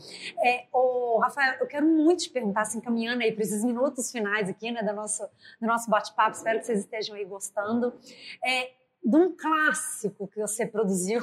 É, 0.44 0.66
ô, 0.72 1.18
Rafael, 1.18 1.56
eu 1.60 1.66
quero 1.66 1.86
muito 1.86 2.24
te 2.24 2.30
perguntar, 2.30 2.62
assim, 2.62 2.80
caminhando 2.80 3.22
aí 3.22 3.32
para 3.32 3.42
esses 3.42 3.64
minutos 3.64 4.12
finais 4.12 4.48
aqui, 4.48 4.70
né, 4.70 4.82
do 4.82 4.92
nosso, 4.92 5.24
do 5.60 5.66
nosso 5.66 5.90
bate-papo, 5.90 6.36
espero 6.36 6.60
que 6.60 6.66
vocês 6.66 6.80
estejam 6.80 7.16
aí 7.16 7.24
gostando, 7.24 7.98
é, 8.44 8.72
de 9.02 9.16
um 9.16 9.34
clássico 9.34 10.28
que 10.28 10.38
você 10.38 10.66
produziu, 10.66 11.20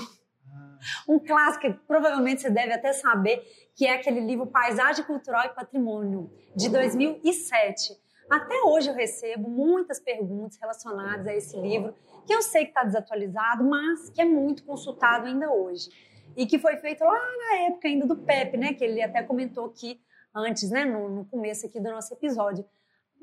ah. 0.51 0.79
um 1.07 1.19
clássico 1.19 1.67
que 1.67 1.73
provavelmente 1.87 2.41
você 2.41 2.49
deve 2.49 2.73
até 2.73 2.91
saber, 2.91 3.43
que 3.75 3.85
é 3.85 3.93
aquele 3.93 4.21
livro 4.21 4.47
Paisagem 4.47 5.05
Cultural 5.05 5.45
e 5.45 5.49
Patrimônio, 5.49 6.31
de 6.55 6.69
2007. 6.69 8.03
Até 8.27 8.55
hoje 8.63 8.89
eu 8.89 8.95
recebo 8.95 9.47
muitas 9.47 9.99
perguntas 9.99 10.57
relacionadas 10.59 11.27
a 11.27 11.35
esse 11.35 11.55
livro, 11.59 11.93
que 12.25 12.33
eu 12.33 12.41
sei 12.41 12.63
que 12.63 12.71
está 12.71 12.83
desatualizado, 12.83 13.63
mas 13.63 14.09
que 14.09 14.19
é 14.19 14.25
muito 14.25 14.63
consultado 14.63 15.27
ainda 15.27 15.51
hoje 15.51 15.91
e 16.35 16.45
que 16.45 16.59
foi 16.59 16.77
feito 16.77 17.03
lá 17.03 17.19
na 17.37 17.57
época 17.67 17.87
ainda 17.87 18.05
do 18.05 18.15
Pepe, 18.15 18.57
né? 18.57 18.73
Que 18.73 18.83
ele 18.83 19.01
até 19.01 19.23
comentou 19.23 19.65
aqui 19.65 19.99
antes, 20.33 20.69
né? 20.69 20.85
No, 20.85 21.09
no 21.09 21.25
começo 21.25 21.65
aqui 21.65 21.79
do 21.79 21.89
nosso 21.89 22.13
episódio. 22.13 22.65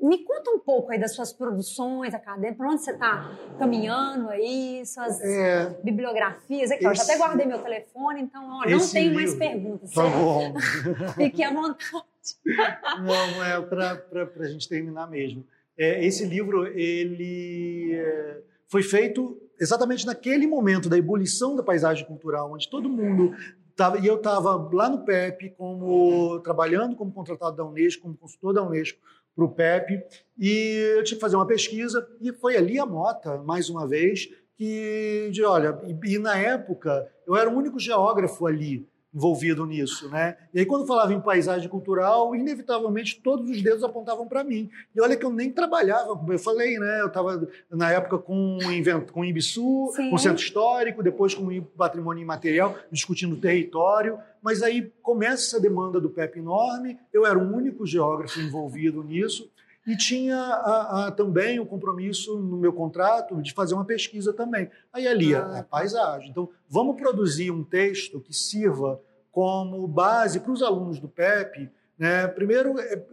Me 0.01 0.17
conta 0.25 0.51
um 0.51 0.59
pouco 0.59 0.91
aí 0.91 0.99
das 0.99 1.13
suas 1.13 1.31
produções 1.31 2.13
acadêmicas, 2.13 2.57
para 2.57 2.69
onde 2.69 2.83
você 2.83 2.91
está 2.91 3.37
caminhando 3.57 4.29
aí, 4.29 4.85
suas 4.85 5.21
é, 5.21 5.69
bibliografias. 5.81 6.71
Aqui, 6.71 6.85
esse, 6.85 6.87
ó, 6.87 6.93
já 6.93 7.03
até 7.03 7.17
guardei 7.17 7.45
meu 7.45 7.59
telefone, 7.61 8.21
então 8.21 8.43
ó, 8.43 8.69
não 8.69 8.89
tenho 8.89 9.13
mais 9.13 9.33
perguntas. 9.35 9.91
Tá 9.91 10.03
bom. 10.03 10.55
Fique 11.15 11.41
à 11.41 11.53
vontade. 11.53 12.03
Não, 13.01 13.43
é 13.45 13.61
para 13.61 14.29
a 14.39 14.49
gente 14.49 14.67
terminar 14.67 15.09
mesmo. 15.09 15.45
É, 15.77 16.05
esse 16.05 16.25
livro, 16.25 16.67
ele 16.67 17.93
é, 17.93 18.41
foi 18.67 18.83
feito 18.83 19.41
exatamente 19.63 20.05
naquele 20.05 20.45
momento 20.45 20.89
da 20.89 20.97
ebulição 20.97 21.55
da 21.55 21.63
paisagem 21.63 22.05
cultural, 22.05 22.51
onde 22.51 22.69
todo 22.69 22.89
mundo 22.89 23.35
estava, 23.69 23.97
e 23.97 24.05
eu 24.05 24.17
estava 24.17 24.69
lá 24.71 24.89
no 24.89 25.03
PEP 25.03 25.51
como 25.57 26.39
trabalhando 26.41 26.95
como 26.95 27.11
contratado 27.11 27.55
da 27.55 27.65
Unesco, 27.65 28.03
como 28.03 28.15
consultor 28.15 28.53
da 28.53 28.63
Unesco, 28.63 28.99
para 29.35 29.45
o 29.45 29.49
PEP 29.49 30.03
e 30.37 30.95
eu 30.95 31.03
tive 31.03 31.15
que 31.15 31.21
fazer 31.21 31.35
uma 31.35 31.47
pesquisa 31.47 32.07
e 32.21 32.31
foi 32.31 32.55
ali 32.55 32.77
a 32.77 32.85
Mota, 32.85 33.37
mais 33.39 33.69
uma 33.69 33.87
vez, 33.87 34.29
que 34.55 35.29
de 35.31 35.43
olha, 35.43 35.79
e, 35.85 36.13
e 36.13 36.19
na 36.19 36.37
época 36.37 37.09
eu 37.25 37.35
era 37.35 37.49
o 37.49 37.57
único 37.57 37.79
geógrafo 37.79 38.45
ali 38.45 38.87
envolvido 39.13 39.65
nisso, 39.65 40.09
né? 40.09 40.35
E 40.53 40.59
aí 40.59 40.65
quando 40.65 40.87
falava 40.87 41.13
em 41.13 41.21
paisagem 41.21 41.69
cultural, 41.69 42.35
inevitavelmente 42.35 43.21
todos 43.21 43.49
os 43.49 43.61
dedos 43.61 43.83
apontavam 43.83 44.27
para 44.27 44.43
mim. 44.43 44.69
E 44.95 45.01
olha 45.01 45.15
que 45.15 45.25
eu 45.25 45.29
nem 45.29 45.51
trabalhava, 45.51 46.19
eu 46.27 46.39
falei, 46.39 46.79
né? 46.79 47.01
Eu 47.01 47.07
estava 47.07 47.47
na 47.69 47.91
época 47.91 48.17
com 48.17 48.57
invento, 48.71 49.13
com 49.13 49.23
Ibisu, 49.23 49.91
Sim. 49.95 50.09
com 50.09 50.17
Centro 50.17 50.43
Histórico, 50.43 51.03
depois 51.03 51.35
com 51.35 51.61
Patrimônio 51.77 52.23
Imaterial, 52.23 52.75
discutindo 52.91 53.35
território, 53.35 54.17
mas 54.41 54.63
aí 54.63 54.91
começa 55.01 55.43
essa 55.43 55.59
demanda 55.59 56.01
do 56.01 56.09
PEP 56.09 56.39
enorme. 56.39 56.97
Eu 57.13 57.25
era 57.25 57.37
o 57.37 57.55
único 57.55 57.85
geógrafo 57.85 58.39
envolvido 58.39 59.03
nisso. 59.03 59.49
E 59.85 59.97
tinha 59.97 60.37
a, 60.37 61.07
a, 61.07 61.11
também 61.11 61.59
o 61.59 61.65
compromisso 61.65 62.39
no 62.39 62.57
meu 62.57 62.71
contrato 62.71 63.41
de 63.41 63.53
fazer 63.53 63.73
uma 63.73 63.83
pesquisa 63.83 64.31
também. 64.31 64.69
Aí 64.91 65.07
ali, 65.07 65.35
ah. 65.35 65.41
a, 65.41 65.59
a 65.59 65.63
paisagem. 65.63 66.29
Então, 66.29 66.49
vamos 66.69 66.95
produzir 66.95 67.51
um 67.51 67.63
texto 67.63 68.21
que 68.21 68.33
sirva 68.33 69.01
como 69.31 69.85
base 69.87 70.39
para 70.39 70.51
os 70.51 70.61
alunos 70.61 70.99
do 70.99 71.09
PEP. 71.09 71.69
Né? 71.97 72.27
Primeiro, 72.29 72.79
é, 72.79 73.03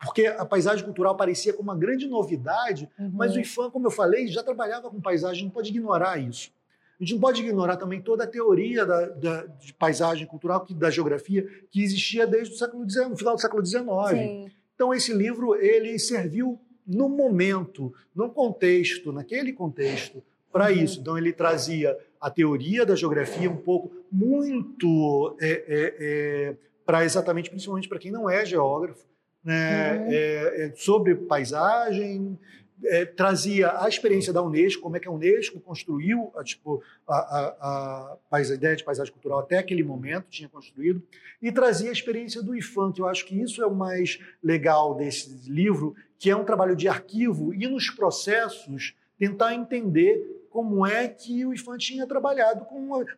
porque 0.00 0.26
a 0.26 0.44
paisagem 0.44 0.84
cultural 0.84 1.16
parecia 1.16 1.52
como 1.52 1.70
uma 1.70 1.78
grande 1.78 2.06
novidade, 2.08 2.90
uhum. 2.98 3.10
mas 3.14 3.34
o 3.34 3.40
IFAM, 3.40 3.70
como 3.70 3.86
eu 3.86 3.90
falei, 3.90 4.26
já 4.26 4.42
trabalhava 4.42 4.90
com 4.90 5.00
paisagem, 5.00 5.44
não 5.44 5.50
pode 5.50 5.70
ignorar 5.70 6.18
isso. 6.18 6.50
A 6.98 7.04
gente 7.04 7.14
não 7.14 7.20
pode 7.20 7.42
ignorar 7.42 7.76
também 7.76 8.00
toda 8.00 8.24
a 8.24 8.26
teoria 8.26 8.86
da, 8.86 9.06
da, 9.06 9.46
de 9.46 9.72
paisagem 9.74 10.26
cultural, 10.26 10.66
da 10.70 10.90
geografia, 10.90 11.46
que 11.70 11.82
existia 11.82 12.26
desde 12.26 12.54
o 12.54 12.58
século 12.58 12.88
XIX, 12.88 13.10
no 13.10 13.16
final 13.16 13.34
do 13.34 13.40
século 13.40 13.64
XIX. 13.64 13.84
Sim. 14.10 14.50
Então 14.76 14.94
esse 14.94 15.12
livro 15.12 15.56
ele 15.56 15.98
serviu 15.98 16.60
no 16.86 17.08
momento, 17.08 17.92
no 18.14 18.30
contexto, 18.30 19.10
naquele 19.10 19.52
contexto, 19.52 20.22
para 20.52 20.66
uhum. 20.66 20.84
isso. 20.84 21.00
Então 21.00 21.18
ele 21.18 21.32
trazia 21.32 21.98
a 22.20 22.30
teoria 22.30 22.86
da 22.86 22.94
geografia 22.94 23.50
um 23.50 23.56
pouco 23.56 23.90
muito 24.12 25.36
é, 25.40 25.50
é, 25.50 25.96
é, 25.98 26.56
para 26.84 27.04
exatamente, 27.04 27.50
principalmente 27.50 27.88
para 27.88 27.98
quem 27.98 28.12
não 28.12 28.30
é 28.30 28.44
geógrafo, 28.44 29.04
né, 29.42 29.96
uhum. 29.98 30.12
É, 30.12 30.66
é, 30.66 30.72
sobre 30.76 31.14
paisagem, 31.14 32.38
é, 32.84 33.04
trazia 33.04 33.80
a 33.80 33.88
experiência 33.88 34.32
da 34.32 34.42
Unesco, 34.42 34.82
como 34.82 34.96
é 34.96 35.00
que 35.00 35.08
a 35.08 35.10
Unesco 35.10 35.58
construiu 35.60 36.32
a, 36.36 36.44
tipo, 36.44 36.82
a, 37.08 37.16
a, 37.16 38.16
a, 38.30 38.40
ideia 38.40 38.76
de 38.76 38.84
paisagem 38.84 39.12
cultural 39.12 39.40
até 39.40 39.58
aquele 39.58 39.82
momento, 39.82 40.26
tinha 40.28 40.48
construído, 40.48 41.02
e 41.40 41.50
trazia 41.50 41.90
a 41.90 41.92
experiência 41.92 42.42
do 42.42 42.54
IFAM, 42.54 42.92
que 42.92 43.00
eu 43.00 43.08
acho 43.08 43.24
que 43.24 43.40
isso 43.40 43.62
é 43.62 43.66
o 43.66 43.74
mais 43.74 44.18
legal 44.42 44.94
desse 44.94 45.50
livro, 45.50 45.94
que 46.18 46.30
é 46.30 46.36
um 46.36 46.44
trabalho 46.44 46.76
de 46.76 46.88
arquivo 46.88 47.52
e 47.54 47.66
nos 47.66 47.90
processos 47.90 48.94
tentar 49.18 49.54
entender 49.54 50.46
como 50.50 50.86
é 50.86 51.08
que 51.08 51.44
o 51.44 51.52
IFAM 51.52 51.76
tinha 51.76 52.06
trabalhado 52.06 52.66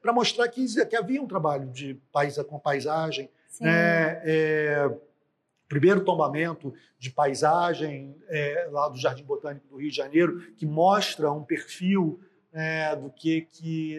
para 0.02 0.12
mostrar 0.12 0.48
que, 0.48 0.64
que 0.86 0.96
havia 0.96 1.22
um 1.22 1.26
trabalho 1.26 1.68
de 1.68 1.94
paisa, 2.12 2.42
com 2.42 2.58
paisagem, 2.58 3.30
né, 3.60 4.20
é, 4.24 4.90
primeiro 5.68 6.04
tombamento 6.04 6.72
de 6.98 7.10
paisagem 7.10 8.16
é, 8.28 8.68
lá 8.72 8.88
do 8.88 8.98
Jardim 8.98 9.24
Botânico 9.24 9.68
do 9.68 9.76
Rio 9.76 9.90
de 9.90 9.96
Janeiro, 9.96 10.40
que 10.56 10.66
mostra 10.66 11.30
um 11.30 11.44
perfil 11.44 12.20
é, 12.52 12.96
do 12.96 13.10
que 13.10 13.46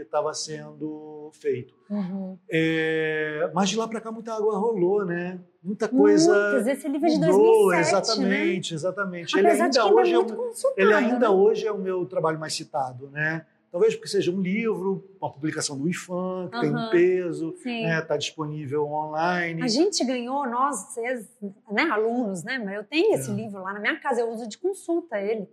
estava 0.02 0.34
sendo 0.34 1.32
feito. 1.34 1.74
Uhum. 1.90 2.38
É, 2.50 3.50
mas 3.54 3.70
de 3.70 3.78
lá 3.78 3.88
para 3.88 4.02
cá 4.02 4.12
muita 4.12 4.34
água 4.34 4.58
rolou, 4.58 5.06
né? 5.06 5.40
Muita 5.64 5.88
coisa. 5.88 6.32
Muitas, 6.32 6.68
esse 6.68 6.88
livro 6.88 7.08
é 7.08 7.12
de 7.12 7.20
2007, 7.20 7.80
Exatamente, 7.80 8.72
né? 8.72 8.76
exatamente. 8.76 9.40
Apesar 9.40 9.54
ele 9.54 9.62
ainda, 9.64 9.80
é 9.80 9.84
hoje, 9.84 10.14
é 10.14 10.20
o, 10.20 10.54
ele 10.78 10.94
ainda 10.94 11.20
né? 11.20 11.30
hoje 11.30 11.68
é 11.68 11.72
o 11.72 11.78
meu 11.78 12.06
trabalho 12.06 12.40
mais 12.40 12.54
citado, 12.54 13.10
né? 13.10 13.46
Talvez 13.72 13.96
porque 13.96 14.08
seja 14.08 14.32
um 14.32 14.42
livro, 14.42 15.08
uma 15.22 15.32
publicação 15.32 15.78
do 15.78 15.88
IFAM, 15.88 16.50
que 16.50 16.56
uhum. 16.56 16.62
tem 16.62 16.76
um 16.76 16.90
peso, 16.90 17.54
está 17.56 17.70
né, 17.70 18.02
tá 18.02 18.18
disponível 18.18 18.88
online. 18.88 19.62
A 19.62 19.68
gente 19.68 20.04
ganhou, 20.04 20.48
nós, 20.50 20.88
vocês, 20.88 21.28
né, 21.72 21.84
alunos, 21.84 22.44
né? 22.44 22.58
Mas 22.58 22.76
eu 22.76 22.84
tenho 22.84 23.14
esse 23.14 23.30
é. 23.30 23.34
livro 23.34 23.62
lá 23.62 23.74
na 23.74 23.80
minha 23.80 24.00
casa, 24.00 24.22
eu 24.22 24.32
uso 24.32 24.48
de 24.48 24.58
consulta 24.58 25.20
ele 25.20 25.48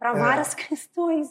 para 0.00 0.10
é. 0.10 0.18
várias 0.18 0.52
questões. 0.54 1.28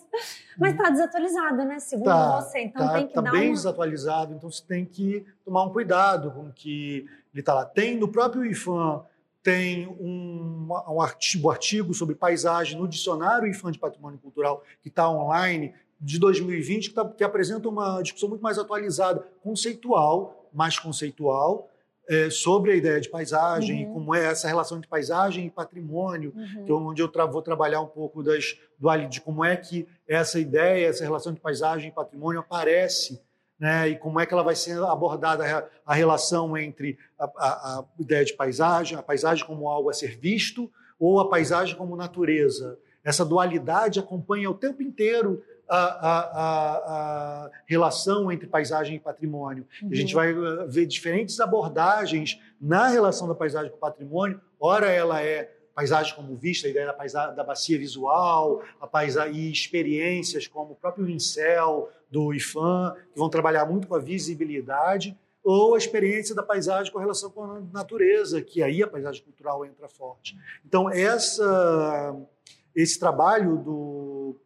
Mas 0.58 0.74
está 0.74 0.90
desatualizado, 0.90 1.58
né? 1.66 1.80
Segundo 1.80 2.06
tá, 2.06 2.40
você. 2.40 2.60
Então 2.60 2.88
tá, 2.88 2.94
tem 2.94 3.08
que 3.08 3.14
tá 3.14 3.22
dar 3.22 3.32
bem 3.32 3.50
uma... 3.50 3.56
desatualizado, 3.56 4.34
então 4.34 4.50
você 4.50 4.64
tem 4.66 4.86
que 4.86 5.26
tomar 5.44 5.66
um 5.66 5.74
cuidado 5.74 6.32
com 6.32 6.50
que 6.52 7.06
ele 7.34 7.42
está 7.42 7.54
lá. 7.54 7.66
Tem 7.66 7.98
no 7.98 8.08
próprio 8.08 8.46
IFAM 8.46 9.04
tem 9.42 9.88
um, 9.88 10.68
um 10.68 11.02
artigo, 11.02 11.48
um 11.48 11.52
artigo 11.52 11.94
sobre 11.94 12.14
paisagem 12.14 12.78
no 12.78 12.88
dicionário 12.88 13.48
IFAM 13.48 13.72
de 13.72 13.80
Patrimônio 13.80 14.20
Cultural 14.20 14.64
que 14.82 14.90
está 14.90 15.10
online 15.10 15.74
de 16.00 16.20
2020 16.20 16.90
que, 16.90 16.96
tá, 16.96 17.06
que 17.06 17.24
apresenta 17.24 17.68
uma 17.68 18.02
discussão 18.02 18.30
muito 18.30 18.42
mais 18.42 18.58
atualizada, 18.58 19.26
conceitual, 19.42 20.50
mais 20.54 20.80
conceitual, 20.80 21.70
é, 22.10 22.30
sobre 22.32 22.72
a 22.72 22.76
ideia 22.76 23.00
de 23.00 23.08
paisagem, 23.08 23.86
uhum. 23.86 23.94
como 23.94 24.16
é 24.16 24.26
essa 24.26 24.48
relação 24.48 24.80
entre 24.80 24.90
paisagem 24.90 25.46
e 25.46 25.50
patrimônio, 25.52 26.34
uhum. 26.36 26.64
então, 26.64 26.88
onde 26.88 27.04
eu 27.04 27.08
tra 27.08 27.26
vou 27.26 27.42
trabalhar 27.42 27.82
um 27.82 27.88
pouco 27.88 28.24
das, 28.24 28.58
do, 28.80 28.90
de 29.08 29.22
como 29.22 29.46
é 29.46 29.56
que 29.56 29.88
essa 30.08 30.40
ideia, 30.40 30.88
essa 30.88 31.04
relação 31.04 31.32
de 31.32 31.40
paisagem 31.40 31.90
e 31.90 31.94
patrimônio 31.94 32.40
aparece, 32.40 33.22
né, 33.60 33.90
e 33.90 33.96
como 33.96 34.20
é 34.20 34.26
que 34.26 34.34
ela 34.34 34.42
vai 34.42 34.56
ser 34.56 34.82
abordada 34.82 35.46
a, 35.46 35.66
a 35.86 35.94
relação 35.94 36.58
entre 36.58 36.98
a, 37.20 37.26
a, 37.26 37.80
a 37.80 37.86
ideia 38.00 38.26
de 38.26 38.34
paisagem, 38.34 38.98
a 38.98 39.04
paisagem 39.04 39.46
como 39.46 39.70
algo 39.70 39.90
a 39.90 39.94
ser 39.94 40.18
visto, 40.18 40.72
ou 41.00 41.20
a 41.20 41.30
paisagem 41.30 41.76
como 41.76 41.96
natureza. 41.96 42.80
Essa 43.04 43.24
dualidade 43.24 44.00
acompanha 44.00 44.50
o 44.50 44.54
tempo 44.54 44.82
inteiro 44.82 45.44
a, 45.70 45.78
a, 45.78 47.46
a, 47.46 47.52
relação 47.68 48.32
entre 48.32 48.48
paisagem 48.48 48.96
e 48.96 49.00
patrimônio. 49.00 49.68
Uhum. 49.82 49.90
A 49.92 49.96
gente 49.96 50.16
vai 50.16 50.34
uh, 50.34 50.68
ver 50.68 50.86
diferentes 50.86 51.40
abordagens 51.40 52.40
na 52.60 52.88
relação 52.88 53.28
da 53.28 53.36
paisagem 53.36 53.70
com 53.70 53.78
o 53.78 53.80
patrimônio. 53.80 54.42
Ora, 54.60 54.88
ela 54.90 55.22
é 55.22 55.52
paisagem 55.76 56.14
como 56.16 56.36
vista, 56.36 56.68
a 56.68 56.72
ideia 56.72 56.88
da, 56.88 56.94
paisagem, 56.94 57.36
da 57.36 57.44
bacia 57.44 57.78
visual, 57.78 58.62
a 58.82 58.88
paisagem, 58.88 59.40
e 59.40 59.52
experiências 59.52 60.48
como 60.48 60.74
o 60.74 60.76
próprio 60.76 61.10
Incel, 61.10 61.90
do 62.12 62.34
IFAM, 62.34 62.96
que 63.14 63.18
vão 63.18 63.30
trabalhar 63.30 63.66
muito 63.66 63.88
com 63.88 63.96
a 63.96 64.00
visibilidade, 64.00 65.18
ou 65.44 65.76
a 65.76 65.78
experiência 65.78 66.36
da 66.36 66.44
paisagem 66.44 66.92
com 66.92 67.00
relação 67.00 67.30
com 67.30 67.44
a 67.44 67.62
natureza, 67.72 68.42
que 68.42 68.62
aí 68.62 68.84
a 68.84 68.88
paisagem 68.88 69.24
cultural 69.24 69.64
entra 69.64 69.88
forte. 69.88 70.38
Então, 70.66 70.90
essa 70.90 72.16
esse 72.76 73.00
trabalho 73.00 73.58
do, 73.58 73.70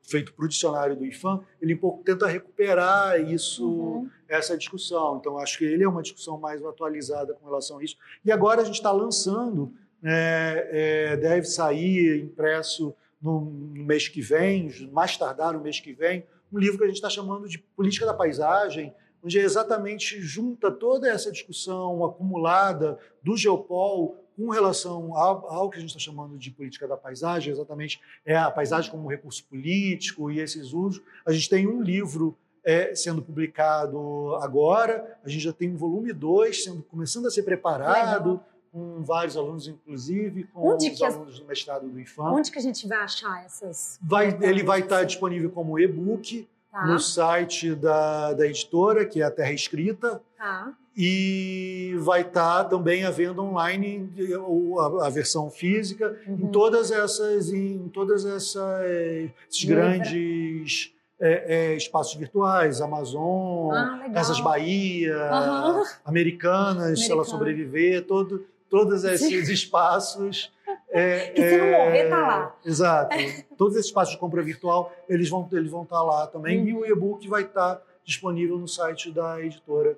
feito 0.02 0.34
para 0.34 0.46
o 0.46 0.48
dicionário 0.48 0.96
do 0.96 1.06
IFAM, 1.06 1.42
ele 1.62 1.76
um 1.76 1.78
pouco 1.78 2.04
tenta 2.04 2.28
recuperar 2.28 3.20
isso, 3.22 3.68
uhum. 3.68 4.10
essa 4.28 4.58
discussão. 4.58 5.18
Então, 5.18 5.38
acho 5.38 5.58
que 5.58 5.66
ele 5.66 5.84
é 5.84 5.88
uma 5.88 6.02
discussão 6.02 6.40
mais 6.40 6.64
atualizada 6.64 7.34
com 7.34 7.46
relação 7.46 7.80
a 7.80 7.84
isso. 7.84 7.98
E 8.24 8.32
agora 8.32 8.62
a 8.62 8.66
gente 8.66 8.76
está 8.76 8.92
lançando, 8.92 9.74
é, 10.04 10.70
é, 10.72 11.18
deve 11.18 11.46
sair 11.46 12.24
impresso 12.24 12.94
no, 13.22 13.42
no, 13.42 13.84
mês 13.84 14.08
que 14.08 14.22
vem, 14.22 14.70
mais 14.92 15.16
tardar 15.18 15.54
no 15.54 15.62
mês 15.62 15.80
que 15.80 15.94
vem, 15.94 16.26
um 16.52 16.60
livro 16.60 16.78
que 16.78 16.84
a 16.84 16.88
gente 16.88 16.98
está 16.98 17.10
chamando 17.10 17.48
de 17.48 17.58
Política 17.58 18.06
da 18.06 18.14
Paisagem, 18.14 18.94
onde 19.24 19.40
exatamente 19.40 20.22
junta 20.22 20.70
toda 20.70 21.10
essa 21.10 21.32
discussão 21.32 22.04
acumulada 22.04 23.00
do 23.24 23.38
Geopol 23.38 24.23
com 24.36 24.50
relação 24.50 25.16
ao, 25.16 25.48
ao 25.52 25.70
que 25.70 25.78
a 25.78 25.80
gente 25.80 25.90
está 25.90 26.00
chamando 26.00 26.38
de 26.38 26.52
política 26.52 26.88
da 26.88 26.98
paisagem, 26.98 27.52
exatamente 27.52 28.02
é 28.26 28.36
a 28.36 28.52
paisagem 28.52 28.92
como 28.92 29.10
recurso 29.10 29.44
político 29.46 30.32
e 30.32 30.40
esses 30.40 30.74
usos. 30.74 31.02
A 31.26 31.32
gente 31.32 31.50
tem 31.50 31.68
um 31.68 31.82
livro 31.82 32.38
é, 32.64 32.96
sendo 32.96 33.22
publicado 33.22 34.36
agora, 34.42 35.18
a 35.24 35.30
gente 35.30 35.44
já 35.44 35.54
tem 35.54 35.70
um 35.70 35.78
volume 35.78 36.14
2 36.14 36.64
sendo 36.64 36.84
começando 36.84 37.28
a 37.28 37.32
ser 37.32 37.44
preparado. 37.44 38.32
Legal. 38.32 38.48
Com 38.72 39.04
vários 39.04 39.38
alunos, 39.38 39.68
inclusive, 39.68 40.46
com 40.46 40.70
Onde 40.70 40.90
os 40.90 41.00
alunos 41.00 41.36
as... 41.36 41.40
do 41.40 41.46
mestrado 41.46 41.88
do 41.88 42.00
IFAM. 42.00 42.32
Onde 42.32 42.50
que 42.50 42.58
a 42.58 42.62
gente 42.62 42.88
vai 42.88 42.98
achar 42.98 43.46
essas? 43.46 44.00
Vai, 44.02 44.36
ele 44.42 44.64
vai 44.64 44.80
estar 44.80 45.04
disponível 45.04 45.52
como 45.52 45.78
e-book 45.78 46.50
tá. 46.72 46.84
no 46.88 47.00
site 47.00 47.76
da, 47.76 48.34
da 48.34 48.48
editora, 48.48 49.06
que 49.06 49.22
é 49.22 49.26
a 49.26 49.30
Terra 49.30 49.52
Escrita. 49.52 50.24
Tá 50.36 50.76
e 50.96 51.96
vai 52.00 52.22
estar 52.22 52.64
tá 52.64 52.70
também 52.70 53.04
à 53.04 53.10
venda 53.10 53.42
online 53.42 54.10
a, 54.78 55.08
a 55.08 55.10
versão 55.10 55.50
física 55.50 56.16
uhum. 56.28 56.36
em 56.36 56.48
todas 56.48 56.92
essas 56.92 57.52
em 57.52 57.90
todas 57.90 58.26
essas 58.26 58.86
esses 59.50 59.66
grandes 59.66 60.94
é, 61.20 61.72
é, 61.72 61.76
espaços 61.76 62.14
virtuais 62.16 62.80
Amazon 62.80 63.72
ah, 63.74 64.10
Casas 64.14 64.40
Bahia 64.40 65.18
uhum. 65.18 65.84
Americanas 66.06 67.04
se 67.04 67.12
ela 67.12 67.24
sobreviver 67.24 68.06
todo 68.06 68.46
todos 68.70 69.04
esses 69.04 69.50
espaços 69.50 70.52
é, 70.90 71.28
que 71.30 71.42
se 71.42 71.58
não 71.58 71.72
morrer 71.72 72.10
tá 72.10 72.18
lá. 72.18 72.56
é, 72.64 72.70
exato. 72.70 73.16
Todos 73.56 73.76
esses 73.76 73.88
espaços 73.88 74.14
de 74.14 74.20
compra 74.20 74.42
virtual 74.42 74.92
eles 75.08 75.30
vão 75.30 75.48
eles 75.52 75.70
vão 75.70 75.84
estar 75.84 75.98
tá 75.98 76.02
lá 76.04 76.26
também. 76.26 76.60
Uhum. 76.60 76.68
e 76.68 76.74
o 76.74 76.86
e-book 76.86 77.28
vai 77.28 77.44
estar 77.44 77.76
tá 77.76 77.82
disponível 78.04 78.58
no 78.58 78.68
site 78.68 79.12
da 79.12 79.40
editora 79.40 79.96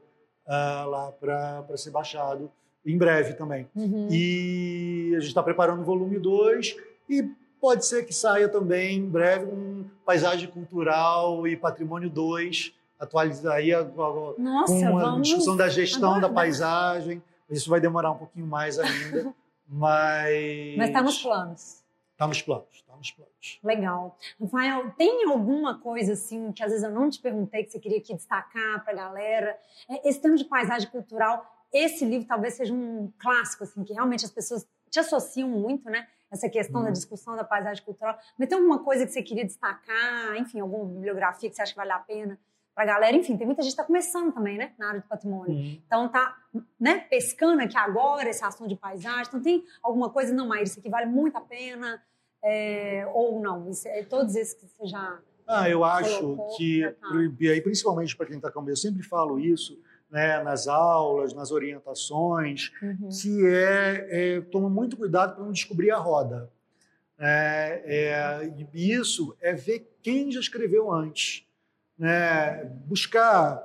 uh, 0.48 0.90
lá 0.90 1.12
para 1.12 1.78
ser 1.78 1.92
baixado. 1.92 2.52
em 2.86 2.98
breve 2.98 3.34
também. 3.34 3.68
Uhum. 3.76 4.08
E 4.12 5.14
a 5.16 5.20
gente 5.20 5.30
está 5.30 5.42
preparando 5.42 5.82
o 5.82 5.86
volume 5.86 6.20
2 6.20 6.76
e 7.10 7.24
pode 7.60 7.86
ser 7.86 8.06
que 8.06 8.14
saia 8.14 8.48
também 8.48 8.98
em 8.98 9.10
breve 9.10 9.46
um 9.46 9.86
Paisagem 10.06 10.48
Cultural 10.50 11.48
e 11.48 11.58
Patrimônio 11.58 12.10
2, 12.10 12.74
atualizar 13.00 13.56
aí 13.56 13.74
a, 13.74 13.80
a, 13.80 13.84
Nossa, 14.38 14.74
com 14.92 14.98
a 15.00 15.20
discussão 15.20 15.58
da 15.58 15.68
gestão 15.68 16.02
da 16.02 16.28
aguardar. 16.28 16.34
paisagem. 16.34 17.24
Isso 17.50 17.70
vai 17.70 17.80
demorar 17.80 18.12
um 18.12 18.18
pouquinho 18.18 18.46
mais 18.46 18.78
ainda, 18.78 19.34
mas... 19.68 20.78
Mas 20.78 20.88
está 20.88 21.02
nos 21.02 21.22
planos. 21.22 21.84
Tá 22.18 22.28
nos 22.28 22.42
planos, 22.42 22.84
tá 23.14 23.22
nos 23.22 23.30
planos. 23.30 23.60
Legal. 23.64 24.18
Rafael, 24.42 24.92
tem 24.98 25.26
alguma 25.30 25.80
coisa 25.80 26.14
assim 26.14 26.52
que 26.52 26.64
às 26.64 26.70
vezes 26.72 26.84
eu 26.84 26.92
não 26.92 27.10
te 27.10 27.20
perguntei 27.22 27.64
que 27.64 27.72
você 27.72 27.80
queria 27.80 27.98
aqui 27.98 28.14
destacar 28.14 28.84
para 28.84 28.94
a 28.94 28.96
galera? 28.96 29.60
É, 29.90 30.08
Esse 30.10 30.22
tema 30.22 30.36
de 30.36 30.46
paisagem 30.46 30.90
cultural, 30.90 31.46
esse 31.74 32.06
livro 32.06 32.28
talvez 32.28 32.54
seja 32.56 32.74
um 32.74 33.12
clássico, 33.20 33.64
assim, 33.64 33.84
que 33.84 33.94
realmente 33.94 34.24
as 34.26 34.32
pessoas 34.32 34.68
te 34.90 35.00
associam 35.00 35.50
muito, 35.50 35.90
né? 35.90 36.08
Essa 36.32 36.50
questão 36.50 36.82
da 36.82 36.88
Uhum. 36.88 36.94
discussão 36.94 37.36
da 37.36 37.44
paisagem 37.44 37.84
cultural. 37.84 38.18
Mas 38.38 38.48
tem 38.50 38.58
alguma 38.58 38.84
coisa 38.84 39.06
que 39.06 39.12
você 39.12 39.22
queria 39.22 39.46
destacar? 39.46 40.36
Enfim, 40.38 40.60
alguma 40.60 40.86
bibliografia 40.86 41.50
que 41.50 41.56
você 41.56 41.62
acha 41.62 41.72
que 41.74 41.78
vale 41.78 41.92
a 41.92 42.00
pena 42.00 42.40
para 42.74 42.84
a 42.84 42.88
galera? 42.88 43.16
Enfim, 43.16 43.38
tem 43.38 43.46
muita 43.46 43.62
gente 43.62 43.72
que 43.74 43.82
está 43.82 43.86
começando 43.86 44.34
também, 44.34 44.58
né? 44.58 44.74
Na 44.78 44.88
área 44.90 45.00
de 45.02 45.08
patrimônio. 45.08 45.54
Então 45.86 46.10
tá, 46.10 46.36
né, 46.80 47.00
pescando 47.10 47.62
aqui 47.62 47.78
agora 47.78 48.30
esse 48.30 48.44
assunto 48.44 48.68
de 48.70 48.76
paisagem. 48.76 49.26
Então 49.28 49.42
tem 49.42 49.64
alguma 49.84 50.10
coisa, 50.10 50.34
não, 50.34 50.48
Maíra, 50.48 50.64
isso 50.66 50.80
aqui 50.80 50.90
vale 50.90 51.06
muito 51.06 51.38
a 51.38 51.42
pena, 51.42 52.02
é, 52.46 53.08
ou 53.14 53.42
não? 53.42 53.70
Isso 53.70 53.88
é, 53.88 54.04
todos 54.04 54.36
esses 54.36 54.54
que 54.54 54.66
você 54.68 54.88
já... 54.88 55.20
Ah, 55.48 55.70
eu 55.70 55.84
acho 55.84 56.20
Colocou, 56.22 56.58
que, 56.58 56.84
aí, 57.50 57.62
principalmente 57.62 58.16
para 58.16 58.26
quem 58.26 58.38
está 58.38 58.50
começando, 58.52 58.72
eu 58.72 58.92
sempre 58.94 59.04
falo 59.08 59.40
isso, 59.40 59.80
né, 60.10 60.42
nas 60.44 60.68
aulas, 60.68 61.34
nas 61.34 61.52
orientações, 61.52 62.72
Uhum. 62.82 63.10
que 63.10 63.46
é, 63.46 64.08
é 64.38 64.42
toma 64.42 64.70
muito 64.70 64.98
cuidado 64.98 65.36
para 65.36 65.44
não 65.44 65.52
descobrir 65.52 65.92
a 65.92 65.98
roda. 65.98 66.50
É, 67.18 67.84
é, 67.86 68.54
e 68.74 68.92
isso 68.92 69.36
é 69.40 69.54
ver 69.54 69.96
quem 70.02 70.32
já 70.32 70.40
escreveu 70.40 70.92
antes, 70.92 71.46
né? 71.98 72.66
buscar 72.86 73.62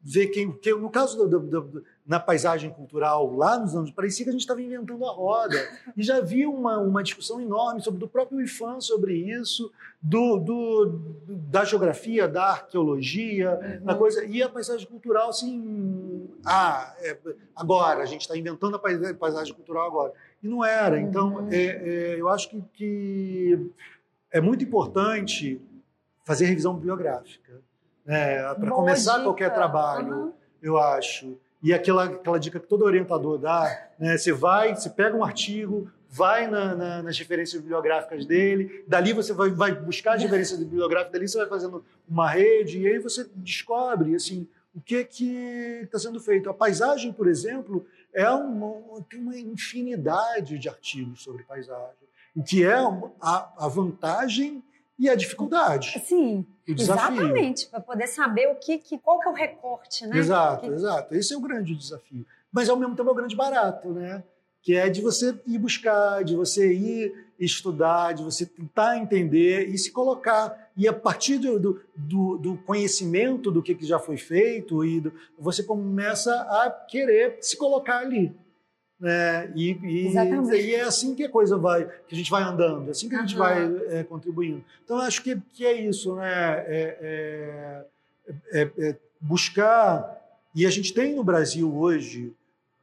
ver 0.00 0.28
quem, 0.28 0.50
que 0.52 0.72
no 0.72 0.88
caso 0.88 1.28
do, 1.28 1.40
do- 1.40 1.60
do- 1.60 1.84
na 2.06 2.20
paisagem 2.20 2.70
cultural 2.70 3.34
lá 3.34 3.58
nos 3.58 3.74
anos 3.74 3.90
parecia 3.90 4.24
que 4.24 4.28
a 4.28 4.32
gente 4.32 4.42
estava 4.42 4.62
inventando 4.62 5.04
a 5.04 5.10
roda 5.10 5.56
e 5.96 6.02
já 6.04 6.18
havia 6.18 6.48
uma, 6.48 6.78
uma 6.78 7.02
discussão 7.02 7.40
enorme 7.40 7.80
sobre 7.82 7.98
do 7.98 8.06
próprio 8.06 8.40
IFAM 8.40 8.80
sobre 8.80 9.14
isso 9.14 9.72
do, 10.00 10.36
do- 10.38 11.16
da 11.50 11.64
geografia 11.64 12.28
da 12.28 12.44
arqueologia 12.50 13.80
na 13.82 13.94
coisa 13.96 14.24
e 14.24 14.40
a 14.40 14.48
paisagem 14.48 14.86
cultural 14.86 15.30
assim 15.30 16.28
ah 16.44 16.94
é, 17.00 17.18
agora 17.56 18.02
a 18.02 18.06
gente 18.06 18.20
está 18.20 18.36
inventando 18.36 18.76
a 18.76 18.78
paisa- 18.78 19.12
paisagem 19.14 19.52
cultural 19.52 19.86
agora 19.88 20.12
e 20.40 20.46
não 20.48 20.64
era 20.64 21.00
então 21.00 21.34
Uhum. 21.38 21.48
é, 21.50 21.64
é, 21.64 22.20
eu 22.20 22.28
acho 22.28 22.48
que, 22.50 22.62
que 22.72 23.70
é 24.30 24.40
muito 24.40 24.62
importante 24.62 25.60
fazer 26.24 26.46
revisão 26.46 26.74
bibliográfica 26.74 27.60
né? 28.04 28.54
para 28.54 28.70
começar 28.70 29.12
dica. 29.14 29.24
qualquer 29.24 29.52
trabalho 29.52 30.12
Aham. 30.14 30.32
eu 30.62 30.78
acho. 30.78 31.36
E 31.62 31.72
aquela, 31.72 32.04
aquela 32.04 32.38
dica 32.38 32.60
que 32.60 32.66
todo 32.66 32.84
orientador 32.84 33.38
dá, 33.38 33.88
né? 33.98 34.16
Você 34.16 34.32
vai, 34.32 34.74
você 34.74 34.90
pega 34.90 35.16
um 35.16 35.24
artigo, 35.24 35.90
vai 36.08 36.46
na- 36.46 36.74
na- 36.74 37.02
nas 37.02 37.18
referências 37.18 37.60
bibliográficas 37.60 38.24
dele, 38.24 38.84
dali 38.86 39.12
você 39.12 39.32
vai, 39.32 39.50
vai 39.50 39.72
buscar 39.74 40.14
as 40.14 40.22
referências 40.22 40.58
bibliográficas, 40.58 41.12
dali 41.12 41.28
você 41.28 41.38
vai 41.38 41.48
fazendo 41.48 41.84
uma 42.08 42.28
rede, 42.30 42.80
e 42.80 42.86
aí 42.86 42.98
você 42.98 43.26
descobre, 43.34 44.14
assim, 44.14 44.46
o 44.74 44.80
que 44.80 45.02
que 45.04 45.80
está 45.82 45.98
sendo 45.98 46.20
feito. 46.20 46.48
A 46.50 46.54
paisagem, 46.54 47.12
por 47.12 47.26
exemplo, 47.26 47.84
é 48.12 48.30
uma, 48.30 49.02
tem 49.10 49.18
uma 49.20 49.36
infinidade 49.36 50.58
de 50.58 50.68
artigos 50.68 51.22
sobre 51.22 51.42
paisagem, 51.44 52.06
o 52.34 52.42
que 52.42 52.62
é 52.64 52.78
uma- 52.80 53.10
a, 53.20 53.64
a 53.64 53.68
vantagem 53.68 54.62
e 54.98 55.08
a 55.08 55.14
dificuldade, 55.14 56.00
Sim, 56.06 56.46
o 56.68 56.74
desafio. 56.74 57.16
exatamente, 57.22 57.66
para 57.66 57.80
poder 57.80 58.06
saber 58.06 58.48
o 58.48 58.54
que, 58.56 58.78
que, 58.78 58.98
qual 58.98 59.20
que 59.20 59.28
é 59.28 59.30
o 59.30 59.34
recorte, 59.34 60.06
né? 60.06 60.16
Exato, 60.18 60.66
Que- 60.66 60.72
exato. 60.72 61.14
Esse 61.14 61.34
é 61.34 61.36
o 61.36 61.40
grande 61.40 61.74
desafio. 61.74 62.24
Mas 62.50 62.68
ao 62.70 62.76
mesmo 62.76 62.96
tempo 62.96 63.08
é 63.08 63.12
o 63.12 63.14
grande 63.14 63.36
barato, 63.36 63.90
né? 63.92 64.24
Que 64.62 64.74
é 64.74 64.88
de 64.88 65.00
você 65.00 65.38
ir 65.46 65.58
buscar, 65.58 66.24
de 66.24 66.34
você 66.34 66.72
ir 66.72 67.26
estudar, 67.38 68.14
de 68.14 68.22
você 68.24 68.46
tentar 68.46 68.96
entender 68.96 69.68
e 69.68 69.76
se 69.78 69.92
colocar. 69.92 70.70
E 70.76 70.88
a 70.88 70.92
partir 70.92 71.38
do, 71.38 71.60
do, 71.60 71.80
do- 71.94 72.38
do 72.38 72.56
conhecimento 72.58 73.50
do 73.50 73.62
que, 73.62 73.74
que 73.74 73.84
já 73.86 73.98
foi 73.98 74.16
feito, 74.16 74.84
e 74.84 75.00
do- 75.00 75.12
você 75.38 75.62
começa 75.62 76.32
a 76.34 76.70
querer 76.70 77.36
se 77.40 77.56
colocar 77.56 77.98
ali. 77.98 78.34
Né? 78.98 79.52
E, 79.54 79.72
e, 79.72 80.08
e 80.14 80.74
é 80.74 80.80
assim 80.82 81.14
que 81.14 81.24
a 81.24 81.28
coisa 81.28 81.58
vai, 81.58 81.84
que 82.08 82.14
a 82.14 82.16
gente 82.16 82.30
vai 82.30 82.42
andando, 82.42 82.88
é 82.88 82.90
assim 82.92 83.08
que 83.08 83.14
a 83.14 83.20
gente 83.20 83.36
Aham. 83.38 83.38
vai 83.78 83.98
é, 83.98 84.04
contribuindo. 84.04 84.64
Então, 84.84 84.98
acho 84.98 85.22
que, 85.22 85.36
que 85.52 85.66
é 85.66 85.72
isso, 85.72 86.14
né? 86.16 86.32
É- 86.66 87.84
é- 88.52 88.62
é- 88.62 88.70
é 88.88 88.96
buscar. 89.20 90.16
E 90.54 90.64
a 90.66 90.70
gente 90.70 90.94
tem 90.94 91.14
no 91.14 91.22
Brasil 91.22 91.72
hoje, 91.74 92.32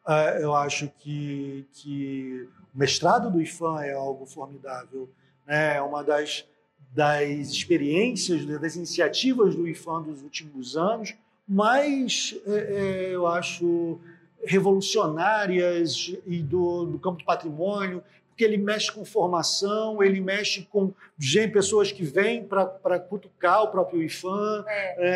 ah, 0.05 0.37
eu 0.39 0.53
acho 0.55 0.91
que, 0.99 1.65
que 1.73 2.47
o 2.73 2.77
mestrado 2.77 3.31
do 3.31 3.41
IFAM 3.41 3.81
é 3.81 3.93
algo 3.93 4.25
formidável. 4.25 5.09
Né? 5.47 5.77
É 5.77 5.81
uma 5.81 6.03
das, 6.03 6.45
das 6.93 7.49
experiências, 7.49 8.45
das 8.45 8.75
iniciativas 8.75 9.55
do 9.55 9.67
IFAM 9.67 10.03
dos 10.03 10.21
últimos 10.21 10.77
anos, 10.77 11.15
mais, 11.47 12.35
é, 12.45 13.09
eu 13.11 13.25
acho, 13.27 13.99
revolucionárias 14.45 16.15
e 16.25 16.41
do, 16.41 16.85
do 16.85 16.99
campo 16.99 17.19
do 17.19 17.25
patrimônio, 17.25 18.03
porque 18.29 18.43
ele 18.43 18.57
mexe 18.57 18.91
com 18.91 19.05
formação, 19.05 20.01
ele 20.01 20.19
mexe 20.19 20.63
com 20.63 20.91
gente, 21.19 21.53
pessoas 21.53 21.91
que 21.91 22.03
vêm 22.03 22.43
para 22.43 22.99
cutucar 22.99 23.61
o 23.61 23.67
próprio 23.67 24.01
IFAM, 24.01 24.65
É. 24.67 24.95
é, 24.97 25.13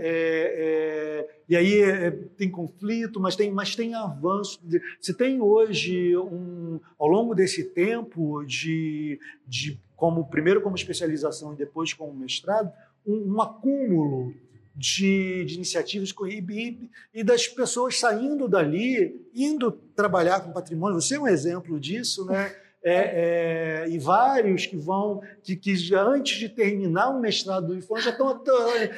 é, 0.00 0.54
é, 0.58 1.28
e 1.48 1.56
aí 1.56 1.80
é, 1.80 2.10
tem 2.36 2.50
conflito, 2.50 3.20
mas 3.20 3.36
tem, 3.36 3.50
mas 3.52 3.76
tem 3.76 3.94
avanço. 3.94 4.60
Você 5.00 5.14
tem 5.14 5.40
hoje, 5.40 6.16
um, 6.16 6.80
ao 6.98 7.06
longo 7.06 7.32
desse 7.32 7.62
tempo, 7.62 8.44
de, 8.44 9.20
de 9.46 9.80
como 9.96 10.26
primeiro 10.26 10.60
como 10.60 10.74
especialização 10.74 11.54
e 11.54 11.56
depois 11.56 11.94
como 11.94 12.12
mestrado, 12.12 12.72
um, 13.06 13.34
um 13.34 13.40
acúmulo 13.40 14.34
de, 14.78 15.44
de 15.44 15.56
iniciativas 15.56 16.14
e, 16.28 16.88
e, 17.12 17.24
das 17.24 17.48
pessoas 17.48 17.98
saindo 17.98 18.46
dali, 18.46 19.26
indo 19.34 19.72
trabalhar 19.72 20.40
com 20.40 20.52
patrimônio. 20.52 21.00
Você 21.00 21.16
é 21.16 21.20
um 21.20 21.26
exemplo 21.26 21.80
disso, 21.80 22.24
né? 22.24 22.54
É, 22.80 23.82
é, 23.84 23.88
e 23.90 23.98
vários 23.98 24.66
que 24.66 24.76
vão, 24.76 25.20
que, 25.42 25.56
que 25.56 25.74
já 25.74 26.00
antes 26.04 26.38
de 26.38 26.48
terminar 26.48 27.08
o 27.10 27.20
mestrado 27.20 27.66
do 27.66 27.76
IFAM 27.76 28.00
já 28.00 28.10
estão 28.10 28.30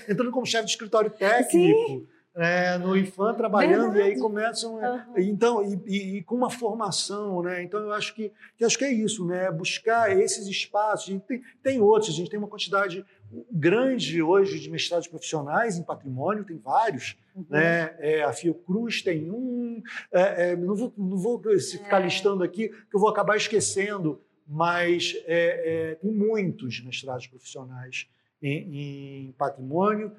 entrando 0.07 0.31
como 0.31 0.45
chefe 0.45 0.67
de 0.67 0.71
escritório 0.73 1.11
técnico 1.11 2.07
é, 2.35 2.77
no 2.79 2.95
IFAM, 2.97 3.35
trabalhando, 3.35 3.97
e 3.97 4.03
aí 4.03 4.15
Verdade. 4.15 4.21
começam. 4.21 4.79
Aham. 4.85 5.07
Então, 5.17 5.65
e, 5.65 5.81
e- 5.87 6.17
e 6.19 6.23
com 6.23 6.37
uma 6.37 6.51
formação, 6.51 7.43
né? 7.43 7.63
Então, 7.63 7.81
eu 7.81 7.93
acho 7.93 8.15
que, 8.15 8.31
que 8.57 8.65
acho 8.65 8.79
que 8.79 8.85
é 8.85 8.93
isso, 8.93 9.27
né? 9.27 9.51
Buscar 9.51 10.17
esses 10.17 10.47
espaços. 10.47 11.09
A 11.09 11.13
gente 11.13 11.25
tem, 11.27 11.43
tem 11.63 11.81
outros, 11.81 12.11
a 12.11 12.17
gente 12.17 12.31
tem 12.31 12.39
uma 12.39 12.49
quantidade 12.49 13.05
grande 13.51 14.23
hoje 14.23 14.59
de 14.59 14.71
mestrados 14.71 15.07
profissionais 15.07 15.77
em 15.77 15.83
patrimônio, 15.83 16.45
tem 16.45 16.59
vários. 16.59 17.17
Uhum. 17.35 17.47
Né? 17.49 17.95
É, 17.99 18.23
a 18.23 18.33
Fiocruz 18.33 19.03
tem 19.03 19.31
um. 19.31 19.83
é, 20.13 20.51
é, 20.51 20.57
não 20.57 20.75
vou, 20.75 20.93
não 20.97 21.17
vou 21.17 21.41
se 21.59 21.79
ficar 21.79 22.01
É. 22.01 22.05
listando 22.05 22.43
aqui, 22.43 22.69
que 22.69 22.97
eu 22.97 23.01
vou 23.01 23.09
acabar 23.09 23.37
esquecendo, 23.37 24.21
mas 24.47 25.15
é, 25.27 25.91
é, 25.91 25.95
tem 25.97 26.11
muitos 26.13 26.83
mestrados 26.85 27.27
profissionais 27.27 28.09
em, 28.43 29.29
em 29.29 29.33
patrimônio, 29.33 30.13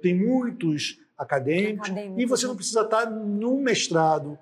tem 0.00 0.14
muitos 0.14 0.98
acadêmicos, 1.18 1.90
Acadêmicos, 1.90 2.22
e 2.22 2.26
você 2.26 2.46
não 2.46 2.54
né? 2.54 2.56
precisa 2.56 2.82
estar 2.82 3.10
num 3.10 3.60
mestrado 3.60 4.38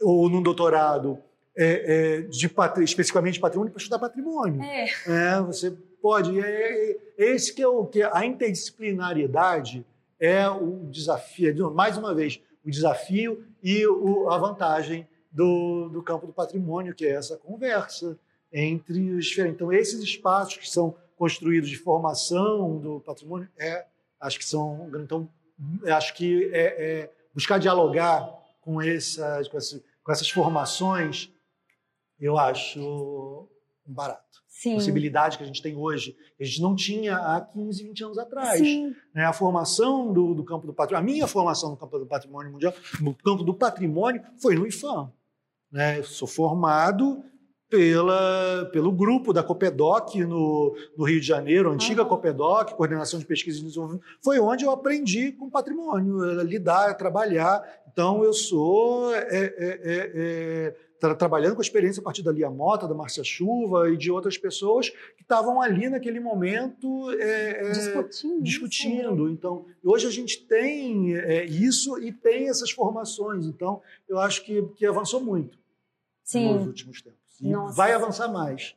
ou 0.00 0.28
num 0.28 0.42
doutorado 0.42 1.18
é, 1.56 2.18
é, 2.18 2.20
de 2.22 2.50
especificamente 2.82 3.34
de 3.34 3.40
patrimônio 3.40 3.72
para 3.72 3.80
estudar 3.80 3.98
patrimônio. 3.98 4.62
É. 4.62 4.86
É, 5.06 5.40
você 5.40 5.76
pode. 6.06 6.38
É, 6.40 6.90
é- 6.92 6.96
esse 7.18 7.52
que 7.52 7.60
é 7.62 7.66
o 7.66 7.84
que 7.84 8.00
a 8.02 8.24
interdisciplinaridade 8.24 9.84
é 10.20 10.48
o 10.48 10.86
desafio. 10.88 11.52
de- 11.52 11.62
Mais 11.74 11.96
uma 11.98 12.14
vez, 12.14 12.40
o 12.64 12.70
desafio 12.70 13.44
e 13.62 13.84
o- 13.86 14.30
a 14.30 14.38
vantagem 14.38 15.06
do, 15.32 15.88
do 15.88 16.02
campo 16.02 16.26
do 16.26 16.32
patrimônio, 16.32 16.94
que 16.94 17.04
é 17.04 17.10
essa 17.10 17.36
conversa 17.36 18.16
entre 18.52 19.10
os 19.14 19.26
diferentes. 19.26 19.56
Então, 19.56 19.72
esses 19.72 20.00
espaços 20.00 20.56
que 20.56 20.70
são 20.70 20.94
construídos 21.16 21.68
de 21.68 21.76
formação 21.76 22.78
do 22.78 23.00
patrimônio, 23.00 23.48
é, 23.58 23.84
acho 24.20 24.38
que 24.38 24.44
são. 24.44 24.88
Então, 25.02 25.28
acho 25.86 26.14
que 26.14 26.48
é, 26.52 26.66
é 27.00 27.10
buscar 27.34 27.58
dialogar 27.58 28.32
com 28.60 28.80
essas, 28.80 29.48
com 29.48 29.56
essas, 29.56 29.82
com 30.04 30.12
essas 30.12 30.30
formações, 30.30 31.32
eu 32.20 32.38
acho 32.38 32.80
um 33.86 33.92
barato. 33.92 34.42
Sim. 34.56 34.74
possibilidade 34.74 35.36
que 35.36 35.44
a 35.44 35.46
gente 35.46 35.60
tem 35.60 35.76
hoje, 35.76 36.16
a 36.40 36.44
gente 36.44 36.62
não 36.62 36.74
tinha 36.74 37.16
há 37.16 37.40
15, 37.42 37.82
20 37.82 38.04
anos 38.04 38.18
atrás. 38.18 38.58
Né? 39.14 39.24
A 39.24 39.32
formação 39.32 40.14
do, 40.14 40.34
do 40.34 40.42
campo 40.42 40.66
do 40.66 40.72
patrimônio, 40.72 41.10
a 41.10 41.12
minha 41.12 41.26
formação 41.26 41.70
no 41.70 41.76
campo 41.76 41.98
do 41.98 42.06
patrimônio 42.06 42.50
mundial, 42.50 42.72
no 43.00 43.14
campo 43.14 43.44
do 43.44 43.52
patrimônio, 43.52 44.22
foi 44.40 44.54
no 44.54 44.66
IFAM. 44.66 45.12
Né? 45.70 45.98
Eu 45.98 46.04
sou 46.04 46.26
formado 46.26 47.22
pela, 47.68 48.70
pelo 48.72 48.90
grupo 48.90 49.30
da 49.32 49.42
Copedoc 49.42 50.14
no, 50.14 50.74
no 50.96 51.04
Rio 51.04 51.20
de 51.20 51.26
Janeiro, 51.26 51.70
antiga 51.70 52.02
Uhum. 52.02 52.08
Copedoc, 52.08 52.70
Coordenação 52.72 53.18
de 53.18 53.26
Pesquisa 53.26 53.58
e 53.58 53.62
Desenvolvimento, 53.62 54.04
foi 54.22 54.38
onde 54.38 54.64
eu 54.64 54.70
aprendi 54.70 55.32
com 55.32 55.50
patrimônio, 55.50 56.24
eh, 56.24 56.44
lidar, 56.44 56.94
trabalhar. 56.94 57.62
Então, 57.92 58.22
eu 58.24 58.32
sou 58.32 59.14
é, 59.14 59.18
é, 59.18 59.44
é, 59.58 60.12
é, 60.14 60.76
tra- 61.00 61.14
trabalhando 61.14 61.54
com 61.54 61.60
a 61.60 61.64
experiência 61.64 62.00
a 62.00 62.04
partir 62.04 62.22
da 62.22 62.32
Lia 62.32 62.50
Mota, 62.50 62.86
da 62.88 62.94
Márcia 62.94 63.22
Chuva 63.24 63.90
e 63.90 63.96
de 63.96 64.10
outras 64.10 64.36
pessoas 64.38 64.90
que 64.90 65.22
estavam 65.22 65.60
ali 65.60 65.88
naquele 65.88 66.20
momento 66.20 67.10
é, 67.12 67.68
é, 67.68 67.70
Discutindo. 67.72 68.42
discutindo. 68.42 69.28
Então, 69.30 69.66
hoje 69.84 70.06
a 70.06 70.10
gente 70.10 70.46
tem 70.46 71.14
é, 71.16 71.44
isso 71.44 71.98
e 71.98 72.12
tem 72.12 72.48
essas 72.48 72.70
formações. 72.70 73.46
Então, 73.46 73.80
eu 74.08 74.18
acho 74.18 74.44
que, 74.44 74.62
que 74.76 74.86
avançou 74.86 75.20
muito 75.20 75.58
nos 75.58 76.30
Sim. 76.32 76.48
últimos 76.66 77.02
tempos. 77.02 77.40
E 77.40 77.50
Nossa. 77.50 77.74
vai 77.76 77.92
avançar 77.92 78.28
mais. 78.28 78.74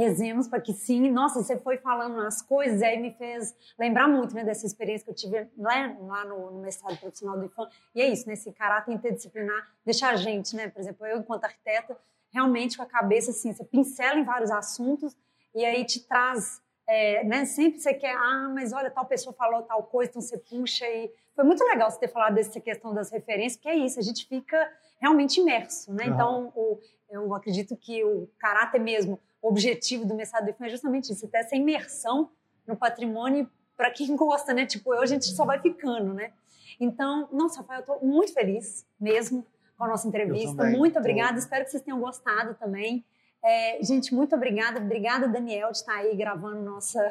Rezemos 0.00 0.48
para 0.48 0.62
que 0.62 0.72
sim. 0.72 1.10
Nossa, 1.10 1.42
você 1.42 1.58
foi 1.58 1.76
falando 1.76 2.22
as 2.22 2.40
coisas, 2.40 2.80
e 2.80 2.84
aí 2.86 2.98
me 2.98 3.12
fez 3.12 3.54
lembrar 3.78 4.08
muito 4.08 4.34
né, 4.34 4.42
dessa 4.42 4.64
experiência 4.64 5.04
que 5.04 5.10
eu 5.10 5.14
tive 5.14 5.46
lá, 5.58 5.94
lá 6.00 6.24
no, 6.24 6.52
no 6.52 6.62
mestrado 6.62 6.98
profissional 6.98 7.38
do 7.38 7.44
IFAM. 7.44 7.68
E 7.94 8.00
é 8.00 8.06
isso, 8.08 8.26
né, 8.26 8.32
esse 8.32 8.50
caráter 8.50 8.94
interdisciplinar 8.94 9.68
deixa 9.84 10.08
a 10.08 10.16
gente, 10.16 10.56
né? 10.56 10.68
Por 10.68 10.80
exemplo, 10.80 11.06
eu, 11.06 11.18
enquanto 11.18 11.44
arquiteta, 11.44 11.98
realmente 12.32 12.78
com 12.78 12.82
a 12.82 12.86
cabeça 12.86 13.30
assim, 13.30 13.52
você 13.52 13.62
pincela 13.62 14.18
em 14.18 14.24
vários 14.24 14.50
assuntos 14.50 15.14
e 15.54 15.66
aí 15.66 15.84
te 15.84 16.00
traz. 16.08 16.62
é, 16.86 17.22
né, 17.22 17.44
sempre 17.44 17.78
você 17.78 17.92
quer, 17.92 18.16
ah, 18.16 18.50
mas 18.54 18.72
olha, 18.72 18.90
tal 18.90 19.04
pessoa 19.04 19.34
falou 19.34 19.62
tal 19.64 19.82
coisa, 19.82 20.12
então 20.12 20.22
você 20.22 20.38
puxa 20.38 20.86
e. 20.88 21.12
Foi 21.36 21.44
muito 21.44 21.62
legal 21.64 21.90
você 21.90 21.98
ter 21.98 22.08
falado 22.08 22.34
dessa 22.34 22.58
questão 22.58 22.94
das 22.94 23.10
referências, 23.10 23.56
porque 23.56 23.68
é 23.68 23.76
isso, 23.76 23.98
a 23.98 24.02
gente 24.02 24.26
fica 24.26 24.72
realmente 24.98 25.40
imerso, 25.40 25.92
né? 25.92 26.04
Aham. 26.04 26.14
Então, 26.14 26.52
o, 26.56 26.80
eu 27.10 27.34
acredito 27.34 27.76
que 27.76 28.02
o 28.02 28.28
caráter 28.38 28.80
mesmo 28.80 29.20
o 29.42 29.48
objetivo 29.48 30.04
do 30.04 30.14
mestrado 30.14 30.44
do 30.44 30.50
IFAM 30.50 30.66
é 30.66 30.70
justamente 30.70 31.12
isso, 31.12 31.28
ter 31.28 31.38
essa 31.38 31.56
imersão 31.56 32.30
no 32.66 32.76
patrimônio 32.76 33.48
para 33.76 33.90
quem 33.90 34.14
gosta, 34.14 34.52
né? 34.52 34.66
Tipo, 34.66 34.94
eu, 34.94 35.00
a 35.00 35.06
gente 35.06 35.26
só 35.26 35.44
vai 35.44 35.60
ficando, 35.60 36.12
né? 36.12 36.32
Então, 36.78 37.28
nossa, 37.32 37.60
Rafael, 37.60 37.80
eu 37.80 37.94
estou 37.94 38.08
muito 38.08 38.32
feliz 38.32 38.86
mesmo 38.98 39.46
com 39.76 39.84
a 39.84 39.88
nossa 39.88 40.06
entrevista. 40.06 40.56
também. 40.56 40.76
Muito 40.76 40.94
Tô. 40.94 41.00
obrigada, 41.00 41.38
espero 41.38 41.64
que 41.64 41.70
vocês 41.70 41.82
tenham 41.82 42.00
gostado 42.00 42.54
também. 42.54 43.04
É, 43.42 43.82
gente, 43.82 44.14
muito 44.14 44.34
obrigada. 44.36 44.78
Obrigada, 44.78 45.26
Daniel, 45.26 45.70
de 45.70 45.78
estar 45.78 45.94
aí 45.94 46.14
gravando 46.14 46.60
nossa, 46.60 47.10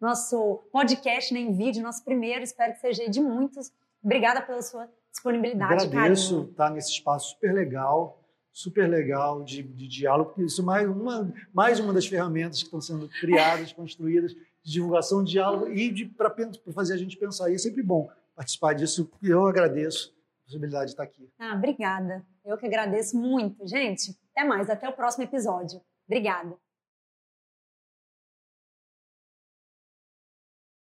nosso 0.00 0.62
podcast 0.72 1.32
né, 1.34 1.40
em 1.40 1.52
vídeo, 1.52 1.82
nosso 1.82 2.02
primeiro. 2.02 2.42
Espero 2.42 2.72
que 2.72 2.80
seja 2.80 3.08
de 3.08 3.20
muitos. 3.20 3.70
Obrigada 4.02 4.40
pela 4.40 4.62
sua 4.62 4.88
disponibilidade, 5.10 5.84
Agradeço 5.84 6.48
estar 6.50 6.70
nesse 6.70 6.92
espaço 6.92 7.30
super 7.30 7.52
legal, 7.52 8.17
super 8.58 8.88
legal 8.88 9.44
de, 9.44 9.62
de 9.62 9.86
diálogo, 9.86 10.30
porque 10.30 10.42
isso 10.42 10.60
é 10.60 10.64
mais 10.64 10.88
uma, 10.88 11.32
mais 11.54 11.78
uma 11.78 11.92
das 11.92 12.08
ferramentas 12.08 12.58
que 12.58 12.64
estão 12.64 12.80
sendo 12.80 13.08
criadas, 13.08 13.72
construídas, 13.72 14.34
de 14.64 14.72
divulgação 14.72 15.22
de 15.22 15.30
diálogo 15.30 15.68
e 15.68 16.06
para 16.08 16.34
fazer 16.74 16.94
a 16.94 16.96
gente 16.96 17.16
pensar. 17.16 17.50
E 17.50 17.54
é 17.54 17.58
sempre 17.58 17.84
bom 17.84 18.10
participar 18.34 18.74
disso. 18.74 19.08
Eu 19.22 19.46
agradeço 19.46 20.12
a 20.42 20.44
possibilidade 20.46 20.86
de 20.86 20.90
estar 20.90 21.04
aqui. 21.04 21.30
Ah, 21.38 21.54
obrigada. 21.54 22.26
Eu 22.44 22.58
que 22.58 22.66
agradeço 22.66 23.16
muito. 23.16 23.64
Gente, 23.64 24.18
até 24.34 24.44
mais. 24.44 24.68
Até 24.68 24.88
o 24.88 24.92
próximo 24.92 25.22
episódio. 25.22 25.80
Obrigada. 26.08 26.56